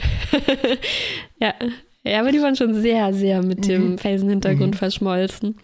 ja. 1.38 1.54
ja, 2.02 2.20
aber 2.20 2.33
die 2.33 2.42
waren 2.42 2.57
schon 2.57 2.80
sehr, 2.80 3.12
sehr 3.12 3.42
mit 3.42 3.61
mhm. 3.61 3.68
dem 3.68 3.98
Felsenhintergrund 3.98 4.74
mhm. 4.74 4.78
verschmolzen. 4.78 5.57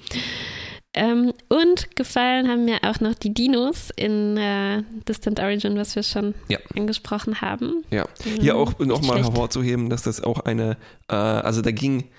Ähm, 0.93 1.33
und 1.49 1.95
gefallen 1.95 2.49
haben 2.49 2.65
mir 2.65 2.79
auch 2.83 2.99
noch 2.99 3.15
die 3.15 3.33
Dinos 3.33 3.91
in 3.95 4.37
äh, 4.37 4.83
Distant 5.09 5.39
Origin, 5.39 5.77
was 5.77 5.95
wir 5.95 6.03
schon 6.03 6.35
ja. 6.49 6.59
angesprochen 6.75 7.41
haben. 7.41 7.85
Ja, 7.91 8.07
hier 8.41 8.57
auch 8.57 8.77
nochmal 8.81 9.23
hervorzuheben, 9.23 9.89
dass 9.89 10.03
das 10.03 10.21
auch 10.23 10.41
eine, 10.41 10.77
äh, 11.09 11.15
also 11.15 11.63
da 11.63 11.71
ging 11.71 12.11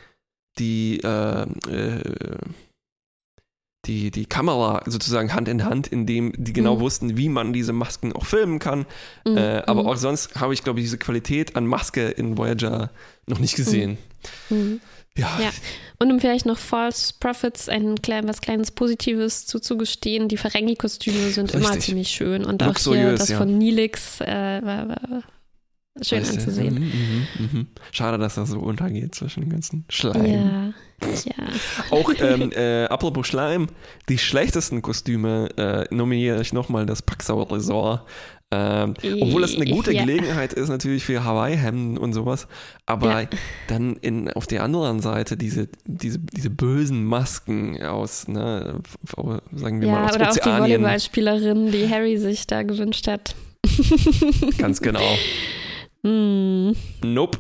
die, 0.57 1.01
äh, 1.03 1.41
äh, 1.41 2.38
die, 3.91 4.12
die 4.12 4.25
Kamera 4.25 4.84
sozusagen 4.86 5.34
Hand 5.34 5.47
in 5.47 5.65
Hand, 5.65 5.88
indem 5.88 6.32
die 6.38 6.54
genau 6.54 6.77
mhm. 6.77 6.80
wussten, 6.80 7.17
wie 7.17 7.30
man 7.30 7.51
diese 7.51 7.73
Masken 7.73 8.13
auch 8.13 8.25
filmen 8.25 8.60
kann. 8.60 8.86
Mhm. 9.25 9.38
Äh, 9.38 9.63
aber 9.65 9.84
mhm. 9.84 9.89
auch 9.89 9.97
sonst 9.97 10.39
habe 10.39 10.54
ich, 10.54 10.63
glaube 10.63 10.80
ich, 10.80 10.86
diese 10.86 10.97
Qualität 10.97 11.56
an 11.56 11.65
Maske 11.65 12.10
in 12.10 12.38
Voyager 12.38 12.89
noch 13.27 13.39
nicht 13.39 13.56
gesehen. 13.56 13.97
Mhm. 14.49 14.58
Mhm. 14.58 14.82
Ja. 15.17 15.39
ja. 15.41 15.49
Und 15.99 16.10
um 16.10 16.19
vielleicht 16.21 16.45
noch 16.45 16.58
False 16.58 17.13
Prophets 17.19 17.67
ein 17.67 18.01
klein, 18.01 18.27
was 18.27 18.39
kleines 18.39 18.71
Positives 18.71 19.45
zuzugestehen, 19.45 20.30
die 20.30 20.38
Ferengi-Kostüme 20.38 21.30
sind 21.32 21.54
Richtig. 21.54 21.69
immer 21.69 21.80
ziemlich 21.80 22.10
schön. 22.10 22.45
Und 22.45 22.63
auch 22.63 22.77
hier 22.77 23.15
das 23.15 23.30
ja. 23.30 23.38
von 23.38 23.58
Nilix 23.58 24.21
äh, 24.21 24.62
war, 24.63 24.88
war 24.88 25.23
schön 26.01 26.21
weißt 26.21 26.34
anzusehen. 26.34 26.75
Mhm, 26.75 27.27
mh, 27.39 27.60
mh. 27.60 27.65
Schade, 27.91 28.17
dass 28.17 28.36
das 28.36 28.49
so 28.49 28.60
untergeht 28.60 29.15
zwischen 29.15 29.41
den 29.41 29.49
ganzen 29.49 29.86
Schleim. 29.89 30.25
Ja. 30.25 30.73
Ja. 31.25 31.34
Auch 31.89 32.12
ähm, 32.19 32.51
äh, 32.51 32.86
apropos 32.86 33.27
Schleim, 33.27 33.67
die 34.08 34.17
schlechtesten 34.17 34.82
Kostüme 34.82 35.49
äh, 35.58 35.93
nominiere 35.93 36.41
ich 36.41 36.54
nochmal 36.54 36.86
das 36.86 37.01
Paxau 37.01 37.41
Resort. 37.43 38.06
Ähm, 38.54 38.95
obwohl 39.21 39.41
das 39.41 39.56
eine 39.56 39.65
gute 39.65 39.93
ja. 39.93 40.04
Gelegenheit 40.04 40.51
ist, 40.51 40.67
natürlich 40.67 41.06
für 41.06 41.23
Hawaii-Hemden 41.23 41.97
und 41.97 42.12
sowas. 42.12 42.49
Aber 42.86 43.21
ja. 43.21 43.30
dann 43.67 43.95
in, 43.95 44.30
auf 44.30 44.45
der 44.45 44.63
anderen 44.63 44.99
Seite 44.99 45.38
diese, 45.38 45.69
diese, 45.86 46.19
diese 46.19 46.49
bösen 46.49 47.06
Masken 47.06 47.82
aus, 47.82 48.27
ne, 48.27 48.82
sagen 49.54 49.80
wir 49.80 49.88
ja, 49.88 49.93
mal, 49.93 50.10
aus 50.10 50.15
oder 50.15 50.30
Ozeanien. 50.30 50.54
auch 50.54 50.65
die 50.65 50.71
Volleyballspielerin, 50.73 51.71
die 51.71 51.89
Harry 51.89 52.17
sich 52.17 52.45
da 52.45 52.63
gewünscht 52.63 53.08
hat. 53.08 53.36
Ganz 54.58 54.82
genau. 54.82 54.99
mm. 56.03 56.71
Nope. 57.03 57.37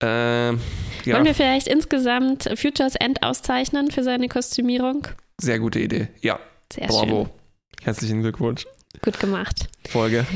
Ähm, 0.00 0.60
ja. 1.04 1.14
Wollen 1.14 1.24
wir 1.24 1.34
vielleicht 1.34 1.68
insgesamt 1.68 2.50
Futures 2.54 2.96
End 2.96 3.22
auszeichnen 3.22 3.90
für 3.90 4.02
seine 4.02 4.28
Kostümierung? 4.28 5.08
Sehr 5.40 5.58
gute 5.58 5.80
Idee. 5.80 6.08
Ja. 6.20 6.38
Sehr 6.72 6.88
Bravo. 6.88 7.24
schön. 7.24 7.30
Herzlichen 7.82 8.22
Glückwunsch. 8.22 8.66
Gut 9.02 9.18
gemacht. 9.20 9.68
Folge. 9.88 10.26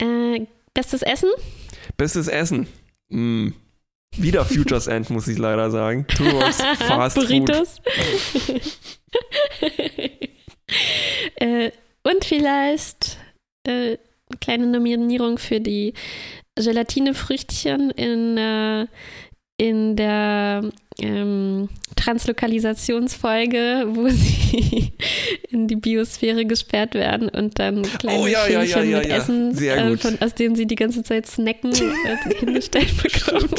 Äh, 0.00 0.46
bestes 0.74 1.02
Essen? 1.02 1.30
Bestes 1.96 2.28
Essen. 2.28 2.66
Mm. 3.08 3.50
Wieder 4.16 4.44
Futures 4.44 4.86
End, 4.86 5.10
muss 5.10 5.26
ich 5.26 5.38
leider 5.38 5.70
sagen. 5.70 6.06
Turbox 6.06 6.62
Fast 6.78 7.16
Food. 7.16 7.28
Burritos. 7.28 7.80
äh, 11.36 11.70
und 12.04 12.24
vielleicht 12.24 13.18
äh, 13.66 13.98
kleine 14.40 14.66
Nominierung 14.66 15.38
für 15.38 15.60
die 15.60 15.94
Gelatinefrüchtchen 16.56 17.90
in, 17.90 18.38
äh, 18.38 18.86
in 19.56 19.96
der 19.96 20.70
ähm, 21.00 21.68
Translokalisationsfolge, 21.96 23.86
wo 23.88 24.08
sie 24.08 24.92
in 25.50 25.68
die 25.68 25.76
Biosphäre 25.76 26.44
gesperrt 26.44 26.94
werden 26.94 27.28
und 27.28 27.58
dann 27.58 27.82
kleine 27.82 28.20
Oh, 28.20 28.26
ja, 28.26 28.46
ja, 28.46 28.62
ja, 28.62 28.98
mit. 28.98 29.08
Essen, 29.08 29.56
äh, 29.58 29.96
von, 29.96 30.20
aus 30.20 30.34
denen 30.34 30.54
sie 30.54 30.66
die 30.66 30.74
ganze 30.74 31.02
Zeit 31.02 31.26
snacken, 31.26 31.72
äh, 31.72 32.34
hingestellt 32.38 33.02
bekommen. 33.02 33.50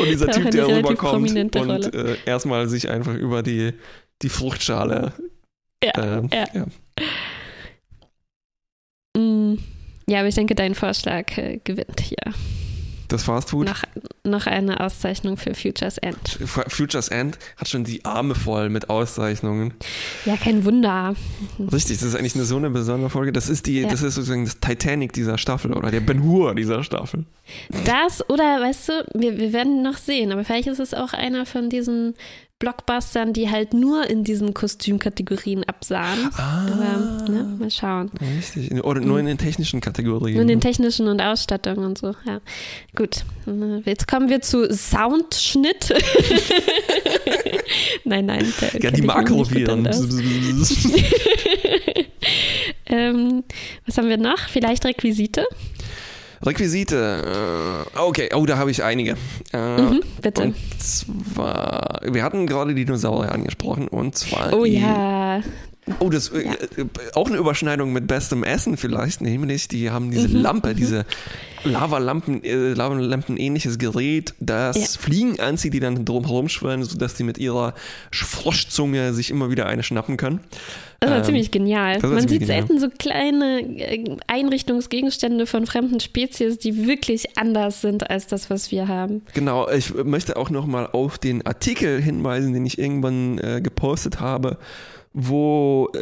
Und 0.00 0.08
dieser 0.08 0.28
Typ, 0.28 0.50
der 0.50 0.68
rüberkommt 0.68 1.30
und 1.30 1.94
äh, 1.94 2.16
erstmal 2.26 2.68
sich 2.68 2.88
einfach 2.88 3.14
über 3.14 3.42
die, 3.42 3.72
die 4.22 4.28
Fruchtschale. 4.28 5.12
Ja, 5.84 6.18
ähm, 6.18 6.30
ja. 6.32 6.66
Ja. 10.06 10.20
Aber 10.20 10.28
ich 10.28 10.34
denke, 10.34 10.54
dein 10.54 10.74
Vorschlag 10.74 11.36
äh, 11.38 11.58
gewinnt 11.64 12.00
hier. 12.00 12.32
Das 13.08 13.24
Fast 13.24 13.50
Food. 13.50 13.66
Noch, 13.66 13.82
noch 14.24 14.46
eine 14.46 14.80
Auszeichnung 14.80 15.36
für 15.36 15.54
Futures 15.54 15.98
End. 15.98 16.16
Futures 16.46 17.08
End 17.08 17.38
hat 17.58 17.68
schon 17.68 17.84
die 17.84 18.02
Arme 18.06 18.34
voll 18.34 18.70
mit 18.70 18.88
Auszeichnungen. 18.88 19.74
Ja, 20.24 20.36
kein 20.38 20.64
Wunder. 20.64 21.14
Richtig, 21.58 21.98
das 21.98 22.08
ist 22.08 22.14
eigentlich 22.14 22.36
eine, 22.36 22.44
so 22.44 22.56
eine 22.56 22.70
besondere 22.70 23.10
Folge. 23.10 23.30
Das 23.32 23.50
ist 23.50 23.66
die, 23.66 23.80
Ja. 23.82 23.88
das 23.90 24.00
ist 24.00 24.14
sozusagen 24.14 24.46
das 24.46 24.60
Titanic 24.60 25.12
dieser 25.12 25.36
Staffel 25.36 25.74
oder 25.74 25.90
der 25.90 26.00
Ben 26.00 26.22
Hur 26.22 26.54
dieser 26.54 26.82
Staffel. 26.84 27.26
Das 27.84 28.26
oder, 28.30 28.62
weißt 28.62 28.88
du, 28.88 28.92
wir, 29.12 29.36
wir 29.36 29.52
werden 29.52 29.82
noch 29.82 29.98
sehen, 29.98 30.32
aber 30.32 30.44
vielleicht 30.44 30.68
ist 30.68 30.80
es 30.80 30.94
auch 30.94 31.12
einer 31.12 31.44
von 31.44 31.68
diesen 31.68 32.14
Blockbustern, 32.62 33.32
die 33.32 33.50
halt 33.50 33.74
nur 33.74 34.08
in 34.08 34.22
diesen 34.22 34.54
Kostümkategorien 34.54 35.64
absahen. 35.64 36.30
Ah, 36.36 36.68
Aber, 36.68 37.28
ne, 37.28 37.42
mal 37.58 37.70
schauen. 37.72 38.12
richtig. 38.38 38.84
Oder 38.84 39.00
nur 39.00 39.18
in 39.18 39.26
den 39.26 39.36
technischen 39.36 39.80
Kategorien. 39.80 40.34
Nur 40.34 40.42
in 40.42 40.48
den 40.48 40.60
technischen 40.60 41.08
und 41.08 41.20
Ausstattung 41.20 41.78
und 41.78 41.98
so, 41.98 42.14
ja. 42.24 42.40
Gut, 42.94 43.24
jetzt 43.84 44.06
kommen 44.06 44.28
wir 44.28 44.42
zu 44.42 44.72
Soundschnitt. 44.72 45.92
nein, 48.04 48.26
nein. 48.26 48.52
ja, 48.80 48.92
die 48.92 49.02
Makroviren. 49.02 49.86
ähm, 52.86 53.42
was 53.86 53.98
haben 53.98 54.08
wir 54.08 54.18
noch? 54.18 54.38
Vielleicht 54.38 54.84
Requisite? 54.84 55.48
Requisite. 56.44 57.84
Äh, 57.94 57.98
okay, 57.98 58.30
oh, 58.34 58.44
da 58.46 58.58
habe 58.58 58.70
ich 58.70 58.82
einige. 58.82 59.16
Äh, 59.52 59.80
Mhm, 59.80 60.02
bitte. 60.20 60.42
Und 60.42 60.56
zwar, 60.80 62.00
wir 62.04 62.22
hatten 62.22 62.46
gerade 62.46 62.74
die 62.74 62.84
Dinosaurier 62.84 63.32
angesprochen 63.32 63.88
und 63.88 64.16
zwar. 64.16 64.52
Oh 64.52 64.64
die, 64.64 64.78
ja. 64.80 65.40
Oh, 65.98 66.10
das 66.10 66.28
äh, 66.28 66.42
äh, 66.42 66.86
auch 67.14 67.26
eine 67.28 67.38
Überschneidung 67.38 67.92
mit 67.92 68.06
bestem 68.06 68.44
Essen 68.44 68.76
vielleicht, 68.76 69.20
nämlich 69.20 69.66
die 69.66 69.90
haben 69.90 70.12
diese 70.12 70.28
Mhm, 70.28 70.36
Lampe, 70.42 70.74
diese 70.76 71.04
Lavalampen, 71.64 72.44
äh, 72.44 72.72
Lavalampen 72.72 73.36
ähnliches 73.36 73.78
Gerät, 73.78 74.32
das 74.38 74.76
Ja. 74.76 75.00
Fliegen 75.00 75.40
anzieht, 75.40 75.74
die 75.74 75.80
dann 75.80 76.04
drumherum 76.04 76.48
schwirren, 76.48 76.84
sodass 76.84 77.14
die 77.14 77.24
mit 77.24 77.36
ihrer 77.38 77.74
Froschzunge 78.12 79.12
sich 79.12 79.30
immer 79.30 79.50
wieder 79.50 79.66
eine 79.66 79.82
schnappen 79.82 80.16
können. 80.16 80.40
Das 81.00 81.10
war 81.10 81.18
Ähm, 81.18 81.24
ziemlich 81.24 81.50
genial. 81.50 82.00
war 82.00 82.10
Man 82.10 82.20
ziemlich 82.20 82.38
sieht 82.40 82.46
selten 82.46 82.78
so 82.78 82.88
kleine 82.88 83.60
äh, 83.60 84.16
Einrichtungsgegenstände 84.28 85.46
von 85.46 85.66
fremden 85.66 85.98
Spezies, 85.98 86.58
die 86.58 86.86
wirklich 86.86 87.36
anders 87.38 87.80
sind 87.80 88.08
als 88.08 88.28
das, 88.28 88.50
was 88.50 88.70
wir 88.70 88.86
haben. 88.86 89.22
Genau, 89.34 89.68
ich 89.68 89.92
möchte 89.94 90.36
auch 90.36 90.50
nochmal 90.50 90.86
auf 90.92 91.18
den 91.18 91.44
Artikel 91.44 92.00
hinweisen, 92.00 92.52
den 92.52 92.64
ich 92.66 92.78
irgendwann 92.78 93.38
äh, 93.38 93.60
gepostet 93.60 94.20
habe, 94.20 94.58
wo 95.14 95.88
äh, 95.94 95.98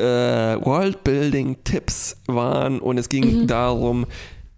Worldbuilding-Tipps 0.64 2.16
waren 2.26 2.78
und 2.80 2.98
es 2.98 3.08
ging 3.08 3.46
darum, 3.46 4.06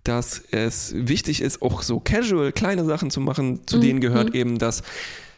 dass 0.04 0.42
es 0.50 0.92
wichtig 0.96 1.40
ist, 1.40 1.62
auch 1.62 1.82
so 1.82 2.00
casual 2.00 2.52
kleine 2.52 2.84
Sachen 2.84 3.10
zu 3.10 3.20
machen. 3.20 3.60
Zu 3.66 3.78
denen 3.78 4.00
gehört 4.00 4.34
eben, 4.34 4.58
dass 4.58 4.82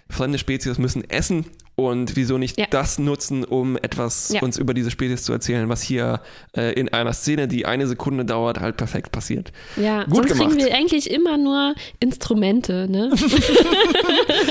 fremde 0.08 0.38
Spezies 0.38 0.78
müssen 0.78 1.08
essen 1.08 1.44
und 1.76 2.16
wieso 2.16 2.38
nicht 2.38 2.58
Ja. 2.58 2.66
das 2.70 2.98
nutzen, 2.98 3.44
um 3.44 3.76
etwas 3.76 4.30
Ja. 4.32 4.42
uns 4.42 4.58
über 4.58 4.74
diese 4.74 4.90
Spezies 4.90 5.24
zu 5.24 5.32
erzählen, 5.32 5.68
was 5.68 5.82
hier 5.82 6.20
äh, 6.56 6.72
in 6.78 6.88
einer 6.92 7.12
Szene, 7.12 7.48
die 7.48 7.66
eine 7.66 7.86
Sekunde 7.86 8.24
dauert, 8.24 8.60
halt 8.60 8.76
perfekt 8.76 9.12
passiert. 9.12 9.52
Ja, 9.76 10.04
Gut 10.04 10.14
sonst 10.28 10.32
gemacht. 10.34 10.48
kriegen 10.50 10.64
wir 10.66 10.74
eigentlich 10.74 11.10
immer 11.10 11.36
nur 11.36 11.74
Instrumente, 12.00 12.86
ne? 12.88 13.10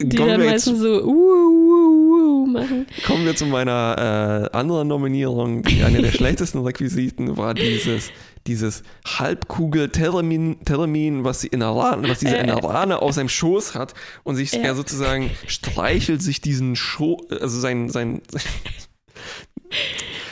Die 0.00 0.16
Kommen 0.16 0.28
dann 0.30 0.44
meistens 0.44 0.78
so 0.80 1.02
uh, 1.02 1.06
uh, 1.06 2.42
uh 2.42 2.46
machen. 2.46 2.86
Kommen 3.06 3.24
wir 3.24 3.34
zu 3.36 3.46
meiner 3.46 4.50
äh, 4.52 4.56
anderen 4.56 4.88
Nominierung. 4.88 5.62
Die- 5.62 5.82
Eine 5.82 6.02
der 6.02 6.12
schlechtesten 6.12 6.58
Requisiten 6.60 7.36
war 7.36 7.54
dieses, 7.54 8.10
dieses 8.46 8.82
Halbkugel-Termin, 9.06 10.64
Termin, 10.64 11.24
was, 11.24 11.40
sie 11.40 11.48
in 11.48 11.60
der 11.60 11.70
Rane, 11.70 12.08
was 12.08 12.18
diese 12.20 12.36
Äh. 12.36 12.40
in 12.40 12.46
der 12.46 12.62
Rane 12.62 13.00
auf 13.00 13.12
seinem 13.12 13.28
Schoß 13.28 13.74
hat 13.74 13.94
und 14.24 14.36
sich 14.36 14.52
er 14.54 14.74
sozusagen 14.74 15.30
streichelt 15.46 16.22
sich 16.22 16.40
diesen 16.40 16.76
Schoß, 16.76 17.30
also 17.40 17.60
sein, 17.60 17.88
sein, 17.88 18.22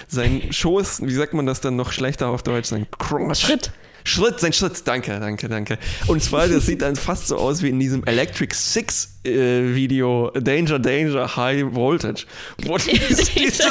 sein 0.08 0.52
Schoß, 0.52 1.02
wie 1.02 1.14
sagt 1.14 1.34
man 1.34 1.46
das 1.46 1.60
dann 1.60 1.76
noch 1.76 1.92
schlechter 1.92 2.28
auf 2.28 2.42
Deutsch? 2.42 2.68
Sein 2.68 2.86
Crotch. 2.90 3.40
Schritt. 3.40 3.72
Schritt, 4.04 4.40
sein 4.40 4.52
Schritt, 4.52 4.86
danke, 4.86 5.20
danke, 5.20 5.48
danke. 5.48 5.78
Und 6.06 6.22
zwar, 6.22 6.48
das 6.48 6.66
sieht 6.66 6.80
dann 6.82 6.96
fast 6.96 7.28
so 7.28 7.36
aus 7.36 7.62
wie 7.62 7.68
in 7.68 7.78
diesem 7.78 8.02
Electric 8.04 8.54
Six 8.54 9.19
äh, 9.24 9.74
Video, 9.74 10.30
Danger, 10.30 10.78
Danger, 10.78 11.36
High 11.36 11.64
Voltage, 11.74 12.24
wo 12.64 12.76
die 12.78 12.98
diese 12.98 13.64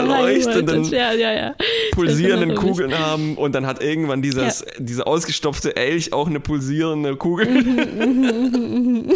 leuchtenden, 0.00 0.84
Ja, 0.90 1.12
ja, 1.12 1.32
ja. 1.32 1.54
pulsierenden. 1.92 2.56
Kugeln 2.56 2.98
haben 2.98 3.36
und 3.36 3.54
dann 3.54 3.66
hat 3.66 3.82
irgendwann 3.82 4.22
dieses, 4.22 4.64
dieser 4.78 5.06
ausgestopfte 5.06 5.76
Elch 5.76 6.12
auch 6.12 6.26
eine 6.26 6.40
pulsierende 6.40 7.14
Kugel. 7.16 7.46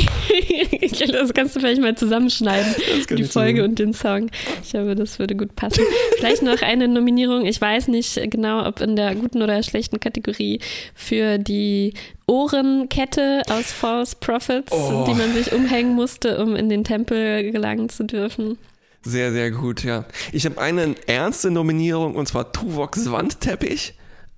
das 1.12 1.34
kannst 1.34 1.56
du 1.56 1.60
vielleicht 1.60 1.80
mal 1.80 1.96
zusammenschneiden, 1.96 2.74
die 3.10 3.24
Folge 3.24 3.26
zusammen- 3.26 3.70
und 3.70 3.78
den 3.78 3.92
Song. 3.92 4.30
Ich 4.62 4.70
glaube, 4.70 4.94
das 4.94 5.18
würde 5.18 5.34
gut 5.34 5.56
passen. 5.56 5.82
Vielleicht 6.18 6.42
noch 6.42 6.62
eine 6.62 6.86
Nominierung, 6.88 7.44
ich 7.44 7.60
weiß 7.60 7.88
nicht 7.88 8.20
genau, 8.30 8.66
ob 8.66 8.80
in 8.80 8.94
der 8.96 9.14
guten 9.14 9.42
oder 9.42 9.62
schlechten 9.62 9.98
Kategorie 9.98 10.60
für 10.94 11.38
die 11.38 11.94
Ohrenkette 12.26 13.42
aus 13.50 13.72
False 13.72 14.16
Prophets, 14.18 14.72
Oh. 14.72 15.04
die 15.08 15.14
man 15.14 15.32
sich 15.32 15.52
umhängen 15.52 15.94
musste, 15.94 16.42
um 16.42 16.56
in 16.56 16.68
den 16.68 16.84
Tempel 16.84 17.50
gelangen 17.50 17.88
zu 17.88 18.04
dürfen. 18.04 18.58
Sehr, 19.04 19.32
sehr 19.32 19.50
gut, 19.50 19.82
ja. 19.82 20.04
Ich 20.32 20.44
habe 20.46 20.60
eine 20.60 20.94
ernste 21.06 21.50
Nominierung 21.50 22.14
und 22.14 22.26
zwar 22.28 22.52
Tuvoks 22.52 23.10
Wandteppich. 23.10 23.94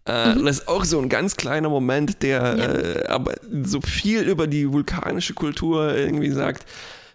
Äh, 0.07 0.35
Das 0.43 0.59
ist 0.61 0.69
auch 0.69 0.85
so 0.85 0.99
ein 1.01 1.09
ganz 1.09 1.37
kleiner 1.37 1.69
Moment, 1.69 2.23
der 2.23 2.41
Ja. 2.57 2.65
äh, 2.75 3.07
aber 3.09 3.35
so 3.63 3.81
viel 3.81 4.23
über 4.23 4.47
die 4.47 4.71
vulkanische 4.73 5.35
Kultur 5.35 5.95
irgendwie 5.95 6.31
sagt. 6.31 6.65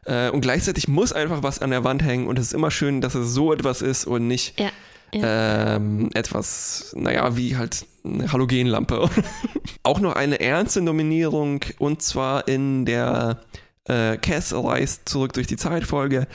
Äh, 0.06 0.30
und 0.30 0.42
gleichzeitig 0.42 0.88
muss 0.88 1.12
einfach 1.14 1.44
was 1.44 1.60
an 1.62 1.72
der 1.72 1.84
Wand 1.84 2.04
hängen 2.04 2.28
und 2.28 2.38
es 2.40 2.48
ist 2.48 2.54
immer 2.54 2.72
schön, 2.72 3.02
dass 3.02 3.16
es 3.16 3.34
so 3.34 3.52
etwas 3.54 3.82
ist 3.82 4.06
und 4.06 4.28
nicht 4.28 4.60
Ja. 4.60 4.70
Ähm, 5.14 6.10
etwas, 6.14 6.94
naja, 6.98 7.36
wie 7.36 7.58
halt 7.58 7.86
eine 8.04 8.32
Halogenlampe. 8.32 9.10
auch 9.84 10.00
noch 10.00 10.16
eine 10.16 10.40
ernste 10.40 10.82
Nominierung 10.82 11.62
und 11.78 12.02
zwar 12.02 12.48
in 12.48 12.86
der 12.86 13.42
äh, 13.86 14.18
Cass 14.18 14.54
reist 14.54 15.10
zurück 15.10 15.34
durch 15.34 15.48
die 15.48 15.58
Zeitfolge. 15.58 16.28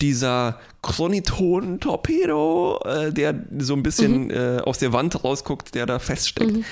Dieser 0.00 0.58
Chroniton-Torpedo, 0.82 2.80
äh, 2.84 3.12
der 3.12 3.34
so 3.58 3.74
ein 3.74 3.82
bisschen 3.82 4.30
äh, 4.30 4.62
aus 4.64 4.78
der 4.78 4.94
Wand 4.94 5.22
rausguckt, 5.22 5.74
der 5.74 5.84
da 5.86 5.98
feststeckt. 5.98 6.52
Mhm. 6.52 6.64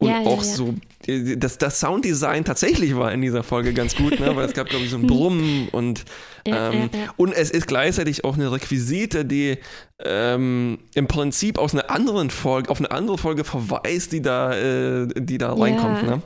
Ja, 0.00 0.20
ja, 0.20 0.26
auch 0.26 0.42
ja. 0.42 0.44
so, 0.44 0.74
äh, 1.06 1.36
das, 1.36 1.56
das 1.56 1.80
Sounddesign 1.80 2.44
tatsächlich 2.44 2.94
war 2.96 3.12
in 3.12 3.22
dieser 3.22 3.42
Folge 3.42 3.72
ganz 3.72 3.96
gut, 3.96 4.20
ne? 4.20 4.36
weil 4.36 4.44
es 4.44 4.52
gab, 4.52 4.68
glaube 4.68 4.84
ich, 4.84 4.90
so 4.90 4.98
ein 4.98 5.06
Brummen 5.06 5.68
und. 5.70 6.04
Ja, 6.46 6.70
ähm, 6.70 6.90
ja, 6.92 6.98
ja. 6.98 7.14
und 7.16 7.32
es 7.32 7.50
ist 7.50 7.66
gleichzeitig 7.66 8.24
auch 8.24 8.34
eine 8.34 8.52
Requisite, 8.52 9.24
die 9.24 9.58
ähm, 10.04 10.78
im 10.94 11.08
Prinzip 11.08 11.58
aus 11.58 11.72
einer 11.72 11.90
anderen 11.90 12.30
Folge, 12.30 12.70
auf 12.70 12.78
eine 12.78 12.90
andere 12.90 13.18
Folge 13.18 13.44
verweist, 13.44 14.12
die 14.12 14.22
da, 14.22 14.52
äh, 14.52 15.08
die 15.16 15.38
da 15.38 15.54
reinkommt. 15.54 16.02
Ne? 16.02 16.22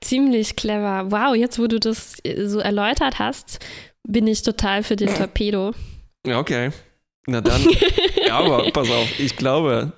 Ziemlich 0.00 0.56
clever. 0.56 1.10
Wow, 1.10 1.34
jetzt 1.34 1.58
wo 1.58 1.66
du 1.66 1.78
das 1.78 2.16
äh, 2.24 2.46
so 2.46 2.58
erläutert 2.58 3.18
hast, 3.18 3.58
bin 4.08 4.26
ich 4.26 4.42
total 4.42 4.82
für 4.82 4.96
den 4.96 5.14
Torpedo. 5.14 5.72
Ja, 6.26 6.38
okay. 6.38 6.70
Na 7.26 7.42
dann. 7.42 7.60
ja, 8.26 8.38
aber 8.38 8.70
pass 8.72 8.90
auf, 8.90 9.20
ich 9.20 9.36
glaube, 9.36 9.92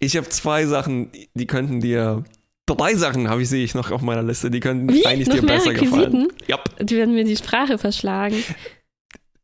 ich 0.00 0.16
habe 0.16 0.28
zwei 0.28 0.66
Sachen, 0.66 1.10
die 1.34 1.46
könnten 1.46 1.80
dir 1.80 2.24
Drei 2.66 2.94
Sachen 2.96 3.30
habe 3.30 3.40
ich, 3.40 3.48
sehe 3.48 3.64
ich 3.64 3.74
noch 3.74 3.90
auf 3.90 4.02
meiner 4.02 4.22
Liste, 4.22 4.50
die 4.50 4.60
können 4.60 4.92
Wie? 4.92 5.06
eigentlich 5.06 5.26
noch 5.28 5.36
dir 5.36 5.42
mehr 5.42 5.54
besser 5.56 5.70
Requisiten? 5.70 6.28
gefallen. 6.28 6.28
Ja. 6.48 6.58
Die 6.78 6.96
werden 6.96 7.14
mir 7.14 7.24
die 7.24 7.36
Sprache 7.36 7.78
verschlagen. 7.78 8.36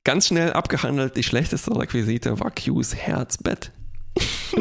Ganz 0.04 0.26
schnell 0.26 0.52
abgehandelt, 0.52 1.16
die 1.16 1.22
schlechteste 1.22 1.74
Requisite 1.74 2.38
war 2.38 2.50
Qs 2.50 2.94
Herzbett. 2.94 3.72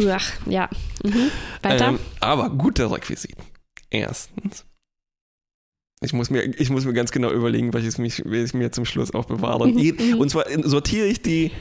Ach, 0.07 0.31
ja. 0.45 0.69
Mhm. 1.03 1.29
Weiter. 1.61 1.87
Ähm, 1.89 1.99
aber 2.21 2.49
gute 2.51 2.89
Requisiten. 2.89 3.43
Erstens. 3.89 4.63
Ich 6.01 6.13
muss, 6.13 6.29
mir, 6.29 6.43
ich 6.43 6.69
muss 6.69 6.85
mir 6.85 6.93
ganz 6.93 7.11
genau 7.11 7.31
überlegen, 7.31 7.73
welches 7.73 7.97
mich, 7.97 8.21
welches 8.25 8.53
mir 8.53 8.71
zum 8.71 8.85
Schluss 8.85 9.13
auch 9.13 9.25
bewahre. 9.25 9.67
Je- 9.69 9.91
Mhm. 9.91 10.19
und 10.19 10.29
zwar 10.29 10.45
sortiere 10.63 11.07
ich 11.07 11.21
die 11.21 11.51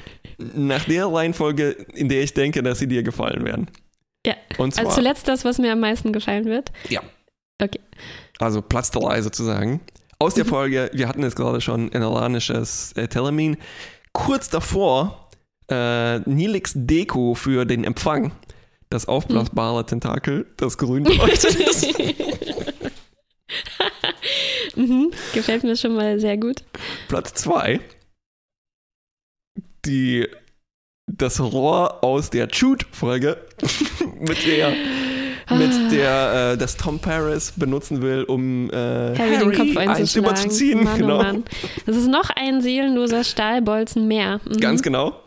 nach 0.54 0.84
der 0.84 1.06
Reihenfolge, 1.06 1.70
in 1.94 2.08
der 2.08 2.22
ich 2.22 2.32
denke, 2.34 2.62
dass 2.62 2.78
sie 2.78 2.86
dir 2.86 3.02
gefallen 3.02 3.44
werden. 3.44 3.68
Ja. 4.26 4.34
Und 4.58 4.74
zwar, 4.74 4.84
Also 4.86 4.96
zuletzt 4.96 5.28
das, 5.28 5.44
was 5.44 5.58
mir 5.58 5.72
am 5.72 5.80
meisten 5.80 6.12
gefallen 6.12 6.44
wird. 6.46 6.72
Ja. 6.88 7.02
Okay. 7.60 7.80
also 8.38 8.60
Platz 8.62 8.90
3 8.90 9.22
sozusagen. 9.22 9.80
Aus 10.18 10.32
Mhm. 10.34 10.36
der 10.36 10.44
Folge, 10.46 10.90
wir 10.92 11.08
hatten 11.08 11.22
es 11.22 11.36
gerade 11.36 11.60
schon, 11.60 11.90
iranisches 11.92 12.92
äh, 12.92 13.08
Telemin. 13.08 13.56
Kurz 14.12 14.50
davor, 14.50 15.28
äh, 15.70 16.18
Nilix 16.20 16.72
Deko 16.74 17.34
für 17.34 17.64
den 17.64 17.84
Empfang. 17.84 18.32
Das 18.90 19.06
aufblasbare 19.06 19.86
Tentakel, 19.86 20.46
das 20.58 20.76
grün 20.76 21.04
beleuchtet 21.04 21.54
ist. 21.54 21.98
mhm. 24.76 25.10
Gefällt 25.34 25.64
mir 25.64 25.76
schon 25.76 25.94
mal 25.94 26.18
sehr 26.20 26.36
gut. 26.36 26.62
Platz 27.08 27.34
2. 27.34 27.80
Die 29.84 30.28
das 31.18 31.40
Rohr 31.40 32.02
aus 32.02 32.30
der 32.30 32.48
Shoot-Folge, 32.50 33.38
mit 34.20 34.46
der, 34.46 34.72
Ah. 35.46 35.56
mit 35.56 35.92
der 35.92 36.52
äh, 36.52 36.58
das 36.58 36.76
Tom 36.76 36.98
Paris 36.98 37.52
benutzen 37.56 38.00
will, 38.02 38.24
um 38.24 38.70
äh, 38.70 38.74
Harry, 38.74 39.38
den 39.38 39.52
Kopf 39.52 39.76
einzuschlagen. 39.76 40.28
überzuziehen. 40.28 40.84
Mann, 40.84 40.98
genau. 40.98 41.18
oh 41.18 41.22
Mann. 41.22 41.44
Das 41.86 41.96
ist 41.96 42.08
noch 42.08 42.30
ein 42.30 42.60
seelenloser 42.62 43.24
Stahlbolzen 43.24 44.06
mehr. 44.06 44.40
Mhm. 44.44 44.60
Ganz 44.60 44.82
genau. 44.82 45.20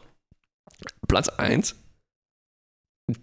Platz 1.08 1.30
1. 1.30 1.76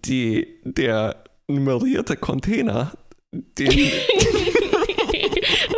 Die, 0.05 0.47
der 0.65 1.25
nummerierte 1.49 2.17
Container, 2.17 2.93
den, 3.33 3.69
oh, 3.69 3.73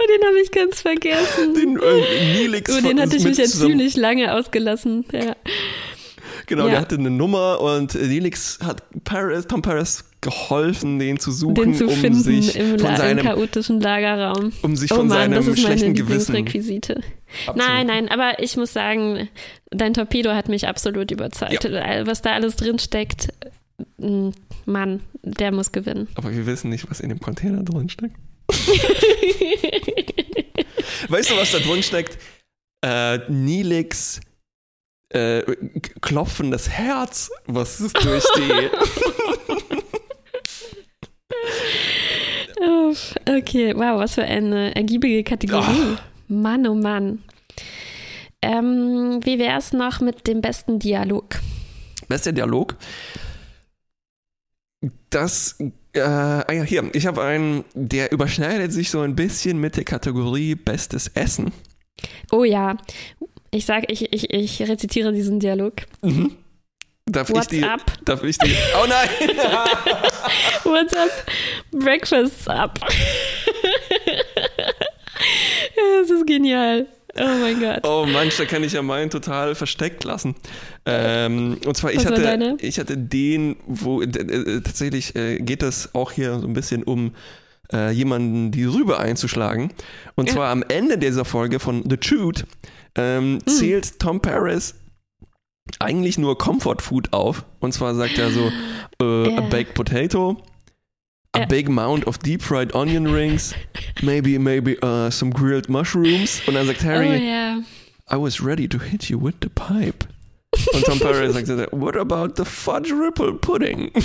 den 0.08 0.26
habe 0.26 0.40
ich 0.42 0.50
ganz 0.50 0.82
vergessen. 0.82 1.54
den 1.54 1.78
äh, 1.78 2.34
Nilix 2.34 2.76
oh, 2.76 2.80
den 2.80 3.00
hatte 3.00 3.16
ich 3.16 3.24
mich 3.24 3.38
ja 3.38 3.44
ziemlich 3.44 3.96
lange 3.96 4.34
ausgelassen. 4.34 5.06
Ja. 5.12 5.36
Genau, 6.46 6.64
Ja. 6.66 6.72
der 6.72 6.80
hatte 6.82 6.96
eine 6.96 7.10
Nummer 7.10 7.60
und 7.60 7.94
Nelix 7.94 8.58
hat 8.62 8.82
Paris, 9.04 9.46
Tom 9.46 9.62
Paris 9.62 10.04
geholfen, 10.20 10.98
den 10.98 11.18
zu 11.18 11.32
suchen, 11.32 11.54
Den 11.54 11.74
zu 11.74 11.84
um 11.86 11.90
finden 11.90 12.20
sich 12.22 12.56
im, 12.56 12.78
von 12.78 12.96
seinem, 12.96 13.24
chaotischen 13.24 13.80
Lagerraum. 13.80 14.52
um 14.62 14.76
sich 14.76 14.90
Oh 14.92 14.96
von 14.96 15.08
Mann, 15.08 15.30
das 15.32 15.44
seinem 15.44 15.56
schlechten 15.56 15.94
Gewissen 15.94 16.34
Lieblingsrequisite. 16.34 17.00
abzu- 17.46 17.56
Nein, 17.56 17.86
nein, 17.86 18.08
aber 18.08 18.42
ich 18.42 18.56
muss 18.56 18.72
sagen, 18.72 19.28
dein 19.70 19.94
Torpedo 19.94 20.32
hat 20.32 20.48
mich 20.48 20.66
absolut 20.68 21.10
überzeugt. 21.10 21.64
Was 22.04 22.22
da 22.22 22.32
alles 22.32 22.56
drin 22.56 22.78
steckt, 22.78 23.28
mm, 23.98 24.30
Mann, 24.66 25.00
der 25.22 25.52
muss 25.52 25.72
gewinnen. 25.72 26.08
Aber 26.14 26.32
wir 26.34 26.46
wissen 26.46 26.70
nicht, 26.70 26.90
was 26.90 27.00
in 27.00 27.10
dem 27.10 27.20
Container 27.20 27.62
drin 27.62 27.88
steckt. 27.90 28.14
Weißt 31.08 31.30
du, 31.30 31.36
was 31.36 31.52
da 31.52 31.58
drin 31.58 31.82
steckt? 31.82 32.18
Äh, 32.84 33.18
Nilix 33.30 34.20
äh, 35.14 35.42
klopfendes 36.00 36.68
Herz, 36.68 37.30
was 37.46 37.80
ist 37.80 37.96
durch 38.04 38.24
die. 38.36 38.70
Okay, 43.26 43.74
wow, 43.74 43.98
was 43.98 44.14
für 44.14 44.24
eine 44.24 44.74
ergiebige 44.74 45.22
Kategorie. 45.24 45.96
Mann, 46.28 46.66
oh 46.66 46.74
Mann. 46.74 47.22
Ähm, 48.42 49.20
wie 49.22 49.38
wäre 49.38 49.58
es 49.58 49.72
noch 49.72 50.00
mit 50.00 50.26
dem 50.26 50.40
besten 50.40 50.78
Dialog? 50.78 51.40
Bester 52.08 52.32
Dialog. 52.32 52.76
Das, 55.10 55.58
äh, 55.94 56.00
ah 56.00 56.52
ja, 56.52 56.62
hier, 56.62 56.90
ich 56.92 57.06
habe 57.06 57.22
einen, 57.22 57.64
der 57.74 58.12
überschneidet 58.12 58.72
sich 58.72 58.90
so 58.90 59.00
ein 59.00 59.14
bisschen 59.14 59.58
mit 59.58 59.76
der 59.76 59.84
Kategorie 59.84 60.54
Bestes 60.54 61.08
Essen. 61.08 61.52
Oh 62.30 62.44
ja, 62.44 62.76
ich 63.54 63.66
sage, 63.66 63.86
ich, 63.88 64.12
ich, 64.12 64.30
ich 64.30 64.60
rezitiere 64.68 65.12
diesen 65.12 65.40
Dialog. 65.40 65.74
Mhm. 66.02 66.32
Darf 67.06 67.30
What's 67.30 67.52
ich 67.52 67.60
die, 67.60 67.64
up? 67.64 67.82
Darf 68.04 68.24
ich 68.24 68.38
die, 68.38 68.54
oh 68.82 68.86
nein! 68.88 69.08
What's 70.64 70.94
up? 70.94 71.10
Breakfast's 71.72 72.48
up. 72.48 72.78
Das 76.00 76.10
ist 76.10 76.26
genial. 76.26 76.86
Oh 77.16 77.36
mein 77.40 77.60
Gott. 77.60 77.80
Oh 77.86 78.04
manch, 78.06 78.36
da 78.36 78.44
kann 78.44 78.64
ich 78.64 78.72
ja 78.72 78.82
meinen 78.82 79.08
total 79.10 79.54
versteckt 79.54 80.04
lassen. 80.04 80.34
Ähm, 80.84 81.58
und 81.64 81.76
zwar, 81.76 81.92
ich 81.92 81.98
Was 81.98 82.06
hatte, 82.06 82.56
ich 82.60 82.78
hatte 82.78 82.98
den, 82.98 83.56
wo 83.66 84.02
äh, 84.02 84.06
äh, 84.06 84.60
tatsächlich 84.60 85.14
äh, 85.14 85.38
geht 85.38 85.62
es 85.62 85.94
auch 85.94 86.12
hier 86.12 86.40
so 86.40 86.46
ein 86.46 86.52
bisschen 86.52 86.82
um 86.82 87.14
äh, 87.72 87.90
jemanden 87.92 88.50
die 88.50 88.64
Rübe 88.64 88.98
einzuschlagen. 88.98 89.72
Und 90.16 90.28
Ja. 90.28 90.34
zwar 90.34 90.50
am 90.50 90.64
Ende 90.68 90.98
dieser 90.98 91.24
Folge 91.24 91.60
von 91.60 91.84
The 91.88 91.96
Shoot 92.00 92.44
ähm, 92.96 93.38
Hm. 93.44 93.46
zählt 93.46 93.98
Tom 93.98 94.20
Paris 94.20 94.74
eigentlich 95.80 96.18
nur 96.18 96.36
Comfort 96.38 96.80
Food 96.80 97.12
auf. 97.12 97.44
Und 97.60 97.72
zwar 97.72 97.94
sagt 97.94 98.18
er 98.18 98.30
so, 98.30 98.50
äh, 99.02 99.30
Ja. 99.30 99.38
a 99.38 99.40
baked 99.42 99.74
potato, 99.74 100.36
a 101.32 101.40
Ja. 101.40 101.46
big 101.46 101.68
mound 101.68 102.06
of 102.06 102.18
deep 102.18 102.42
fried 102.42 102.74
onion 102.74 103.06
rings, 103.06 103.54
maybe, 104.02 104.38
maybe 104.38 104.76
uh, 104.84 105.10
some 105.10 105.32
grilled 105.32 105.68
mushrooms. 105.68 106.42
Und 106.46 106.54
dann 106.54 106.66
sagt 106.66 106.84
Harry, 106.84 107.08
Oh 107.08 107.12
ja. 107.14 107.58
I 108.12 108.16
was 108.20 108.44
ready 108.44 108.68
to 108.68 108.78
hit 108.78 109.08
you 109.08 109.18
with 109.22 109.34
the 109.42 109.48
pipe. 109.48 110.06
Und 110.72 110.84
Tom 110.84 111.00
Paris 111.00 111.32
sagte, 111.34 111.66
what 111.72 111.96
about 111.96 112.34
the 112.36 112.44
fudge 112.44 112.92
ripple 112.92 113.32
pudding? 113.34 113.90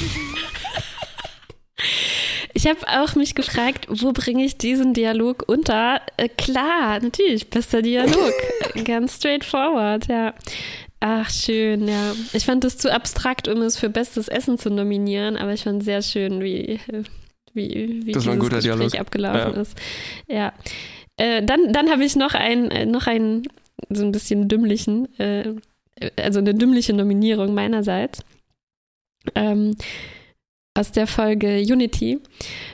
Ich 2.59 2.67
habe 2.67 2.79
auch 2.89 3.15
mich 3.15 3.35
gefragt, 3.35 3.87
wo 3.87 4.11
bringe 4.11 4.43
ich 4.43 4.57
diesen 4.57 4.93
Dialog 4.93 5.45
unter? 5.47 6.01
Äh, 6.17 6.27
klar, 6.27 6.99
natürlich, 6.99 7.49
bester 7.49 7.81
Dialog. 7.81 8.33
Ganz 8.83 9.15
straightforward, 9.15 10.07
ja. 10.09 10.33
Ach, 10.99 11.29
schön, 11.29 11.87
ja. 11.87 12.13
Ich 12.33 12.45
fand 12.45 12.65
es 12.65 12.77
zu 12.77 12.91
abstrakt, 12.91 13.47
um 13.47 13.61
es 13.61 13.77
für 13.77 13.89
bestes 13.89 14.27
Essen 14.27 14.57
zu 14.57 14.69
nominieren, 14.69 15.37
aber 15.37 15.53
ich 15.53 15.63
fand 15.63 15.85
sehr 15.85 16.01
schön, 16.01 16.41
wie, 16.41 16.81
wie, 17.53 18.01
wie 18.05 18.11
Das 18.11 18.23
dieses 18.23 18.37
Gespräch 18.37 18.63
Dialog. 18.63 18.95
abgelaufen 18.99 19.53
Ja. 19.55 19.61
ist. 19.61 19.77
Ja. 20.27 20.53
Äh, 21.15 21.41
dann 21.45 21.71
dann 21.71 21.89
habe 21.89 22.03
ich 22.03 22.17
noch 22.17 22.33
ein, 22.33 22.71
äh, 22.71 22.85
noch 22.85 23.07
ein 23.07 23.43
so 23.89 24.03
ein 24.03 24.11
bisschen 24.11 24.49
dümmlichen, 24.49 25.17
äh, 25.17 25.53
also 26.17 26.39
eine 26.39 26.53
dümmliche 26.53 26.91
Nominierung 26.91 27.53
meinerseits. 27.53 28.19
Ähm, 29.33 29.77
aus 30.79 30.91
der 30.93 31.07
Folge 31.07 31.59
Unity. 31.59 32.19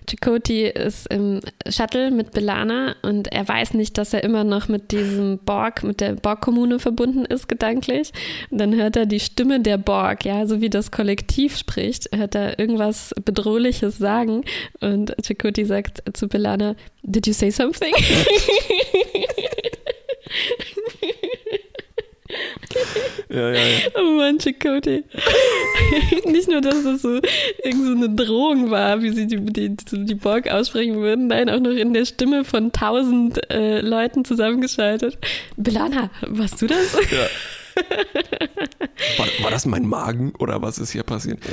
Chakoti 0.07 0.67
ist 0.67 1.07
im 1.07 1.39
Shuttle 1.67 2.11
mit 2.11 2.33
Belana 2.33 2.95
und 3.01 3.31
er 3.31 3.47
weiß 3.47 3.73
nicht, 3.73 3.97
dass 3.97 4.13
er 4.13 4.23
immer 4.23 4.43
noch 4.43 4.67
mit 4.67 4.91
diesem 4.91 5.39
Borg, 5.39 5.83
mit 5.83 6.01
der 6.01 6.13
Borg-Kommune 6.13 6.77
verbunden 6.77 7.25
ist, 7.25 7.47
gedanklich. 7.47 8.11
Und 8.51 8.59
dann 8.59 8.75
hört 8.75 8.95
er 8.95 9.07
die 9.07 9.19
Stimme 9.19 9.59
der 9.59 9.79
Borg, 9.79 10.23
ja, 10.23 10.45
so 10.45 10.61
wie 10.61 10.69
das 10.69 10.91
Kollektiv 10.91 11.57
spricht, 11.57 12.15
hört 12.15 12.35
er 12.35 12.59
irgendwas 12.59 13.11
Bedrohliches 13.25 13.97
sagen 13.97 14.43
und 14.81 15.15
Chakoti 15.25 15.65
sagt 15.65 16.03
zu 16.15 16.27
Belana, 16.27 16.75
Did 17.01 17.25
you 17.25 17.33
say 17.33 17.49
something? 17.49 17.93
Ja, 23.35 23.51
ja, 23.51 23.59
ja. 23.59 23.79
Oh 23.99 24.11
Mann, 24.17 24.39
Chakotay. 24.39 25.03
Nicht 26.25 26.47
nur, 26.47 26.61
dass 26.61 26.83
das 26.83 27.01
so 27.01 27.19
irgend 27.63 27.85
so 27.85 27.91
eine 27.91 28.09
Drohung 28.09 28.71
war, 28.71 29.01
wie 29.01 29.09
sie 29.09 29.27
die, 29.27 29.41
die, 29.41 29.75
die 29.75 30.15
Borg 30.15 30.49
aussprechen 30.49 30.95
würden, 30.95 31.27
nein, 31.27 31.49
auch 31.49 31.59
noch 31.59 31.71
in 31.71 31.93
der 31.93 32.05
Stimme 32.05 32.45
von 32.45 32.71
tausend 32.71 33.51
äh, 33.51 33.81
Leuten 33.81 34.23
zusammengeschaltet. 34.23 35.17
Belana, 35.57 36.09
warst 36.21 36.61
du 36.61 36.67
das? 36.67 36.93
ja. 37.11 37.27
War, 39.17 39.27
war 39.41 39.51
das 39.51 39.65
mein 39.65 39.85
Magen 39.85 40.31
oder 40.39 40.61
was 40.61 40.77
ist 40.77 40.91
hier 40.91 41.03
passiert? 41.03 41.39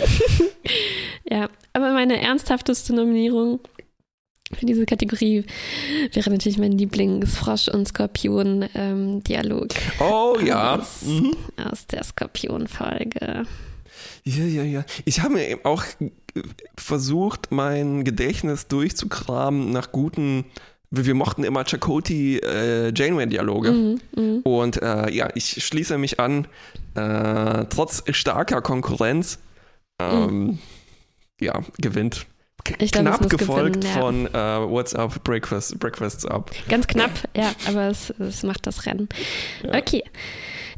Ja, 1.24 1.48
aber 1.72 1.92
meine 1.92 2.20
ernsthafteste 2.20 2.94
Nominierung 2.94 3.60
für 4.58 4.66
diese 4.66 4.84
Kategorie 4.86 5.44
wäre 6.12 6.30
natürlich 6.30 6.58
mein 6.58 6.72
Lieblings-Frosch- 6.72 7.68
und 7.68 7.88
Skorpion-Dialog 7.88 9.68
Oh 10.00 10.36
ja. 10.44 10.76
aus, 10.76 11.02
Mhm. 11.02 11.34
aus 11.56 11.86
der 11.86 12.04
Skorpion-Folge. 12.04 13.44
Ja, 14.24 14.44
ja, 14.44 14.62
ja. 14.62 14.84
Ich 15.04 15.20
habe 15.20 15.34
mir 15.34 15.48
eben 15.48 15.64
auch 15.64 15.82
versucht, 16.78 17.50
mein 17.50 18.04
Gedächtnis 18.04 18.68
durchzukramen 18.68 19.70
nach 19.72 19.92
guten. 19.92 20.44
Wir 20.90 21.14
mochten 21.14 21.42
immer 21.44 21.64
Chakoti 21.66 22.38
äh, 22.38 22.92
Janeway-Dialoge. 22.94 23.72
Mhm, 23.72 24.00
mhm. 24.16 24.40
Und 24.42 24.80
äh, 24.82 25.10
ja, 25.10 25.28
ich 25.34 25.64
schließe 25.64 25.98
mich 25.98 26.20
an, 26.20 26.46
äh, 26.94 27.64
trotz 27.70 28.02
starker 28.10 28.60
Konkurrenz, 28.60 29.38
ähm, 30.00 30.58
ja, 31.40 31.60
gewinnt 31.78 32.26
Ich 32.78 32.92
glaub, 32.92 33.04
knapp 33.04 33.28
gefolgt 33.28 33.80
gewinnen, 33.80 33.94
ja. 33.94 34.00
von 34.00 34.26
äh, 34.26 34.70
What's 34.70 34.94
Up, 34.94 35.22
Breakfast, 35.24 35.78
Breakfast's 35.78 36.24
Up. 36.24 36.50
Ganz 36.68 36.86
knapp, 36.86 37.10
ja, 37.36 37.52
aber 37.66 37.88
es, 37.88 38.10
es 38.10 38.42
macht 38.42 38.66
das 38.66 38.86
Rennen. 38.86 39.08
Ja. 39.62 39.78
Okay. 39.78 40.02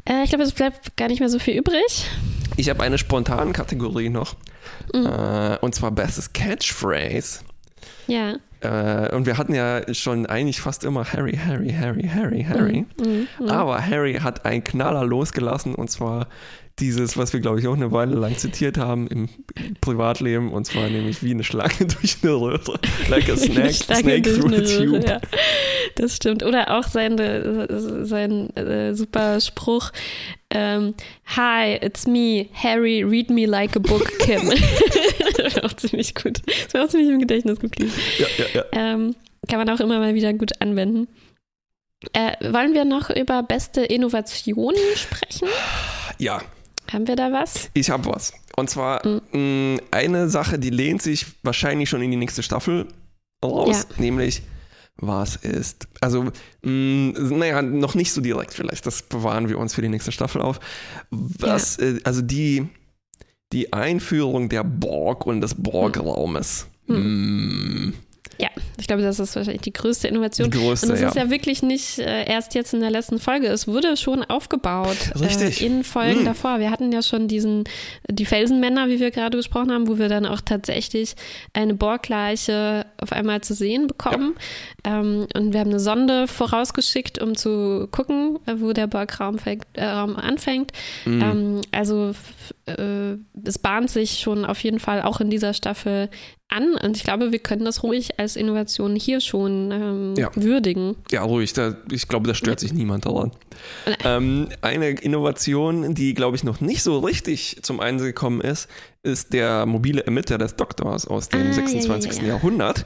Äh, 0.07 0.23
ich 0.23 0.29
glaube, 0.29 0.43
es 0.43 0.51
bleibt 0.51 0.95
gar 0.97 1.07
nicht 1.07 1.19
mehr 1.19 1.29
so 1.29 1.39
viel 1.39 1.57
übrig. 1.57 2.09
Ich 2.57 2.69
habe 2.69 2.83
eine 2.83 2.97
spontane 2.97 3.51
Kategorie 3.53 4.09
noch. 4.09 4.35
Mhm. 4.93 5.05
Äh, 5.05 5.57
und 5.61 5.75
zwar 5.75 5.91
Bestes 5.91 6.33
Catchphrase. 6.33 7.39
Ja. 8.07 8.35
Äh, 8.61 9.13
und 9.15 9.25
wir 9.25 9.37
hatten 9.37 9.53
ja 9.53 9.81
schon 9.93 10.25
eigentlich 10.25 10.61
fast 10.61 10.83
immer 10.83 11.05
Harry, 11.11 11.37
Harry, 11.37 11.71
Harry, 11.71 12.09
Harry, 12.13 12.45
Harry. 12.47 12.85
Mhm. 12.99 13.27
Mhm. 13.39 13.49
Aber 13.49 13.85
Harry 13.85 14.15
hat 14.15 14.45
einen 14.45 14.63
Knaller 14.63 15.05
losgelassen 15.05 15.75
und 15.75 15.89
zwar 15.89 16.27
dieses, 16.79 17.17
was 17.17 17.31
wir 17.31 17.39
glaube 17.39 17.59
ich 17.59 17.67
auch 17.67 17.75
eine 17.75 17.91
Weile 17.91 18.15
lang 18.15 18.37
zitiert 18.37 18.77
haben 18.77 19.07
im 19.07 19.29
Privatleben 19.79 20.51
und 20.51 20.65
zwar 20.65 20.89
nämlich 20.89 21.23
wie 21.23 21.31
eine 21.31 21.43
Schlange 21.43 21.73
durch 21.79 22.17
eine 22.21 22.33
Röhre. 22.33 22.79
Like 23.09 23.29
a 23.29 23.37
snake, 23.37 23.73
Schlange 23.73 24.01
snake 24.01 24.33
through 24.33 24.53
a 24.53 24.61
tube. 24.61 25.07
Ja. 25.07 25.21
Das 25.95 26.15
stimmt. 26.15 26.43
Oder 26.43 26.77
auch 26.77 26.83
sein, 26.83 27.17
äh, 27.17 28.05
sein 28.05 28.55
äh, 28.57 28.93
super 28.93 29.39
Spruch. 29.39 29.91
Ähm, 30.49 30.93
Hi, 31.37 31.75
it's 31.81 32.05
me, 32.05 32.47
Harry, 32.53 33.03
read 33.03 33.29
me 33.29 33.45
like 33.45 33.75
a 33.75 33.79
book, 33.79 34.11
Kim. 34.19 34.49
das 35.37 35.55
war 35.55 35.65
auch 35.65 35.73
ziemlich 35.73 36.13
gut. 36.13 36.41
Das 36.45 36.73
war 36.73 36.85
auch 36.85 36.89
ziemlich 36.89 37.09
im 37.09 37.19
Gedächtnis 37.19 37.59
geblieben. 37.59 37.91
Ja, 38.19 38.27
ja, 38.37 38.45
ja. 38.53 38.63
Ähm, 38.73 39.15
kann 39.47 39.59
man 39.59 39.69
auch 39.69 39.79
immer 39.79 39.99
mal 39.99 40.15
wieder 40.15 40.33
gut 40.33 40.51
anwenden. 40.59 41.07
Äh, 42.13 42.51
wollen 42.53 42.73
wir 42.73 42.85
noch 42.85 43.09
über 43.09 43.41
beste 43.43 43.81
Innovationen 43.81 44.75
sprechen? 44.95 45.47
ja, 46.19 46.41
Haben 46.91 47.07
wir 47.07 47.15
da 47.15 47.31
was? 47.31 47.69
ich 47.73 47.89
habe 47.89 48.05
was. 48.09 48.33
Und 48.55 48.69
zwar 48.69 49.05
Mhm. 49.05 49.21
mh, 49.75 49.79
eine 49.91 50.29
Sache, 50.29 50.59
die 50.59 50.69
lehnt 50.69 51.01
sich 51.01 51.25
wahrscheinlich 51.43 51.89
schon 51.89 52.01
in 52.01 52.11
die 52.11 52.17
nächste 52.17 52.43
Staffel 52.43 52.87
raus, 53.43 53.87
nämlich 53.97 54.41
was 54.97 55.35
ist, 55.35 55.87
also, 55.99 56.23
mh, 56.63 57.19
naja, 57.19 57.61
noch 57.61 57.95
nicht 57.95 58.13
so 58.13 58.21
direkt 58.21 58.53
vielleicht, 58.53 58.85
das 58.85 59.01
bewahren 59.01 59.49
wir 59.49 59.59
uns 59.59 59.73
für 59.73 59.81
die 59.81 59.89
nächste 59.89 60.11
Staffel 60.13 60.41
auf. 60.41 60.59
Was, 61.11 61.77
äh, 61.79 61.99
also 62.05 62.21
die, 62.21 62.67
die 63.51 63.73
Einführung 63.73 64.47
der 64.47 64.63
Borg 64.63 65.25
und 65.25 65.41
des 65.41 65.53
Borg-Raumes. 65.55 66.67
Hm. 66.87 67.93
Ja, 68.37 68.49
ich 68.77 68.87
glaube, 68.87 69.01
das 69.01 69.19
ist 69.19 69.35
wahrscheinlich 69.35 69.61
die 69.61 69.73
größte 69.73 70.07
Innovation. 70.07 70.51
Die 70.51 70.57
größte, 70.57 70.87
Und 70.87 70.93
es 70.93 71.01
ja. 71.01 71.07
ist 71.07 71.15
ja 71.15 71.29
wirklich 71.29 71.63
nicht 71.63 71.99
äh, 71.99 72.25
erst 72.25 72.53
jetzt 72.53 72.73
in 72.73 72.81
der 72.81 72.89
letzten 72.91 73.19
Folge. 73.19 73.47
Es 73.47 73.67
wurde 73.67 73.95
schon 73.97 74.23
aufgebaut. 74.23 74.97
Richtig. 75.19 75.61
Äh, 75.61 75.65
in 75.65 75.83
Folgen 75.83 76.23
Mm. 76.23 76.25
davor. 76.25 76.59
Wir 76.59 76.71
hatten 76.71 76.91
ja 76.91 77.01
schon 77.01 77.27
diesen, 77.27 77.63
die 78.09 78.25
Felsenmänner, 78.25 78.89
wie 78.89 78.99
wir 78.99 79.11
gerade 79.11 79.37
besprochen 79.37 79.71
haben, 79.71 79.87
wo 79.87 79.97
wir 79.97 80.09
dann 80.09 80.25
auch 80.25 80.41
tatsächlich 80.41 81.15
eine 81.53 81.73
Borgleiche 81.75 82.85
auf 83.01 83.11
einmal 83.11 83.41
zu 83.41 83.53
sehen 83.53 83.87
bekommen. 83.87 84.35
Ähm, 84.83 85.27
und 85.35 85.53
wir 85.53 85.59
haben 85.61 85.69
eine 85.69 85.79
Sonde 85.79 86.27
vorausgeschickt, 86.27 87.21
um 87.21 87.35
zu 87.35 87.87
gucken, 87.91 88.39
äh, 88.45 88.55
wo 88.57 88.73
der 88.73 88.87
Borgraum 88.87 89.39
fängt, 89.39 89.65
äh, 89.73 89.81
anfängt. 89.81 90.71
Mhm. 91.05 91.21
Ähm, 91.21 91.61
also 91.71 92.11
äh, 92.65 93.15
es 93.45 93.59
bahnt 93.59 93.89
sich 93.89 94.19
schon 94.19 94.45
auf 94.45 94.59
jeden 94.63 94.79
Fall 94.79 95.01
auch 95.01 95.21
in 95.21 95.29
dieser 95.29 95.53
Staffel 95.53 96.09
an 96.55 96.75
und 96.75 96.95
ich 96.97 97.03
glaube, 97.03 97.31
wir 97.31 97.39
können 97.39 97.65
das 97.65 97.83
ruhig 97.83 98.19
als 98.19 98.35
Innovation 98.35 98.95
hier 98.95 99.19
schon 99.21 99.71
ähm, 99.71 100.13
Ja. 100.17 100.31
würdigen. 100.35 100.95
Ja, 101.11 101.23
ruhig. 101.23 101.53
Da, 101.53 101.75
ich 101.91 102.07
glaube, 102.07 102.27
da 102.27 102.33
stört 102.33 102.59
sich 102.59 102.73
niemand 102.73 103.05
daran. 103.05 103.31
Ähm, 104.03 104.49
eine 104.61 104.89
Innovation, 104.89 105.95
die, 105.95 106.13
glaube 106.13 106.35
ich, 106.35 106.43
noch 106.43 106.59
nicht 106.61 106.83
so 106.83 106.99
richtig 106.99 107.59
zum 107.63 107.79
Einsatz 107.79 108.07
gekommen 108.07 108.41
ist, 108.41 108.67
ist 109.03 109.31
der 109.33 109.65
mobile 109.65 110.05
Emitter 110.05 110.37
des 110.37 110.55
Doktors 110.55 111.07
aus 111.07 111.29
dem 111.29 111.41
Ah, 111.41 111.45
ja, 111.45 111.53
26. 111.53 112.11
ja, 112.17 112.21
ja. 112.21 112.27
Jahrhundert. 112.29 112.85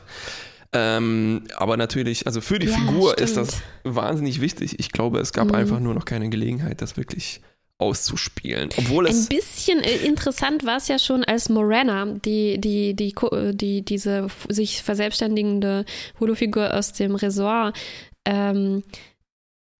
Ähm, 0.71 1.43
aber 1.57 1.77
natürlich, 1.77 2.27
also 2.27 2.41
für 2.41 2.59
die 2.59 2.67
Figur 2.67 3.17
ist 3.17 3.31
stimmt. 3.31 3.47
das 3.47 3.61
wahnsinnig 3.83 4.39
wichtig. 4.41 4.77
Ich 4.79 4.91
glaube, 4.91 5.19
es 5.19 5.33
gab 5.33 5.47
Mhm. 5.47 5.55
einfach 5.55 5.79
nur 5.79 5.95
noch 5.95 6.05
keine 6.05 6.29
Gelegenheit, 6.29 6.81
das 6.81 6.95
wirklich 6.95 7.41
auszuspielen. 7.79 8.69
Obwohl 8.77 9.07
Ein 9.07 9.13
es. 9.13 9.27
bisschen 9.27 9.79
äh, 9.81 9.95
interessant 10.05 10.65
war 10.65 10.77
es 10.77 10.87
ja 10.89 10.99
schon, 10.99 11.23
als 11.23 11.49
Morana, 11.49 12.05
die, 12.05 12.59
die, 12.59 12.93
die, 12.93 13.13
Ko- 13.13 13.51
die, 13.53 13.83
diese 13.83 14.27
sich 14.49 14.83
verselbstständigende 14.83 15.85
Holofigur 16.19 16.73
aus 16.73 16.93
dem 16.93 17.15
Resort, 17.15 17.75
ähm, 18.25 18.83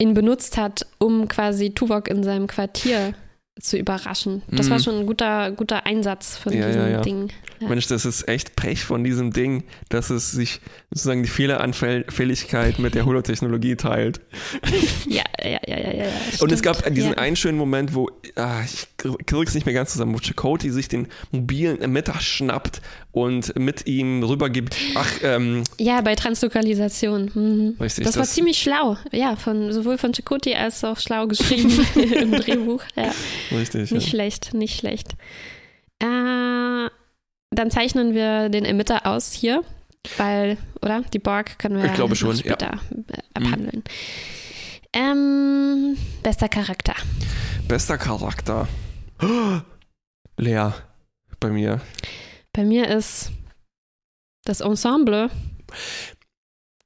ihn 0.02 0.14
benutzt 0.14 0.58
hat, 0.58 0.88
um 0.97 1.28
quasi 1.28 1.72
Tuvok 1.72 2.08
in 2.08 2.24
seinem 2.24 2.47
Quartier 2.47 3.14
zu 3.60 3.78
überraschen. 3.78 4.41
Das 4.49 4.70
war 4.70 4.78
Mhm. 4.78 4.84
schon 4.84 4.99
ein 4.99 5.05
guter, 5.05 5.51
guter 5.51 5.86
Einsatz 5.86 6.38
von 6.38 6.53
Ja, 6.53 6.68
diesem 6.68 6.82
ja, 6.82 6.88
ja. 6.89 7.01
Ding. 7.01 7.30
Mensch, 7.60 7.88
das 7.88 8.05
ist 8.05 8.28
echt 8.28 8.55
Pech 8.55 8.84
von 8.86 9.03
diesem 9.03 9.34
Ding, 9.34 9.64
dass 9.89 10.10
es 10.10 10.32
sich 10.32 10.62
sozusagen 10.91 11.24
die 11.24 11.30
Fehleranfälligkeit 11.30 12.80
mit 12.80 12.95
der 12.95 13.05
Holotechnologie 13.05 13.76
teilt. 13.76 14.22
Ja, 15.07 15.24
ja, 15.43 15.60
ja, 15.68 15.78
ja, 15.80 15.91
ja. 15.93 16.03
ja 16.03 16.10
Und 16.41 16.51
es 16.51 16.60
stimmt. 16.60 16.64
gab 16.84 16.93
diesen 16.93 17.14
einen 17.16 17.36
schönen 17.36 17.57
Moment, 17.57 17.95
wo, 17.95 18.10
ah, 18.36 18.62
ich 18.64 18.88
krieg's 19.26 19.53
nicht 19.55 19.66
mehr 19.66 19.74
ganz 19.74 19.91
zusammen, 19.93 20.14
wo 20.14 20.20
Chakotay 20.20 20.70
sich 20.70 20.88
den 20.88 21.07
mobilen 21.32 21.82
Emitter 21.82 22.20
schnappt 22.20 22.82
und 23.22 23.57
mit 23.59 23.86
ihm 23.88 24.24
rübergibt. 24.24 24.76
Ach, 24.95 25.11
ähm, 25.24 25.63
Ja, 25.80 26.01
bei 26.01 26.15
Translokalisation. 26.15 27.32
Mhm. 27.34 27.76
Richtig, 27.82 28.05
das 28.05 28.15
war 28.15 28.24
das- 28.24 28.34
ziemlich 28.34 28.57
schlau. 28.59 28.97
Ja, 29.11 29.36
von, 29.36 29.72
sowohl 29.72 29.97
von 29.97 30.13
Chakoti 30.13 30.53
als 30.55 30.84
auch 30.84 30.99
schlau 30.99 31.28
geschrieben 31.28 31.72
im 31.95 32.32
Drehbuch. 32.32 32.82
Ja, 32.95 33.11
richtig. 33.51 33.91
nicht 33.91 34.03
Ja. 34.05 34.09
schlecht, 34.09 34.53
nicht 34.53 34.78
schlecht. 34.80 35.13
Äh, 36.01 36.89
dann 37.51 37.72
zeichnen 37.72 38.13
wir 38.13 38.49
den 38.49 38.63
Emitter 38.65 39.05
aus 39.05 39.34
hier, 39.34 39.63
weil, 40.17 40.57
oder? 40.82 41.03
Die 41.13 41.20
Borg 41.20 41.59
können 41.59 41.78
wir 41.78 41.86
Ich 41.86 41.93
glaube 41.93 42.15
schon, 42.15 42.32
ja. 42.36 42.38
später 42.38 42.80
äh, 43.11 43.17
abhandeln. 43.34 43.84
Ähm, 44.93 45.97
bester 46.24 46.49
Charakter. 46.49 46.95
Bester 47.67 47.97
Charakter. 47.97 48.67
Oh, 49.22 49.59
Lea, 50.38 50.70
bei 51.39 51.49
mir. 51.49 51.82
Bei 52.60 52.66
mir 52.66 52.89
ist 52.89 53.32
das 54.43 54.60
Ensemble. 54.60 55.30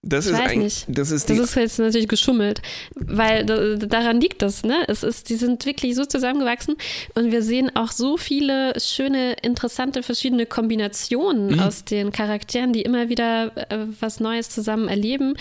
Das 0.06 0.26
Ich 0.26 0.34
ist 0.34 0.38
weiß 0.38 0.56
nicht. 0.58 0.86
Das 0.90 1.12
ist 1.12 1.30
Das 1.30 1.40
ist 1.40 1.56
jetzt 1.56 1.80
natürlich 1.80 2.10
geschummelt, 2.10 2.62
weil 2.94 3.46
da, 3.46 3.76
daran 3.78 4.20
liegt 4.20 4.42
das, 4.42 4.64
ne? 4.64 4.84
Es 4.90 5.02
ist, 5.02 5.30
die 5.30 5.36
sind 5.36 5.66
wirklich 5.66 5.96
so 5.96 6.04
zusammengewachsen 6.04 6.76
und 7.16 7.32
wir 7.32 7.42
sehen 7.42 7.74
auch 7.78 7.90
so 7.92 8.18
viele 8.18 8.74
schöne, 8.82 9.32
interessante, 9.44 10.04
verschiedene 10.04 10.46
Kombinationen 10.46 11.54
Mhm. 11.54 11.60
aus 11.62 11.86
den 11.86 12.12
Charakteren, 12.12 12.74
die 12.74 12.82
immer 12.82 13.08
wieder 13.08 13.54
äh, 13.72 13.86
was 14.02 14.20
Neues 14.20 14.50
zusammen 14.50 14.90
erleben. 14.90 15.36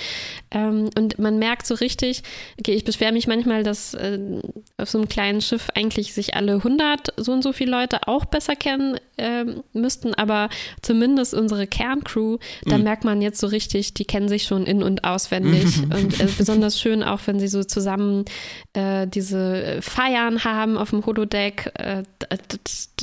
Ähm, 0.53 0.91
und 0.97 1.19
man 1.19 1.41
merkt 1.41 1.67
so 1.67 1.75
richtig, 1.75 2.23
okay, 2.61 2.75
ich 2.75 2.85
beschwere 2.85 3.11
mich 3.13 3.27
manchmal, 3.27 3.65
dass 3.65 3.95
äh, 3.95 4.21
auf 4.77 4.89
so 4.89 4.99
einem 4.99 5.09
kleinen 5.09 5.41
Schiff 5.41 5.71
eigentlich 5.75 6.15
sich 6.15 6.37
alle 6.37 6.53
100 6.55 7.15
so 7.17 7.33
und 7.33 7.43
so 7.43 7.53
viele 7.53 7.73
Leute 7.73 8.07
auch 8.07 8.27
besser 8.27 8.55
kennen 8.55 8.97
ähm, 9.23 9.63
müssten, 9.73 10.13
aber 10.15 10.49
zumindest 10.83 11.33
unsere 11.33 11.67
Kerncrew, 11.67 12.39
da 12.67 12.77
Mhm. 12.77 12.85
merkt 12.85 13.05
man 13.05 13.23
jetzt 13.23 13.41
so 13.41 13.47
richtig, 13.47 13.95
die 13.95 14.05
kennen 14.05 14.29
sich 14.29 14.43
schon 14.43 14.67
in- 14.67 14.83
und 14.83 15.05
auswendig. 15.05 15.65
und 15.85 16.21
äh, 16.21 16.27
besonders 16.37 16.81
schön 16.81 17.03
auch, 17.03 17.21
wenn 17.27 17.39
sie 17.41 17.49
so 17.49 17.63
zusammen 17.65 18.25
äh, 18.75 19.07
diese 19.07 19.79
Feiern 19.81 20.45
haben 20.45 20.77
auf 20.77 20.91
dem 20.91 21.07
Holodeck. 21.07 21.71
Äh, 21.75 22.03
da, 22.19 22.37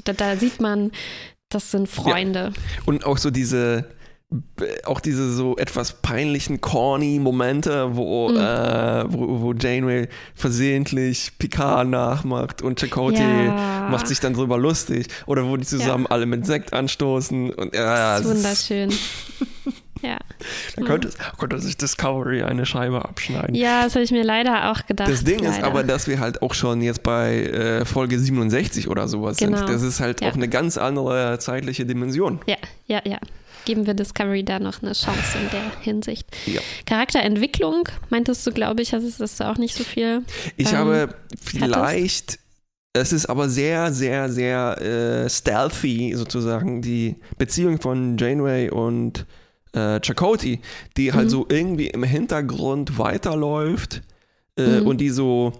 da, 0.03 0.13
da 0.13 0.35
sieht 0.35 0.59
man, 0.59 0.91
das 1.49 1.71
sind 1.71 1.87
Freunde. 1.89 2.53
und 2.85 3.05
auch 3.05 3.17
so 3.17 3.31
diese 3.31 3.85
auch 4.85 4.99
diese 4.99 5.31
so 5.33 5.57
etwas 5.57 5.93
peinlichen, 6.01 6.61
corny 6.61 7.17
Momente, 7.19 7.95
wo, 7.95 8.29
Mhm. 8.29 8.37
äh, 8.37 9.11
wo, 9.11 9.41
wo 9.41 9.53
Janeway 9.53 10.07
versehentlich 10.35 11.31
Picard 11.39 11.87
nachmacht 11.87 12.61
und 12.61 12.79
Chakotay 12.79 13.45
Ja. 13.45 13.87
macht 13.89 14.07
sich 14.07 14.19
dann 14.19 14.33
drüber 14.33 14.57
lustig. 14.59 15.07
Oder 15.25 15.45
wo 15.47 15.57
die 15.57 15.65
zusammen 15.65 16.05
alle 16.07 16.27
mit 16.27 16.45
Sekt 16.45 16.73
anstoßen. 16.73 17.51
Und, 17.53 17.73
ja, 17.73 18.17
Das 18.19 18.21
ist 18.21 18.27
ist- 18.27 18.35
wunderschön. 18.37 18.89
ja. 20.03 20.17
Da 20.75 20.83
könnte, 20.83 21.09
könnte 21.39 21.59
sich 21.59 21.75
Discovery 21.77 22.43
eine 22.43 22.67
Scheibe 22.67 23.03
abschneiden. 23.03 23.55
ja, 23.55 23.83
das 23.83 23.95
habe 23.95 24.03
ich 24.03 24.11
mir 24.11 24.23
leider 24.23 24.71
auch 24.71 24.85
gedacht. 24.85 25.09
Das 25.09 25.23
Ding 25.23 25.39
ist 25.39 25.55
leider. 25.55 25.65
aber, 25.67 25.83
dass 25.83 26.07
wir 26.07 26.19
halt 26.19 26.43
auch 26.43 26.53
schon 26.53 26.81
jetzt 26.81 27.01
bei 27.01 27.45
äh, 27.45 27.83
Folge 27.85 28.19
67 28.19 28.87
oder 28.89 29.07
sowas 29.07 29.37
Genau. 29.37 29.57
sind. 29.57 29.69
Das 29.69 29.81
ist 29.81 29.99
halt 29.99 30.21
Ja. 30.21 30.29
auch 30.29 30.35
eine 30.35 30.47
ganz 30.49 30.77
andere 30.77 31.39
zeitliche 31.39 31.85
Dimension. 31.87 32.39
Ja, 32.45 32.57
ja, 32.85 33.01
ja. 33.05 33.17
Geben 33.65 33.85
wir 33.85 33.93
Discovery 33.93 34.43
da 34.43 34.59
noch 34.59 34.81
eine 34.81 34.93
Chance 34.93 35.37
in 35.41 35.49
der 35.51 35.71
Hinsicht. 35.81 36.25
Ja. 36.45 36.61
Charakterentwicklung, 36.85 37.87
meintest 38.09 38.45
du, 38.47 38.51
glaube 38.51 38.81
ich, 38.81 38.93
hast 38.93 39.39
du 39.39 39.43
auch 39.49 39.57
nicht 39.57 39.75
so 39.75 39.83
viel. 39.83 40.23
Ich 40.57 40.71
Ähm, 40.71 40.77
habe 40.77 41.15
vielleicht, 41.41 42.39
es 42.93 43.13
ist 43.13 43.27
aber 43.27 43.47
sehr, 43.49 43.93
sehr, 43.93 44.29
sehr 44.31 44.81
äh, 44.81 45.29
stealthy 45.29 46.13
sozusagen, 46.15 46.81
die 46.81 47.15
Beziehung 47.37 47.79
von 47.79 48.17
Janeway 48.17 48.69
und 48.71 49.25
äh, 49.73 49.99
Chakotay, 50.01 50.59
die 50.97 51.13
halt 51.13 51.25
Mhm. 51.25 51.29
so 51.29 51.45
irgendwie 51.49 51.87
im 51.87 52.03
Hintergrund 52.03 52.97
weiterläuft 52.97 54.01
äh, 54.57 54.79
Mhm. 54.81 54.87
und 54.87 54.97
die 54.99 55.09
so, 55.11 55.53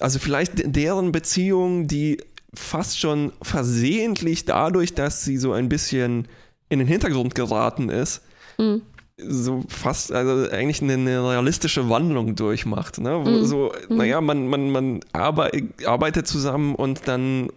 also 0.00 0.18
vielleicht 0.18 0.58
de- 0.58 0.68
deren 0.68 1.12
Beziehung, 1.12 1.88
die 1.88 2.18
fast 2.54 2.98
schon 2.98 3.32
versehentlich 3.42 4.46
dadurch, 4.46 4.94
dass 4.94 5.24
sie 5.24 5.36
so 5.36 5.52
ein 5.52 5.68
bisschen 5.68 6.26
in 6.68 6.78
den 6.78 6.88
Hintergrund 6.88 7.34
geraten 7.34 7.88
ist, 7.88 8.22
mhm. 8.58 8.82
so 9.16 9.64
fast, 9.68 10.12
also 10.12 10.50
eigentlich 10.50 10.82
eine, 10.82 10.94
eine 10.94 11.30
realistische 11.30 11.88
Wandlung 11.88 12.34
durchmacht. 12.34 12.98
Ne? 12.98 13.24
Wo 13.24 13.30
mhm. 13.30 13.44
so, 13.44 13.72
mhm. 13.88 13.96
naja, 13.96 14.20
man, 14.20 14.48
man, 14.48 14.70
man 14.70 15.00
arbeitet 15.12 16.26
zusammen 16.26 16.74
und 16.74 17.06
dann 17.06 17.50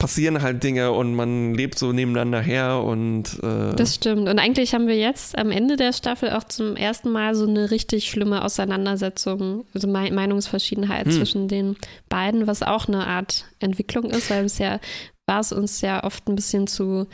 passieren 0.00 0.40
halt 0.42 0.64
Dinge 0.64 0.92
und 0.92 1.14
man 1.14 1.54
lebt 1.54 1.78
so 1.78 1.92
nebeneinander 1.92 2.40
her 2.40 2.82
und 2.82 3.38
äh 3.42 3.76
das 3.76 3.94
stimmt 3.94 4.28
und 4.28 4.38
eigentlich 4.38 4.74
haben 4.74 4.88
wir 4.88 4.96
jetzt 4.96 5.36
am 5.36 5.50
Ende 5.50 5.76
der 5.76 5.92
Staffel 5.92 6.30
auch 6.30 6.44
zum 6.44 6.74
ersten 6.74 7.10
Mal 7.10 7.34
so 7.34 7.46
eine 7.46 7.70
richtig 7.70 8.08
schlimme 8.08 8.42
Auseinandersetzung, 8.42 9.66
also 9.74 9.86
Meinungsverschiedenheit 9.86 11.04
hm. 11.04 11.12
zwischen 11.12 11.48
den 11.48 11.76
beiden, 12.08 12.46
was 12.46 12.62
auch 12.62 12.88
eine 12.88 13.06
Art 13.06 13.44
Entwicklung 13.60 14.06
ist, 14.06 14.30
weil 14.30 14.44
bisher 14.44 14.80
war 15.26 15.40
es 15.40 15.52
uns 15.52 15.82
ja 15.82 16.02
oft 16.02 16.26
ein 16.28 16.34
bisschen 16.34 16.66
zu 16.66 17.06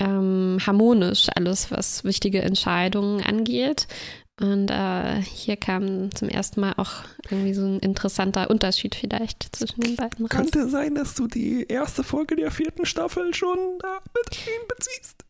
ähm, 0.00 0.58
harmonisch 0.64 1.28
alles, 1.34 1.70
was 1.70 2.04
wichtige 2.04 2.42
Entscheidungen 2.42 3.22
angeht. 3.22 3.86
Und 4.40 4.68
äh, 4.68 5.22
hier 5.22 5.56
kam 5.56 6.12
zum 6.14 6.28
ersten 6.28 6.60
Mal 6.60 6.74
auch 6.76 7.04
irgendwie 7.30 7.54
so 7.54 7.64
ein 7.64 7.78
interessanter 7.78 8.50
Unterschied 8.50 8.96
vielleicht 8.96 9.54
zwischen 9.54 9.80
den 9.80 9.94
beiden. 9.94 10.26
Raus. 10.26 10.30
Könnte 10.30 10.68
sein, 10.68 10.96
dass 10.96 11.14
du 11.14 11.28
die 11.28 11.66
erste 11.68 12.02
Folge 12.02 12.34
der 12.34 12.50
vierten 12.50 12.84
Staffel 12.84 13.32
schon 13.32 13.58
da 13.80 14.00
mit 14.12 14.38
einbeziehst. 14.60 15.23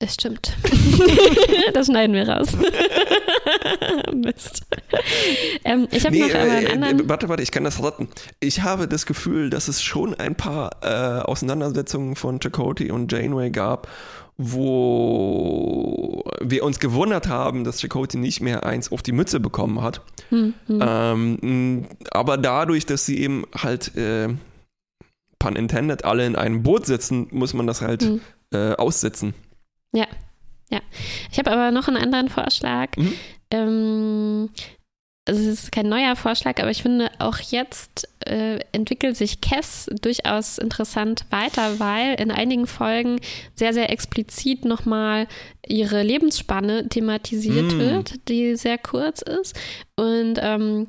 Das 0.00 0.14
stimmt. 0.14 0.56
das 1.74 1.86
schneiden 1.86 2.14
wir 2.14 2.28
raus. 2.28 2.50
Mist. 4.14 4.64
Ähm, 5.64 5.88
ich 5.90 6.06
habe 6.06 6.14
nee, 6.14 6.22
noch 6.22 6.30
äh, 6.30 6.38
einen 6.38 6.66
anderen. 6.84 7.00
Äh, 7.00 7.08
warte, 7.08 7.28
warte, 7.28 7.42
ich 7.42 7.50
kann 7.50 7.64
das 7.64 7.82
retten. 7.82 8.08
Ich 8.38 8.62
habe 8.62 8.86
das 8.86 9.06
Gefühl, 9.06 9.50
dass 9.50 9.66
es 9.66 9.82
schon 9.82 10.14
ein 10.14 10.36
paar 10.36 10.70
äh, 10.82 11.22
Auseinandersetzungen 11.22 12.14
von 12.14 12.38
Chakotay 12.38 12.92
und 12.92 13.10
Janeway 13.10 13.50
gab, 13.50 13.88
wo 14.36 16.22
wir 16.40 16.62
uns 16.62 16.78
gewundert 16.78 17.26
haben, 17.26 17.64
dass 17.64 17.80
Chakotay 17.80 18.18
nicht 18.18 18.40
mehr 18.40 18.64
eins 18.64 18.92
auf 18.92 19.02
die 19.02 19.10
Mütze 19.10 19.40
bekommen 19.40 19.82
hat. 19.82 20.00
Hm, 20.28 20.54
hm. 20.66 20.80
Ähm, 20.80 21.86
aber 22.12 22.36
dadurch, 22.36 22.86
dass 22.86 23.04
sie 23.04 23.18
eben 23.18 23.46
halt, 23.52 23.96
äh, 23.96 24.28
pun 25.40 25.56
intended, 25.56 26.04
alle 26.04 26.24
in 26.24 26.36
einem 26.36 26.62
Boot 26.62 26.86
sitzen, 26.86 27.26
muss 27.32 27.52
man 27.52 27.66
das 27.66 27.80
halt 27.82 28.02
hm. 28.04 28.20
äh, 28.52 28.74
aussitzen. 28.74 29.34
Ja, 29.92 30.06
ja. 30.70 30.80
Ich 31.30 31.38
habe 31.38 31.50
aber 31.50 31.70
noch 31.70 31.88
einen 31.88 31.96
anderen 31.96 32.28
Vorschlag. 32.28 32.96
Mhm. 32.96 33.14
Ähm, 33.50 34.50
also 35.28 35.40
es 35.42 35.64
ist 35.64 35.72
kein 35.72 35.90
neuer 35.90 36.16
Vorschlag, 36.16 36.58
aber 36.58 36.70
ich 36.70 36.80
finde, 36.80 37.10
auch 37.18 37.38
jetzt 37.38 38.08
äh, 38.24 38.60
entwickelt 38.72 39.14
sich 39.14 39.42
Cass 39.42 39.90
durchaus 40.00 40.56
interessant 40.56 41.26
weiter, 41.28 41.78
weil 41.78 42.14
in 42.18 42.30
einigen 42.30 42.66
Folgen 42.66 43.20
sehr, 43.54 43.74
sehr 43.74 43.90
explizit 43.90 44.64
nochmal 44.64 45.28
ihre 45.66 46.02
Lebensspanne 46.02 46.88
thematisiert 46.88 47.74
mm. 47.74 47.78
wird, 47.78 48.28
die 48.28 48.56
sehr 48.56 48.78
kurz 48.78 49.20
ist. 49.20 49.54
Und 49.96 50.38
ähm, 50.40 50.86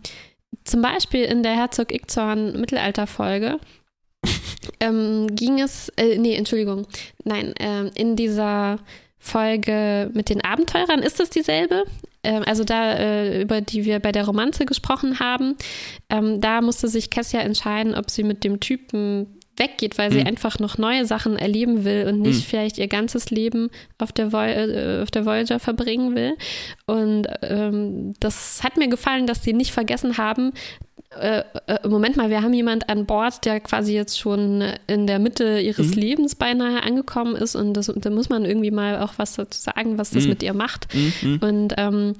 zum 0.63 0.81
Beispiel 0.81 1.25
in 1.25 1.43
der 1.43 1.55
Herzog 1.55 1.91
Ickzorn 1.93 2.59
Mittelalterfolge 2.59 3.59
ähm, 4.80 5.28
ging 5.36 5.59
es, 5.59 5.89
äh, 5.97 6.17
nee, 6.17 6.36
Entschuldigung, 6.36 6.88
nein, 7.24 7.53
äh, 7.57 7.88
in 7.95 8.15
dieser 8.15 8.80
Folge 9.20 10.09
mit 10.13 10.30
den 10.30 10.41
Abenteurern 10.43 10.99
ist 10.99 11.20
es 11.20 11.30
dieselbe. 11.30 11.84
Ähm, 12.24 12.43
also 12.45 12.63
da, 12.63 12.93
äh, 12.93 13.41
über 13.41 13.61
die 13.61 13.86
wir 13.86 13.99
bei 13.99 14.11
der 14.11 14.26
Romanze 14.26 14.65
gesprochen 14.65 15.20
haben, 15.20 15.55
ähm, 16.09 16.41
da 16.41 16.61
musste 16.61 16.88
sich 16.88 17.09
Kessia 17.09 17.41
entscheiden, 17.41 17.95
ob 17.95 18.09
sie 18.09 18.24
mit 18.24 18.43
dem 18.43 18.59
Typen 18.59 19.39
weggeht, 19.59 19.97
weil 19.97 20.11
sie 20.11 20.22
mhm. 20.22 20.28
einfach 20.28 20.57
noch 20.59 20.78
neue 20.78 21.05
Sachen 21.05 21.38
erleben 21.38 21.84
will 21.84 22.07
und 22.07 22.22
nicht 22.22 22.39
mhm. 22.39 22.49
vielleicht 22.49 22.78
ihr 22.78 22.88
ganzes 22.88 23.30
Leben 23.30 23.70
auf 23.97 24.11
der, 24.11 24.32
Voy 24.32 24.49
äh, 24.49 25.03
auf 25.03 25.11
der 25.11 25.26
Voyager 25.26 25.59
verbringen 25.59 26.15
will. 26.15 26.38
Und 26.88 27.28
ähm, 27.41 28.13
das 28.20 28.63
hat 28.63 28.78
mir 28.78 28.88
gefallen, 28.88 29.28
dass 29.28 29.43
sie 29.43 29.53
nicht 29.53 29.72
vergessen 29.72 30.17
haben, 30.17 30.53
äh, 31.12 31.43
äh, 31.66 31.88
Moment 31.88 32.18
mal, 32.18 32.30
wir 32.30 32.43
haben 32.43 32.53
jemand 32.53 32.88
an 32.88 33.07
Bord, 33.07 33.43
der 33.43 33.60
quasi 33.60 33.93
jetzt 33.93 34.20
schon 34.20 34.64
in 34.86 35.07
der 35.07 35.18
Mitte 35.18 35.60
ihres 35.60 35.95
mhm. 35.95 36.01
Lebens 36.01 36.36
beinahe 36.36 36.84
angekommen 36.84 37.36
ist 37.36 37.55
und 37.55 37.74
das, 37.74 37.91
da 37.95 38.10
muss 38.12 38.30
man 38.30 38.45
irgendwie 38.45 38.70
mal 38.70 39.01
auch 39.01 39.14
was 39.18 39.34
dazu 39.34 39.60
sagen, 39.60 39.97
was 39.97 40.12
das 40.12 40.24
mhm. 40.24 40.30
mit 40.30 40.43
ihr 40.43 40.53
macht. 40.53 40.88
Mhm. 40.93 41.39
Und 41.41 41.74
ähm, 41.78 42.16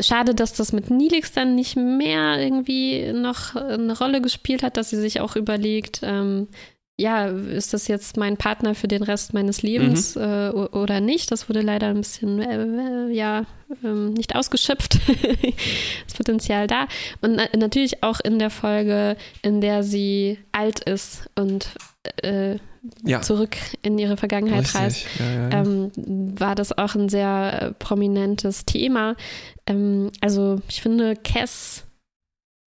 schade, 0.00 0.34
dass 0.34 0.54
das 0.54 0.72
mit 0.72 0.90
Nilix 0.90 1.32
dann 1.32 1.54
nicht 1.54 1.76
mehr 1.76 2.40
irgendwie 2.40 3.12
noch 3.12 3.54
eine 3.54 3.96
Rolle 3.96 4.20
gespielt 4.20 4.64
hat, 4.64 4.76
dass 4.76 4.90
sie 4.90 5.00
sich 5.00 5.20
auch 5.20 5.36
überlegt, 5.36 6.00
ähm, 6.02 6.48
ja, 6.98 7.26
ist 7.26 7.74
das 7.74 7.88
jetzt 7.88 8.16
mein 8.16 8.38
Partner 8.38 8.74
für 8.74 8.88
den 8.88 9.02
Rest 9.02 9.34
meines 9.34 9.62
Lebens 9.62 10.14
mhm. 10.14 10.22
äh, 10.22 10.48
oder 10.50 11.00
nicht? 11.00 11.30
Das 11.30 11.48
wurde 11.48 11.60
leider 11.60 11.88
ein 11.88 11.98
bisschen, 11.98 12.40
äh, 12.40 13.12
ja, 13.12 13.44
ähm, 13.84 14.14
nicht 14.14 14.34
ausgeschöpft. 14.34 14.98
das 16.06 16.14
Potenzial 16.16 16.66
da. 16.66 16.86
Und 17.20 17.36
na 17.36 17.48
natürlich 17.54 18.02
auch 18.02 18.20
in 18.20 18.38
der 18.38 18.48
Folge, 18.48 19.16
in 19.42 19.60
der 19.60 19.82
sie 19.82 20.38
alt 20.52 20.80
ist 20.80 21.28
und 21.34 21.68
äh, 22.22 22.56
ja. 23.04 23.20
zurück 23.20 23.56
in 23.82 23.98
ihre 23.98 24.16
Vergangenheit 24.16 24.64
Richtig. 24.64 24.80
reist, 24.80 25.06
ja, 25.18 25.32
ja, 25.32 25.50
ähm, 25.50 25.90
war 26.38 26.54
das 26.54 26.76
auch 26.76 26.94
ein 26.94 27.10
sehr 27.10 27.74
prominentes 27.78 28.64
Thema. 28.64 29.16
Ähm, 29.66 30.12
also 30.22 30.62
ich 30.68 30.80
finde, 30.80 31.14
Cass 31.14 31.84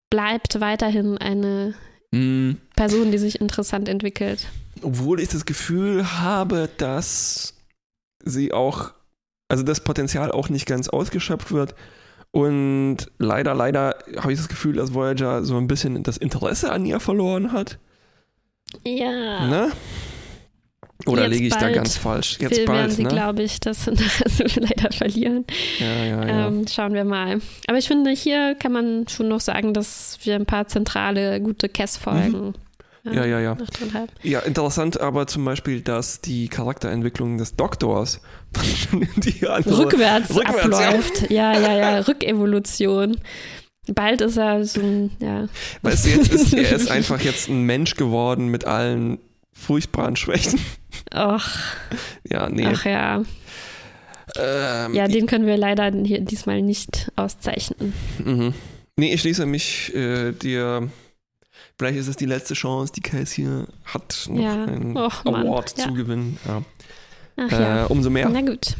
bleibt 0.08 0.60
weiterhin 0.60 1.18
eine 1.18 1.74
mm. 2.12 2.52
Person, 2.76 3.12
die 3.12 3.18
sich 3.18 3.40
interessant 3.40 3.88
entwickelt. 3.88 4.46
Obwohl 4.82 5.20
ich 5.20 5.28
das 5.28 5.44
Gefühl 5.44 6.20
habe, 6.20 6.68
dass 6.78 7.54
sie 8.24 8.52
auch, 8.52 8.92
also 9.48 9.62
das 9.62 9.82
Potenzial 9.82 10.30
auch 10.30 10.48
nicht 10.48 10.66
ganz 10.66 10.88
ausgeschöpft 10.88 11.52
wird. 11.52 11.74
Und 12.32 12.98
leider, 13.18 13.54
leider 13.54 13.96
habe 14.18 14.32
ich 14.32 14.38
das 14.38 14.48
Gefühl, 14.48 14.76
dass 14.76 14.94
Voyager 14.94 15.44
so 15.44 15.56
ein 15.56 15.66
bisschen 15.66 16.02
das 16.02 16.16
Interesse 16.16 16.70
an 16.70 16.86
ihr 16.86 17.00
verloren 17.00 17.52
hat. 17.52 17.78
Ja. 18.84 19.46
Ne? 19.46 19.72
Oder 21.06 21.28
liege 21.28 21.46
ich 21.46 21.54
da 21.54 21.70
ganz 21.70 21.96
falsch? 21.96 22.38
Jetzt 22.40 22.64
bald, 22.64 22.68
werden 22.78 22.90
sie, 22.90 23.02
ne? 23.02 23.08
glaube 23.08 23.42
ich, 23.42 23.60
das 23.60 23.86
Interesse 23.86 24.44
leider 24.60 24.92
verlieren. 24.92 25.44
Ja, 25.78 26.04
ja, 26.04 26.26
ja. 26.26 26.48
Ähm, 26.48 26.66
schauen 26.68 26.94
wir 26.94 27.04
mal. 27.04 27.40
Aber 27.66 27.78
ich 27.78 27.88
finde, 27.88 28.10
hier 28.10 28.54
kann 28.54 28.72
man 28.72 29.08
schon 29.08 29.28
noch 29.28 29.40
sagen, 29.40 29.74
dass 29.74 30.18
wir 30.22 30.34
ein 30.34 30.46
paar 30.46 30.68
zentrale, 30.68 31.40
gute 31.40 31.68
Cass-Folgen 31.68 32.46
mhm. 32.48 32.54
Ja, 33.04 33.24
ja, 33.24 33.40
ja. 33.40 33.56
Ja, 34.22 34.40
interessant 34.40 35.00
aber 35.00 35.26
zum 35.26 35.44
Beispiel, 35.44 35.80
dass 35.80 36.20
die 36.20 36.48
Charakterentwicklung 36.48 37.38
des 37.38 37.56
Doktors 37.56 38.20
rückwärts, 38.92 39.68
rückwärts 39.68 40.36
abläuft. 40.36 41.30
Ja. 41.30 41.54
ja, 41.54 41.60
ja, 41.60 41.76
ja. 41.76 41.98
Rückevolution. 42.00 43.16
Bald 43.88 44.20
ist 44.20 44.36
er 44.36 44.64
so 44.64 44.80
ein, 44.80 45.10
ja. 45.18 45.48
Weißt 45.82 46.04
du, 46.04 46.10
jetzt 46.10 46.32
ist 46.32 46.52
er 46.52 46.72
ist 46.72 46.90
einfach 46.90 47.20
jetzt 47.20 47.48
ein 47.48 47.62
Mensch 47.62 47.94
geworden 47.94 48.48
mit 48.48 48.66
allen 48.66 49.18
furchtbaren 49.60 50.16
Schwächen. 50.16 50.58
Ach. 51.10 51.76
Ja, 52.28 52.48
nee. 52.48 52.66
Ach 52.66 52.84
ja. 52.84 53.22
Ähm, 54.36 54.94
ja, 54.94 55.08
den 55.08 55.26
können 55.26 55.46
wir 55.46 55.56
leider 55.56 55.90
hier 56.04 56.20
diesmal 56.20 56.62
nicht 56.62 57.10
auszeichnen. 57.16 57.92
Mhm. 58.24 58.54
Nee, 58.96 59.14
ich 59.14 59.20
schließe 59.20 59.46
mich 59.46 59.94
äh, 59.94 60.32
dir. 60.32 60.88
Vielleicht 61.78 61.98
ist 61.98 62.08
es 62.08 62.16
die 62.16 62.26
letzte 62.26 62.54
Chance, 62.54 62.92
die 62.94 63.00
Case 63.00 63.34
hier 63.34 63.66
hat, 63.86 64.26
noch 64.28 64.42
ja. 64.42 64.64
einen 64.64 64.96
Och, 64.96 65.24
Award 65.24 65.78
ja. 65.78 65.84
zu 65.84 65.94
gewinnen. 65.94 66.38
Ja. 66.46 66.62
Ach, 67.36 67.52
äh. 67.52 67.86
Umso 67.88 68.10
mehr. 68.10 68.28
Na 68.28 68.42
gut. 68.42 68.76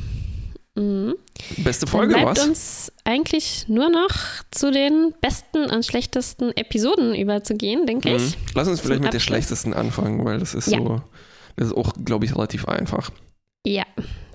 Mhm. 0.81 1.17
Beste 1.59 1.87
Folge, 1.87 2.15
Dann 2.15 2.23
bleibt 2.23 2.39
was? 2.39 2.47
uns 2.47 2.93
eigentlich 3.05 3.67
nur 3.69 3.91
noch 3.91 4.11
zu 4.51 4.71
den 4.71 5.13
besten 5.21 5.71
und 5.71 5.85
schlechtesten 5.85 6.57
Episoden 6.57 7.15
überzugehen, 7.15 7.87
denke 7.87 8.11
mhm. 8.11 8.17
ich. 8.17 8.37
Lass 8.55 8.67
uns 8.67 8.81
vielleicht 8.81 9.03
mit 9.03 9.13
der 9.13 9.21
schlechtesten 9.21 9.75
anfangen, 9.75 10.25
weil 10.25 10.39
das 10.39 10.55
ist 10.55 10.69
ja. 10.69 10.79
so, 10.79 11.03
das 11.57 11.69
ist 11.69 11.77
auch, 11.77 11.93
glaube 12.05 12.25
ich, 12.25 12.35
relativ 12.35 12.67
einfach. 12.67 13.11
Ja. 13.67 13.85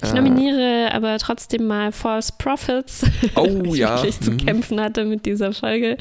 Ich 0.03 0.11
äh. 0.11 0.13
nominiere 0.13 0.91
aber 0.93 1.17
trotzdem 1.17 1.65
mal 1.65 1.91
False 1.91 2.31
Prophets, 2.37 3.05
oh, 3.35 3.47
ich 3.63 3.75
ja. 3.75 3.95
wirklich 3.95 4.19
zu 4.19 4.31
mhm. 4.31 4.37
kämpfen 4.37 4.79
hatte 4.79 5.05
mit 5.05 5.25
dieser 5.25 5.51
Folge. 5.51 5.97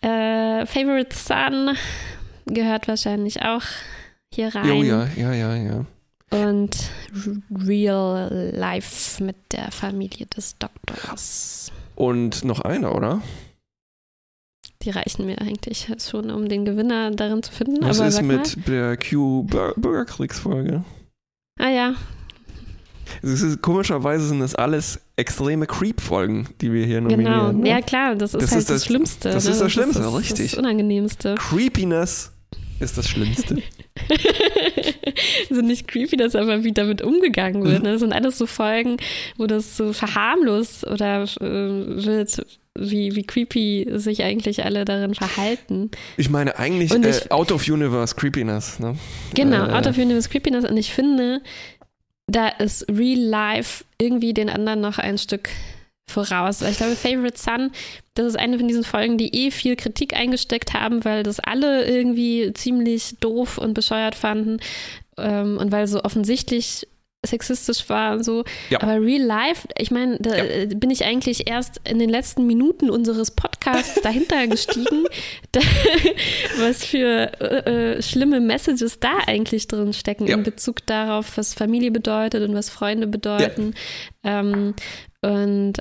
Äh, 0.00 0.66
Favorite 0.66 1.14
Son 1.14 1.76
gehört 2.46 2.88
wahrscheinlich 2.88 3.42
auch 3.42 3.62
hier 4.34 4.52
rein. 4.54 4.70
Oh 4.72 4.82
ja, 4.82 5.08
ja, 5.16 5.32
ja, 5.32 5.54
ja 5.54 5.86
und 6.30 6.90
Real 7.50 8.50
Life 8.54 9.22
mit 9.22 9.36
der 9.52 9.70
Familie 9.70 10.26
des 10.26 10.56
Doktors. 10.58 11.72
Und 11.94 12.44
noch 12.44 12.60
einer, 12.60 12.94
oder? 12.94 13.22
Die 14.82 14.90
reichen 14.90 15.26
mir 15.26 15.40
eigentlich 15.40 15.88
schon, 15.98 16.30
um 16.30 16.48
den 16.48 16.64
Gewinner 16.64 17.10
darin 17.10 17.42
zu 17.42 17.52
finden. 17.52 17.78
Was 17.80 17.98
Aber 17.98 18.08
ist 18.08 18.22
mit 18.22 18.56
mal. 18.56 18.64
der 18.66 18.96
Q-Bürgerkriegsfolge? 18.96 20.84
Ah 21.58 21.70
ja. 21.70 21.94
Ist, 23.22 23.62
komischerweise 23.62 24.26
sind 24.26 24.40
das 24.40 24.54
alles 24.54 25.00
extreme 25.16 25.66
Creep-Folgen, 25.66 26.48
die 26.60 26.72
wir 26.72 26.84
hier 26.84 27.00
nominieren. 27.00 27.32
Genau, 27.32 27.52
ne? 27.52 27.68
ja 27.68 27.80
klar, 27.80 28.14
das 28.16 28.34
ist 28.34 28.42
das 28.42 28.50
halt 28.50 28.60
ist 28.60 28.70
das, 28.70 28.76
das, 28.76 28.84
Schlimmste. 28.84 29.30
Das 29.30 29.44
ne? 29.44 29.50
ist 29.52 29.60
das 29.60 29.72
Schlimmste, 29.72 29.98
das 30.00 30.12
ist, 30.12 30.18
richtig. 30.18 30.50
Das 30.50 30.58
Unangenehmste. 30.58 31.34
Creepiness 31.36 32.32
ist 32.80 32.98
das 32.98 33.08
Schlimmste. 33.08 33.62
also 35.50 35.62
nicht 35.62 35.88
creepy, 35.88 36.16
dass 36.16 36.34
aber 36.34 36.64
wie 36.64 36.72
damit 36.72 37.02
umgegangen 37.02 37.64
wird. 37.64 37.82
Ne? 37.82 37.92
Das 37.92 38.00
sind 38.00 38.12
alles 38.12 38.38
so 38.38 38.46
Folgen, 38.46 38.96
wo 39.36 39.46
das 39.46 39.76
so 39.76 39.92
verharmlost 39.92 40.86
oder 40.86 41.24
äh, 41.40 42.04
wird, 42.04 42.46
wie, 42.78 43.14
wie 43.16 43.24
creepy 43.24 43.88
sich 43.94 44.22
eigentlich 44.22 44.64
alle 44.64 44.84
darin 44.84 45.14
verhalten. 45.14 45.90
Ich 46.16 46.30
meine 46.30 46.58
eigentlich 46.58 46.92
ich, 46.92 47.26
äh, 47.26 47.30
out 47.30 47.52
of 47.52 47.66
universe 47.68 48.14
Creepiness. 48.14 48.78
Ne? 48.78 48.96
Genau, 49.34 49.66
äh, 49.66 49.72
out 49.72 49.86
of 49.86 49.96
universe 49.96 50.28
Creepiness. 50.28 50.64
Und 50.64 50.76
ich 50.76 50.92
finde, 50.92 51.42
da 52.26 52.48
ist 52.48 52.86
Real 52.90 53.18
Life 53.18 53.84
irgendwie 54.00 54.34
den 54.34 54.50
anderen 54.50 54.80
noch 54.80 54.98
ein 54.98 55.18
Stück 55.18 55.48
voraus. 56.08 56.62
Ich 56.62 56.76
glaube, 56.76 56.94
Favorite 56.94 57.38
Son, 57.38 57.70
das 58.14 58.26
ist 58.26 58.38
eine 58.38 58.58
von 58.58 58.68
diesen 58.68 58.84
Folgen, 58.84 59.18
die 59.18 59.46
eh 59.46 59.50
viel 59.50 59.76
Kritik 59.76 60.14
eingesteckt 60.14 60.72
haben, 60.72 61.04
weil 61.04 61.22
das 61.22 61.40
alle 61.40 61.84
irgendwie 61.84 62.52
ziemlich 62.54 63.16
doof 63.20 63.58
und 63.58 63.74
bescheuert 63.74 64.14
fanden 64.14 64.58
ähm, 65.18 65.58
und 65.58 65.72
weil 65.72 65.86
so 65.86 66.02
offensichtlich 66.02 66.86
sexistisch 67.26 67.88
war 67.88 68.14
und 68.14 68.24
so. 68.24 68.44
Ja. 68.70 68.80
Aber 68.82 69.00
Real 69.00 69.22
Life, 69.22 69.68
ich 69.78 69.90
meine, 69.90 70.18
da 70.18 70.36
ja. 70.36 70.66
Bin 70.66 70.90
ich 70.90 71.04
eigentlich 71.04 71.48
erst 71.48 71.80
in 71.88 71.98
den 71.98 72.08
letzten 72.08 72.46
Minuten 72.46 72.88
unseres 72.88 73.32
Podcasts 73.32 74.00
dahinter 74.00 74.46
gestiegen, 74.46 75.04
da, 75.52 75.60
was 76.58 76.84
für 76.84 77.32
äh, 77.40 77.96
äh, 77.96 78.02
schlimme 78.02 78.40
Messages 78.40 79.00
da 79.00 79.10
eigentlich 79.26 79.66
drin 79.68 79.92
stecken 79.92 80.26
ja. 80.26 80.36
in 80.36 80.42
Bezug 80.42 80.86
darauf, 80.86 81.36
was 81.36 81.54
Familie 81.54 81.90
bedeutet 81.90 82.48
und 82.48 82.54
was 82.54 82.70
Freunde 82.70 83.06
bedeuten. 83.06 83.74
Ähm, 84.22 84.74
und 85.22 85.74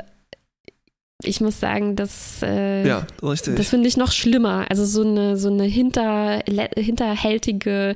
ich 1.24 1.40
muss 1.42 1.60
sagen, 1.60 1.96
das, 1.96 2.42
äh, 2.44 2.86
ja, 2.86 3.08
das 3.22 3.70
finde 3.70 3.88
ich 3.88 3.98
noch 3.98 4.12
schlimmer. 4.12 4.66
Also 4.70 4.86
so 4.86 5.02
eine, 5.02 5.38
so 5.38 5.50
eine 5.50 5.64
hinter, 5.64 6.42
hinterhältige 6.76 7.96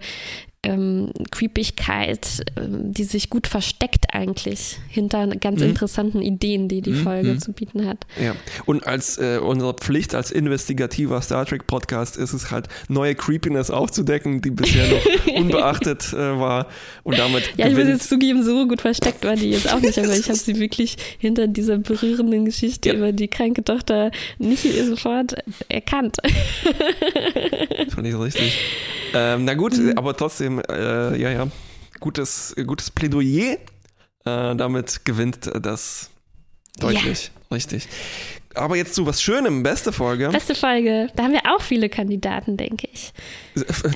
ähm, 0.63 1.11
Creepigkeit, 1.31 2.43
ähm, 2.57 2.93
die 2.93 3.05
sich 3.05 3.29
gut 3.29 3.47
versteckt 3.47 4.13
eigentlich 4.13 4.77
hinter 4.89 5.25
ganz 5.27 5.61
mhm. 5.61 5.69
interessanten 5.69 6.21
Ideen, 6.21 6.67
die 6.67 6.81
die 6.81 6.91
mhm. 6.91 7.03
Folge 7.03 7.33
mhm. 7.33 7.39
zu 7.39 7.53
bieten 7.53 7.87
hat. 7.87 8.05
Ja, 8.21 8.35
und 8.65 8.85
als 8.85 9.17
äh, 9.17 9.39
unsere 9.41 9.73
Pflicht 9.73 10.13
als 10.15 10.31
investigativer 10.31 11.21
Star 11.21 11.45
Trek 11.45 11.65
Podcast 11.65 12.17
ist 12.17 12.33
es 12.33 12.51
halt, 12.51 12.67
neue 12.89 13.15
Creepiness 13.15 13.71
aufzudecken, 13.71 14.41
die 14.41 14.51
bisher 14.51 14.87
noch 14.87 15.33
unbeachtet 15.35 16.11
äh, 16.11 16.17
war 16.17 16.67
und 17.03 17.17
damit 17.17 17.53
Ja, 17.55 17.67
ich 17.67 17.75
muss 17.75 17.87
jetzt 17.87 18.09
zugeben, 18.09 18.43
so 18.43 18.67
gut 18.67 18.81
versteckt 18.81 19.23
war 19.23 19.35
die 19.35 19.51
jetzt 19.51 19.71
auch 19.71 19.79
nicht, 19.79 19.97
aber 19.97 20.13
ich 20.13 20.27
habe 20.27 20.37
sie 20.37 20.59
wirklich 20.59 20.97
hinter 21.19 21.47
dieser 21.47 21.77
berührenden 21.77 22.43
Geschichte 22.45 22.89
ja. 22.89 22.95
über 22.95 23.13
die 23.13 23.29
kranke 23.29 23.63
Tochter 23.63 24.11
nicht 24.37 24.65
sofort 24.85 25.35
erkannt. 25.69 26.17
Das 26.23 27.93
fand 27.93 28.07
ich 28.07 28.17
richtig. 28.17 28.57
Ähm, 29.13 29.45
na 29.45 29.53
gut, 29.53 29.77
mhm. 29.77 29.93
aber 29.95 30.15
trotzdem, 30.15 30.48
äh, 30.57 31.21
ja, 31.21 31.29
ja, 31.29 31.47
gutes, 31.99 32.55
gutes 32.65 32.89
Plädoyer. 32.89 33.57
Äh, 34.25 34.55
damit 34.55 35.05
gewinnt 35.05 35.49
das 35.61 36.09
deutlich. 36.79 37.31
Ja. 37.33 37.55
Richtig. 37.55 37.87
Aber 38.55 38.75
jetzt 38.75 38.95
zu 38.95 39.05
was 39.05 39.21
Schönem, 39.21 39.63
beste 39.63 39.91
Folge. 39.91 40.29
Beste 40.29 40.55
Folge. 40.55 41.07
Da 41.15 41.23
haben 41.23 41.33
wir 41.33 41.41
auch 41.45 41.61
viele 41.61 41.87
Kandidaten, 41.89 42.57
denke 42.57 42.87
ich. 42.91 43.13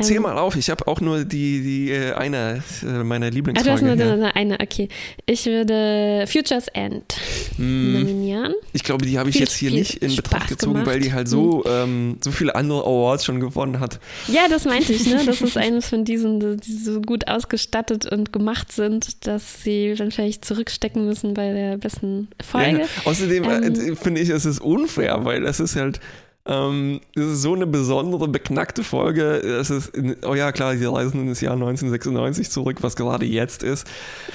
Zähl 0.02 0.18
ähm, 0.18 0.24
mal 0.24 0.38
auf, 0.38 0.56
ich 0.56 0.70
habe 0.70 0.88
auch 0.88 1.02
nur 1.02 1.24
die, 1.24 1.62
die 1.62 1.92
äh, 1.92 2.14
eine 2.14 2.64
äh, 2.82 3.04
meiner 3.04 3.30
Lieblingsfolgen. 3.30 3.90
Ah, 3.90 3.96
du 3.96 4.02
hast 4.02 4.12
nur 4.12 4.24
ja. 4.24 4.32
eine, 4.34 4.60
okay. 4.60 4.90
Ich 5.26 5.46
würde 5.46 6.26
Futures 6.28 6.68
End 6.70 7.16
mm. 7.58 7.94
nominieren. 7.94 8.54
Ich 8.74 8.84
glaube, 8.84 9.06
die 9.06 9.18
habe 9.18 9.30
ich 9.30 9.36
viel, 9.36 9.44
jetzt 9.44 9.56
hier 9.56 9.72
nicht 9.72 9.96
in 9.96 10.10
Spaß 10.12 10.24
Betracht 10.24 10.50
gezogen, 10.50 10.74
gemacht. 10.74 10.88
weil 10.88 11.00
die 11.00 11.14
halt 11.14 11.28
so, 11.28 11.60
mm. 11.60 11.70
ähm, 11.70 12.18
so 12.24 12.32
viele 12.32 12.56
andere 12.56 12.82
Awards 12.82 13.26
schon 13.26 13.40
gewonnen 13.40 13.80
hat. 13.80 14.00
Ja, 14.28 14.48
das 14.50 14.66
meinte 14.66 14.94
ich, 14.94 15.06
ne? 15.06 15.22
Das 15.26 15.42
ist 15.42 15.58
eines 15.58 15.88
von 15.88 16.06
diesen, 16.06 16.60
die 16.60 16.74
so 16.74 17.02
gut 17.02 17.28
ausgestattet 17.28 18.06
und 18.06 18.34
gemacht 18.34 18.72
sind, 18.72 19.26
dass 19.28 19.64
sie 19.64 19.96
dann 19.96 20.12
vielleicht 20.12 20.46
zurückstecken 20.46 21.06
müssen 21.06 21.34
bei 21.34 21.54
der 21.54 21.78
besten 21.78 22.28
Folge. 22.44 22.82
Ja, 22.82 22.88
außerdem 23.06 23.44
äh, 23.44 23.68
ähm, 23.68 23.98
finde 23.98 24.22
ich, 24.22 24.30
es 24.30 24.46
ist 24.46 24.60
unfair, 24.60 25.26
weil 25.26 25.42
das 25.42 25.60
ist 25.60 25.76
halt 25.76 26.00
ähm, 26.46 27.00
das 27.16 27.26
ist 27.26 27.42
so 27.42 27.54
eine 27.54 27.66
besondere, 27.66 28.28
beknackte 28.28 28.84
Folge. 28.84 29.24
Es 29.38 29.70
ist, 29.70 29.96
in, 29.96 30.18
oh 30.26 30.36
ja, 30.36 30.52
klar, 30.52 30.76
sie 30.76 30.86
reisen 30.86 31.22
in 31.22 31.28
das 31.30 31.40
Jahr 31.40 31.54
1996 31.54 32.50
zurück, 32.50 32.78
was 32.82 32.98
gerade 32.98 33.26
jetzt 33.26 33.64
ist. 33.64 33.88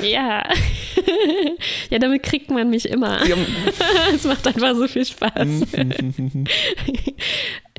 Ja. 0.03 0.49
ja, 1.91 1.99
damit 1.99 2.23
kriegt 2.23 2.51
man 2.51 2.71
mich 2.71 2.89
immer. 2.89 3.27
Ja. 3.27 3.37
es 4.15 4.25
macht 4.25 4.47
einfach 4.47 4.75
so 4.75 4.89
viel 4.89 5.05
Spaß. 5.05 5.33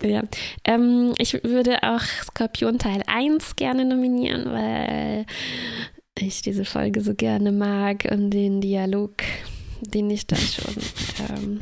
ja. 0.04 0.24
Ähm, 0.64 1.14
ich 1.18 1.34
würde 1.44 1.82
auch 1.82 2.02
Skorpion 2.24 2.78
Teil 2.78 3.02
1 3.08 3.56
gerne 3.56 3.84
nominieren, 3.84 4.52
weil 4.52 5.26
ich 6.20 6.44
diese 6.44 6.66
Folge 6.66 7.02
so 7.02 7.16
gerne 7.16 7.52
mag 7.52 8.08
und 8.12 8.30
den 8.30 8.62
Dialog, 8.62 9.24
den 9.82 10.12
ich 10.12 10.28
da 10.28 10.36
schon. 10.36 10.76
Ähm, 11.30 11.62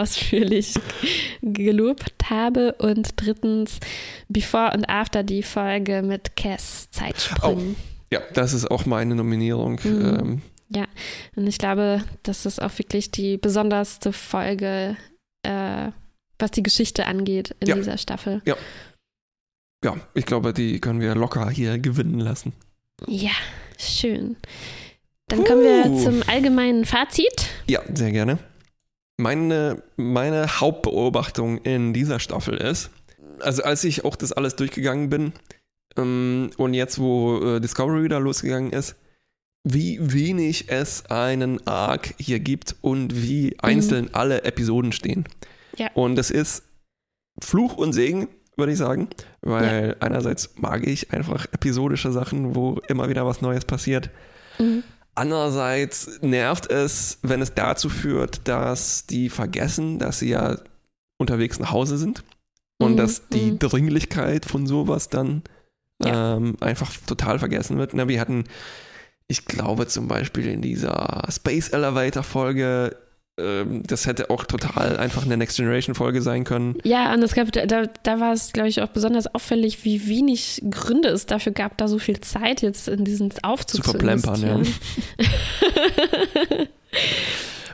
ausführlich 0.00 0.74
gelobt 1.42 2.14
habe. 2.28 2.74
Und 2.78 3.14
drittens 3.16 3.78
Before 4.28 4.72
und 4.74 4.88
After 4.88 5.22
die 5.22 5.42
Folge 5.42 6.02
mit 6.02 6.36
Cass 6.36 6.90
Zeitsprüngen. 6.90 7.76
Oh. 7.78 7.96
Ja, 8.12 8.20
das 8.34 8.52
ist 8.52 8.70
auch 8.70 8.86
meine 8.86 9.14
Nominierung. 9.14 9.80
Mhm. 9.82 10.18
Ähm. 10.20 10.42
Ja, 10.68 10.86
und 11.36 11.46
ich 11.46 11.58
glaube, 11.58 12.02
das 12.22 12.46
ist 12.46 12.60
auch 12.60 12.76
wirklich 12.78 13.10
die 13.10 13.36
besonderste 13.36 14.12
Folge, 14.12 14.96
äh, 15.42 15.90
was 16.38 16.50
die 16.50 16.62
Geschichte 16.62 17.06
angeht 17.06 17.54
in 17.60 17.68
ja. 17.68 17.74
dieser 17.76 17.98
Staffel. 17.98 18.42
Ja. 18.44 18.56
Ja, 19.84 19.96
ich 20.14 20.26
glaube, 20.26 20.52
die 20.52 20.80
können 20.80 21.00
wir 21.00 21.14
locker 21.14 21.48
hier 21.50 21.78
gewinnen 21.78 22.18
lassen. 22.18 22.52
Ja, 23.06 23.32
schön. 23.78 24.36
Dann 25.28 25.44
kommen 25.44 25.60
uh. 25.60 25.64
wir 25.64 26.04
zum 26.04 26.22
allgemeinen 26.28 26.84
Fazit. 26.84 27.48
Ja, 27.68 27.82
sehr 27.92 28.10
gerne. 28.10 28.38
Meine, 29.18 29.82
meine 29.96 30.60
Hauptbeobachtung 30.60 31.58
in 31.58 31.94
dieser 31.94 32.20
Staffel 32.20 32.58
ist, 32.58 32.90
also 33.40 33.62
als 33.62 33.84
ich 33.84 34.04
auch 34.04 34.16
das 34.16 34.32
alles 34.32 34.56
durchgegangen 34.56 35.08
bin 35.08 35.32
ähm, 35.96 36.50
und 36.56 36.74
jetzt, 36.74 36.98
wo 36.98 37.56
äh, 37.56 37.60
Discovery 37.60 38.04
wieder 38.04 38.20
losgegangen 38.20 38.72
ist, 38.72 38.96
wie 39.64 39.98
wenig 40.00 40.66
es 40.68 41.06
einen 41.06 41.66
Arc 41.66 42.14
hier 42.18 42.40
gibt 42.40 42.76
und 42.82 43.22
wie 43.22 43.46
mhm. 43.46 43.54
einzeln 43.62 44.14
alle 44.14 44.44
Episoden 44.44 44.92
stehen. 44.92 45.24
Ja. 45.76 45.90
Und 45.94 46.16
das 46.16 46.30
ist 46.30 46.62
Fluch 47.40 47.76
und 47.76 47.92
Segen, 47.92 48.28
würde 48.56 48.72
ich 48.72 48.78
sagen, 48.78 49.08
weil 49.42 49.88
ja. 49.88 50.06
einerseits 50.06 50.50
mag 50.56 50.86
ich 50.86 51.12
einfach 51.12 51.46
episodische 51.52 52.12
Sachen, 52.12 52.54
wo 52.54 52.80
immer 52.88 53.08
wieder 53.08 53.26
was 53.26 53.42
Neues 53.42 53.64
passiert. 53.64 54.10
Mhm. 54.58 54.84
Andererseits 55.16 56.20
nervt 56.20 56.70
es, 56.70 57.18
wenn 57.22 57.40
es 57.40 57.54
dazu 57.54 57.88
führt, 57.88 58.46
dass 58.46 59.06
die 59.06 59.30
vergessen, 59.30 59.98
dass 59.98 60.18
sie 60.18 60.28
ja 60.28 60.58
unterwegs 61.16 61.58
nach 61.58 61.72
Hause 61.72 61.96
sind 61.96 62.22
und 62.78 62.92
mhm, 62.92 62.96
dass 62.98 63.28
die 63.28 63.52
mhm. 63.52 63.58
Dringlichkeit 63.58 64.44
von 64.44 64.66
sowas 64.66 65.08
dann 65.08 65.42
ja. 66.04 66.36
ähm, 66.36 66.56
einfach 66.60 66.92
total 67.06 67.38
vergessen 67.38 67.78
wird. 67.78 67.94
Na, 67.94 68.08
wir 68.08 68.20
hatten, 68.20 68.44
ich 69.26 69.46
glaube 69.46 69.86
zum 69.86 70.06
Beispiel 70.06 70.48
in 70.48 70.60
dieser 70.60 71.24
Space 71.30 71.70
Elevator 71.70 72.22
Folge 72.22 72.94
das 73.36 74.06
hätte 74.06 74.30
auch 74.30 74.44
total 74.44 74.96
einfach 74.96 75.24
eine 75.24 75.36
Next 75.36 75.58
Generation 75.58 75.94
Folge 75.94 76.22
sein 76.22 76.44
können. 76.44 76.78
Ja, 76.84 77.12
und 77.12 77.22
es 77.22 77.34
gab, 77.34 77.52
da, 77.52 77.66
da 77.66 78.20
war 78.20 78.32
es, 78.32 78.52
glaube 78.52 78.70
ich, 78.70 78.80
auch 78.80 78.88
besonders 78.88 79.26
auffällig, 79.34 79.84
wie 79.84 80.08
wenig 80.08 80.62
Gründe 80.70 81.10
es 81.10 81.26
dafür 81.26 81.52
gab, 81.52 81.76
da 81.76 81.86
so 81.86 81.98
viel 81.98 82.18
Zeit 82.20 82.62
jetzt 82.62 82.88
in 82.88 83.04
diesen 83.04 83.34
Aufzug 83.42 83.84
zu, 83.84 83.90
zu 83.90 83.90
verplempern, 83.90 84.42
ja. 84.42 84.60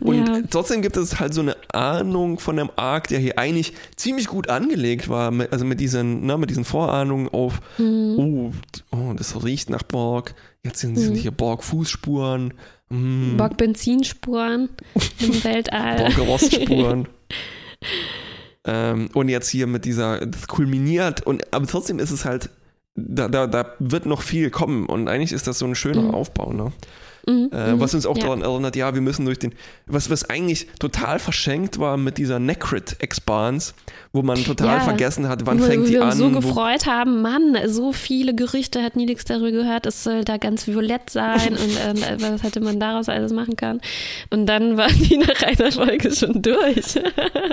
Und 0.00 0.26
ja. 0.26 0.40
trotzdem 0.50 0.82
gibt 0.82 0.96
es 0.96 1.20
halt 1.20 1.32
so 1.32 1.42
eine 1.42 1.56
Ahnung 1.72 2.40
von 2.40 2.58
einem 2.58 2.70
Arc, 2.74 3.06
der 3.08 3.20
hier 3.20 3.38
eigentlich 3.38 3.72
ziemlich 3.94 4.26
gut 4.26 4.48
angelegt 4.48 5.08
war, 5.08 5.32
also 5.52 5.64
mit 5.64 5.78
diesen, 5.78 6.26
ne, 6.26 6.36
mit 6.38 6.50
diesen 6.50 6.64
Vorahnungen 6.64 7.28
auf, 7.28 7.60
mhm. 7.78 8.16
oh, 8.18 8.50
oh, 8.90 9.12
das 9.16 9.44
riecht 9.44 9.70
nach 9.70 9.84
Borg, 9.84 10.34
jetzt 10.64 10.80
sind, 10.80 10.96
mhm. 10.96 11.14
hier 11.14 11.30
Borg-Fußspuren, 11.30 12.52
Mm. 12.92 13.36
Bock-Benzinspuren 13.36 14.68
im 15.20 15.44
Weltall. 15.44 16.12
Bock-Rostspuren. 16.14 17.08
ähm, 18.66 19.08
und 19.14 19.28
jetzt 19.28 19.48
hier 19.48 19.66
mit 19.66 19.84
dieser, 19.84 20.26
das 20.26 20.46
kulminiert, 20.46 21.26
und, 21.26 21.52
aber 21.54 21.66
trotzdem 21.66 21.98
ist 21.98 22.10
es 22.10 22.24
halt, 22.24 22.50
da, 22.94 23.28
da, 23.28 23.46
da 23.46 23.72
wird 23.78 24.04
noch 24.04 24.20
viel 24.20 24.50
kommen 24.50 24.86
und 24.86 25.08
eigentlich 25.08 25.32
ist 25.32 25.46
das 25.46 25.58
so 25.58 25.66
ein 25.66 25.74
schöner 25.74 26.02
mhm. 26.02 26.10
Aufbau, 26.10 26.52
ne? 26.52 26.72
Mhm, 27.26 27.50
äh, 27.52 27.78
was 27.78 27.94
uns 27.94 28.04
auch 28.04 28.16
ja. 28.16 28.24
daran 28.24 28.42
erinnert, 28.42 28.74
ja, 28.74 28.94
wir 28.94 29.00
müssen 29.00 29.24
durch 29.24 29.38
den, 29.38 29.54
was, 29.86 30.10
was 30.10 30.28
eigentlich 30.28 30.66
total 30.80 31.18
verschenkt 31.20 31.78
war 31.78 31.96
mit 31.96 32.18
dieser 32.18 32.40
Necrit-Expans, 32.40 33.74
wo 34.12 34.22
man 34.22 34.42
total 34.42 34.78
ja. 34.78 34.80
vergessen 34.80 35.28
hat, 35.28 35.46
wann 35.46 35.60
wo, 35.60 35.64
fängt 35.64 35.88
die 35.88 35.98
an. 35.98 36.08
Wir 36.08 36.16
so 36.16 36.30
gefreut 36.30 36.86
haben, 36.86 37.22
Mann, 37.22 37.56
so 37.66 37.92
viele 37.92 38.34
Gerüchte 38.34 38.82
hat 38.82 38.96
Nilix 38.96 39.24
darüber 39.24 39.52
gehört, 39.52 39.86
es 39.86 40.02
soll 40.02 40.24
da 40.24 40.36
ganz 40.36 40.66
violett 40.66 41.10
sein 41.10 41.50
und 41.52 41.78
ähm, 41.86 42.20
was 42.32 42.42
hätte 42.42 42.60
man 42.60 42.80
daraus 42.80 43.08
alles 43.08 43.32
machen 43.32 43.54
können. 43.54 43.80
Und 44.30 44.46
dann 44.46 44.76
war 44.76 44.88
die 44.88 45.18
nach 45.18 45.42
einer 45.42 45.70
Folge 45.70 46.12
schon 46.12 46.42
durch. 46.42 46.98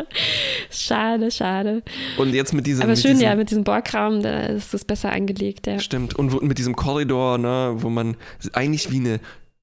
schade, 0.72 1.30
schade. 1.30 1.84
Und 2.18 2.34
jetzt 2.34 2.54
mit 2.54 2.66
diesem. 2.66 2.84
Aber 2.84 2.96
schön, 2.96 3.12
diesem, 3.12 3.26
ja, 3.26 3.36
mit 3.36 3.52
diesem 3.52 3.64
Borgraum, 3.64 4.24
da 4.24 4.48
ist 4.48 4.74
es 4.74 4.84
besser 4.84 5.12
angelegt, 5.12 5.68
ja. 5.68 5.80
Stimmt. 5.80 6.16
Und 6.16 6.42
mit 6.42 6.58
diesem 6.58 6.76
Korridor, 6.76 7.38
ne, 7.38 7.76
wo 7.76 7.90
man 7.90 8.18
eigentlich 8.54 8.92
wie 8.92 8.98
eine 8.98 9.20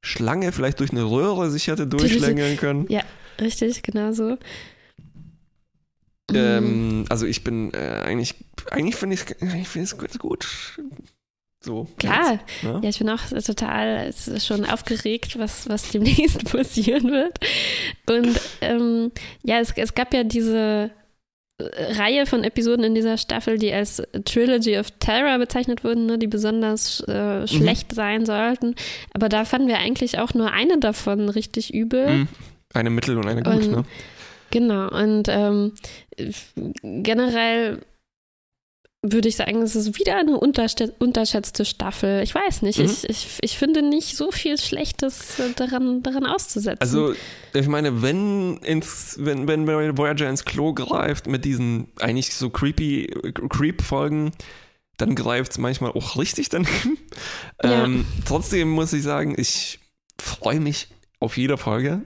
Schlange 0.07 0.53
vielleicht 0.53 0.79
durch 0.79 0.93
eine 0.93 1.03
Röhre 1.03 1.51
sich 1.51 1.67
hätte 1.67 1.87
durchschlängeln 1.87 2.57
können. 2.57 2.87
Ja, 2.89 3.03
richtig, 3.41 3.83
genau 3.83 4.13
so. 4.13 4.39
Ähm, 6.33 7.05
also 7.09 7.27
ich 7.27 7.43
bin 7.43 7.75
äh, 7.75 8.03
eigentlich, 8.05 8.35
eigentlich 8.71 8.95
finde 8.95 9.15
ich 9.15 9.23
es 9.41 9.69
find 9.69 9.99
gut, 9.99 10.19
gut. 10.19 10.79
So, 11.61 11.89
Klar, 11.99 12.35
jetzt, 12.35 12.63
ne? 12.63 12.81
ja, 12.85 12.89
ich 12.89 12.99
bin 12.99 13.11
auch 13.11 13.21
total 13.45 14.13
schon 14.39 14.65
aufgeregt, 14.65 15.37
was, 15.39 15.69
was 15.69 15.91
demnächst 15.91 16.45
passieren 16.53 17.11
wird. 17.11 17.39
Und 18.09 18.41
ähm, 18.61 19.11
ja, 19.43 19.59
es, 19.59 19.73
es 19.77 19.95
gab 19.95 20.15
ja 20.15 20.23
diese 20.23 20.93
Reihe 21.59 22.27
von 22.27 22.45
Episoden 22.45 22.85
in 22.85 22.95
dieser 22.95 23.17
Staffel, 23.17 23.59
die 23.59 23.73
als 23.73 24.03
Trilogy 24.25 24.79
of 24.79 24.91
Terror 24.99 25.39
bezeichnet 25.39 25.85
wurden, 25.85 26.05
ne, 26.05 26.19
die 26.19 26.27
besonders 26.27 27.03
äh, 27.09 27.41
mhm. 27.41 27.47
schlecht 27.47 27.95
sein 27.95 28.27
sollten. 28.27 28.75
Aber 29.15 29.29
da 29.31 29.45
fanden 29.47 29.69
wir 29.69 29.79
eigentlich 29.79 30.19
auch 30.19 30.35
nur 30.35 30.53
eine 30.53 30.79
davon 30.79 31.29
richtig 31.31 31.73
übel. 31.73 32.11
Mhm. 32.11 32.29
Eine 32.75 32.91
mittel 32.91 33.17
und 33.17 33.27
eine 33.27 33.43
gut, 33.43 33.55
und, 33.55 33.71
ne? 33.71 33.85
Genau, 34.51 34.89
und 34.91 35.29
ähm, 35.29 35.73
generell 36.83 37.81
würde 39.13 39.29
ich 39.29 39.37
sagen, 39.37 39.63
es 39.63 39.77
ist 39.77 39.99
wieder 39.99 40.17
eine 40.17 40.39
unterschätzte 40.39 41.65
Staffel. 41.65 42.23
Ich 42.23 42.35
weiß 42.35 42.63
nicht. 42.63 42.79
Mhm. 42.79 42.85
Ich, 42.85 43.09
ich, 43.09 43.39
ich 43.41 43.59
finde 43.59 43.83
nicht 43.83 44.17
so 44.17 44.31
viel 44.31 44.59
Schlechtes 44.59 45.41
daran, 45.57 46.03
daran 46.03 46.27
auszusetzen. 46.27 46.81
Also, 46.81 47.15
ich 47.55 47.69
meine, 47.69 48.03
wenn, 48.03 48.59
ins, 48.59 49.17
wenn, 49.19 49.47
wenn 49.47 49.67
Voyager 49.97 50.29
ins 50.29 50.45
Klo 50.45 50.75
greift 50.75 51.27
mit 51.27 51.45
diesen 51.45 51.89
eigentlich 52.01 52.35
so 52.35 52.51
creepy 52.51 53.07
Creep-Folgen, 53.49 54.33
dann 54.97 55.15
greift 55.15 55.53
es 55.53 55.59
manchmal 55.59 55.93
auch 55.93 56.17
richtig 56.17 56.49
daneben. 56.49 56.99
Ja. 57.63 57.85
Ähm, 57.85 58.07
trotzdem 58.25 58.71
muss 58.71 58.93
ich 58.93 59.03
sagen, 59.03 59.35
ich 59.39 59.79
freue 60.21 60.61
mich 60.61 60.89
auf 61.21 61.37
jede 61.37 61.57
Folge. 61.57 62.03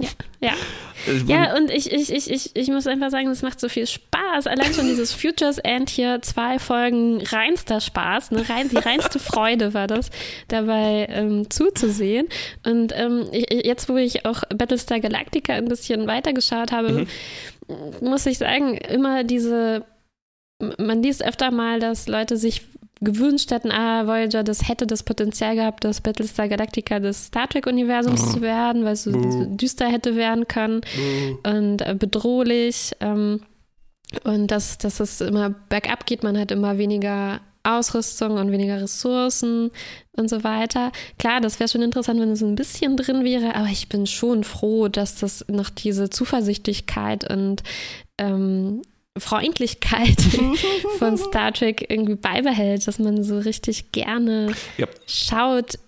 Ja, 0.00 0.08
ja. 0.40 0.52
Ja, 1.26 1.56
und 1.56 1.70
ich, 1.70 1.92
ich, 1.92 2.12
ich, 2.12 2.30
ich, 2.30 2.56
ich 2.56 2.68
muss 2.68 2.86
einfach 2.86 3.10
sagen, 3.10 3.28
es 3.28 3.42
macht 3.42 3.60
so 3.60 3.68
viel 3.68 3.86
Spaß. 3.86 4.46
Allein 4.46 4.72
schon 4.74 4.86
dieses 4.86 5.12
Futures 5.12 5.58
End 5.58 5.90
hier, 5.90 6.20
zwei 6.22 6.58
Folgen 6.58 7.22
reinster 7.22 7.80
Spaß, 7.80 8.32
ne? 8.32 8.48
Rein, 8.48 8.68
die 8.68 8.76
reinste 8.76 9.18
Freude 9.18 9.74
war 9.74 9.86
das, 9.86 10.10
dabei 10.48 11.06
ähm, 11.10 11.50
zuzusehen. 11.50 12.28
Und 12.64 12.92
ähm, 12.96 13.28
ich, 13.32 13.46
jetzt, 13.64 13.88
wo 13.88 13.96
ich 13.96 14.26
auch 14.26 14.42
Battlestar 14.54 15.00
Galactica 15.00 15.54
ein 15.54 15.68
bisschen 15.68 16.06
weitergeschaut 16.06 16.72
habe, 16.72 16.92
mhm. 16.92 17.06
muss 18.00 18.26
ich 18.26 18.38
sagen, 18.38 18.76
immer 18.76 19.24
diese 19.24 19.84
man 20.78 21.02
liest 21.02 21.22
öfter 21.22 21.50
mal, 21.50 21.80
dass 21.80 22.08
Leute 22.08 22.36
sich 22.36 22.62
gewünscht 23.00 23.50
hätten, 23.50 23.70
ah, 23.70 24.06
Voyager, 24.06 24.42
das 24.42 24.68
hätte 24.68 24.86
das 24.86 25.02
Potenzial 25.02 25.54
gehabt, 25.54 25.84
das 25.84 26.00
Battlestar 26.00 26.48
Galactica 26.48 26.98
des 26.98 27.26
Star 27.26 27.48
Trek-Universums 27.48 28.22
oh. 28.22 28.32
zu 28.32 28.40
werden, 28.40 28.84
weil 28.84 28.94
es 28.94 29.04
so, 29.04 29.12
so, 29.12 29.44
düster 29.44 29.86
hätte 29.86 30.16
werden 30.16 30.48
können 30.48 30.80
und 31.42 31.82
äh, 31.82 31.94
bedrohlich. 31.98 32.92
Ähm, 33.00 33.40
und 34.24 34.50
dass, 34.50 34.78
dass 34.78 35.00
es 35.00 35.20
immer 35.20 35.50
bergab 35.50 36.06
geht, 36.06 36.22
man 36.22 36.38
hat 36.38 36.50
immer 36.52 36.78
weniger 36.78 37.40
Ausrüstung 37.64 38.38
und 38.38 38.52
weniger 38.52 38.80
Ressourcen 38.80 39.72
und 40.12 40.30
so 40.30 40.44
weiter. 40.44 40.92
Klar, 41.18 41.40
das 41.40 41.58
wäre 41.58 41.68
schon 41.68 41.82
interessant, 41.82 42.20
wenn 42.20 42.30
es 42.30 42.42
ein 42.42 42.54
bisschen 42.54 42.96
drin 42.96 43.24
wäre, 43.24 43.56
aber 43.56 43.66
ich 43.66 43.88
bin 43.88 44.06
schon 44.06 44.44
froh, 44.44 44.88
dass 44.88 45.16
das 45.16 45.44
noch 45.48 45.68
diese 45.70 46.08
Zuversichtlichkeit 46.08 47.28
und 47.28 47.62
ähm, 48.18 48.82
Freundlichkeit 49.18 50.20
von 50.98 51.16
Star 51.16 51.52
Trek 51.52 51.86
irgendwie 51.88 52.14
beibehält, 52.14 52.86
dass 52.86 52.98
man 52.98 53.22
so 53.22 53.38
richtig 53.38 53.92
gerne 53.92 54.54
yep. 54.78 54.90
schaut, 55.06 55.78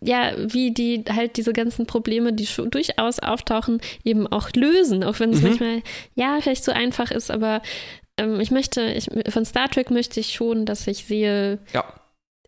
ja, 0.00 0.32
wie 0.36 0.72
die 0.72 1.04
halt 1.10 1.36
diese 1.36 1.52
ganzen 1.52 1.86
Probleme, 1.86 2.32
die 2.32 2.46
schon 2.46 2.70
durchaus 2.70 3.18
auftauchen, 3.18 3.80
eben 4.04 4.26
auch 4.26 4.50
lösen, 4.54 5.04
auch 5.04 5.20
wenn 5.20 5.30
es 5.30 5.40
mhm. 5.40 5.48
manchmal 5.48 5.82
ja 6.14 6.38
vielleicht 6.40 6.64
so 6.64 6.72
einfach 6.72 7.10
ist, 7.10 7.30
aber 7.30 7.62
ähm, 8.16 8.40
ich 8.40 8.50
möchte, 8.50 8.82
ich, 8.82 9.08
von 9.28 9.44
Star 9.44 9.68
Trek 9.68 9.90
möchte 9.90 10.20
ich 10.20 10.32
schon, 10.34 10.66
dass 10.66 10.86
ich 10.86 11.04
sehe, 11.04 11.58
ja 11.72 11.84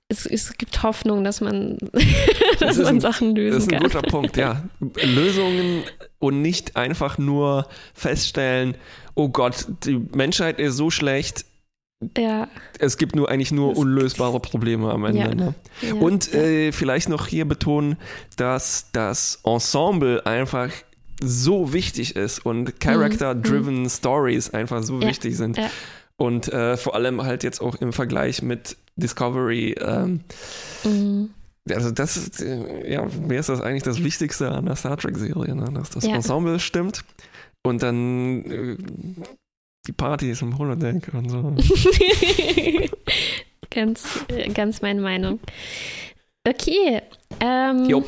es, 0.09 0.25
es, 0.27 0.57
gibt 0.57 0.83
Hoffnung, 0.83 1.25
dass 1.25 1.41
man, 1.41 1.79
dass 2.61 2.77
man 2.79 2.87
ein, 2.87 3.01
Sachen 3.01 3.35
lösen 3.35 3.69
kann. 3.69 3.81
Das 3.81 3.93
ist 3.93 3.97
ein 3.97 4.01
guter 4.01 4.03
Punkt, 4.03 4.37
ja. 4.37 4.63
Lösungen 5.03 5.83
und 6.19 6.43
nicht 6.43 6.77
einfach 6.77 7.19
nur 7.19 7.67
feststellen, 7.95 8.77
oh 9.15 9.29
Gott, 9.29 9.67
die 9.85 10.01
Menschheit 10.15 10.61
ist 10.61 10.77
so 10.77 10.91
schlecht. 10.91 11.45
Ja. 12.17 12.49
Es 12.79 12.99
gibt 12.99 13.17
nur 13.17 13.31
eigentlich 13.31 13.53
nur 13.53 13.77
unlösbare 13.77 14.39
Probleme 14.39 14.93
am 14.93 15.07
Ende. 15.07 15.19
Ja. 15.19 15.35
Ne? 15.35 15.55
Ja. 15.81 15.95
Und 15.95 16.33
äh, 16.35 16.71
vielleicht 16.71 17.09
noch 17.09 17.27
hier 17.27 17.47
betonen, 17.47 17.97
dass 18.37 18.91
das 18.93 19.41
Ensemble 19.45 20.25
einfach 20.27 20.71
so 21.23 21.73
wichtig 21.73 22.15
ist 22.15 22.45
und 22.45 22.79
Character-driven 22.79 23.83
mhm. 23.83 23.89
Stories 23.89 24.51
einfach 24.51 24.83
so 24.83 25.01
wichtig 25.01 25.37
sind. 25.37 25.59
Und 26.19 26.49
äh, 26.53 26.77
vor 26.77 26.95
allem 26.95 27.23
halt 27.23 27.43
jetzt 27.45 27.61
auch 27.61 27.75
im 27.77 27.93
Vergleich 27.93 28.43
mit 28.43 28.77
Discovery. 28.97 29.77
Ähm, 29.81 30.21
mhm. 30.85 31.31
Also 31.71 31.91
das 31.91 32.17
ist, 32.17 32.43
äh, 32.43 32.93
ja, 32.93 33.05
mir 33.05 33.41
ist 33.41 33.49
das 33.49 33.61
eigentlich 33.61 33.83
das 33.83 34.03
Wichtigste 34.03 34.51
an 34.51 34.67
der 34.67 34.77
Star 34.77 34.97
Trek-Serie, 34.97 35.55
ne? 35.55 35.69
dass 35.75 35.91
das 35.91 36.05
ja. 36.05 36.15
Ensemble 36.15 36.61
stimmt 36.61 37.05
und 37.65 37.83
dann 37.83 38.45
äh, 38.45 38.77
die 39.87 39.93
Partys 39.93 40.43
im 40.43 40.57
Holodeck 40.59 41.13
und 41.13 41.29
so. 41.29 41.43
ganz, 43.71 44.25
äh, 44.29 44.49
ganz 44.51 44.81
meine 44.81 45.01
Meinung. 45.01 45.41
Okay. 46.49 47.03
Ähm, 47.41 47.85
jo. 47.87 48.05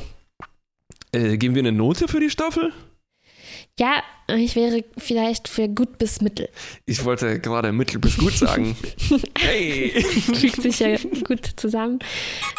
Äh, 1.13 1.37
geben 1.37 1.55
wir 1.55 1.63
eine 1.63 1.73
Note 1.73 2.07
für 2.07 2.21
die 2.21 2.31
Staffel? 2.31 2.73
Ja, 3.79 4.03
ich 4.27 4.57
wäre 4.57 4.85
vielleicht 4.97 5.49
für 5.49 5.69
gut 5.69 5.99
bis 5.99 6.21
mittel. 6.21 6.49
Ich 6.85 7.05
wollte 7.05 7.39
gerade 7.41 7.71
mittel 7.73 8.01
bis 8.01 8.19
gut 8.19 8.33
sagen. 8.33 8.77
hey! 9.39 10.05
Fügt 10.35 10.63
sich 10.63 10.81
ja 10.81 10.97
gut 11.25 11.49
zusammen. 11.57 12.01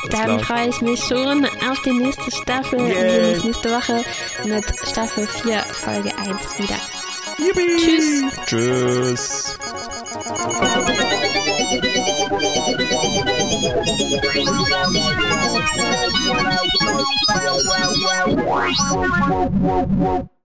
Dann 0.10 0.40
freue 0.40 0.70
ich 0.70 0.80
mich 0.82 1.00
schon 1.02 1.46
auf 1.70 1.82
die 1.86 1.92
nächste 1.92 2.32
Staffel. 2.32 2.80
Yeah. 2.80 2.90
Wir 2.90 3.12
sehen 3.12 3.36
uns 3.36 3.44
nächste 3.44 3.70
Woche 3.70 4.04
mit 4.46 4.64
Staffel 4.90 5.28
4, 5.28 5.60
Folge 5.60 6.18
1 6.18 6.30
wieder. 6.58 6.80
Yippie. 7.38 7.78
Tschüss. 7.86 8.24
Tschüss. 8.46 9.56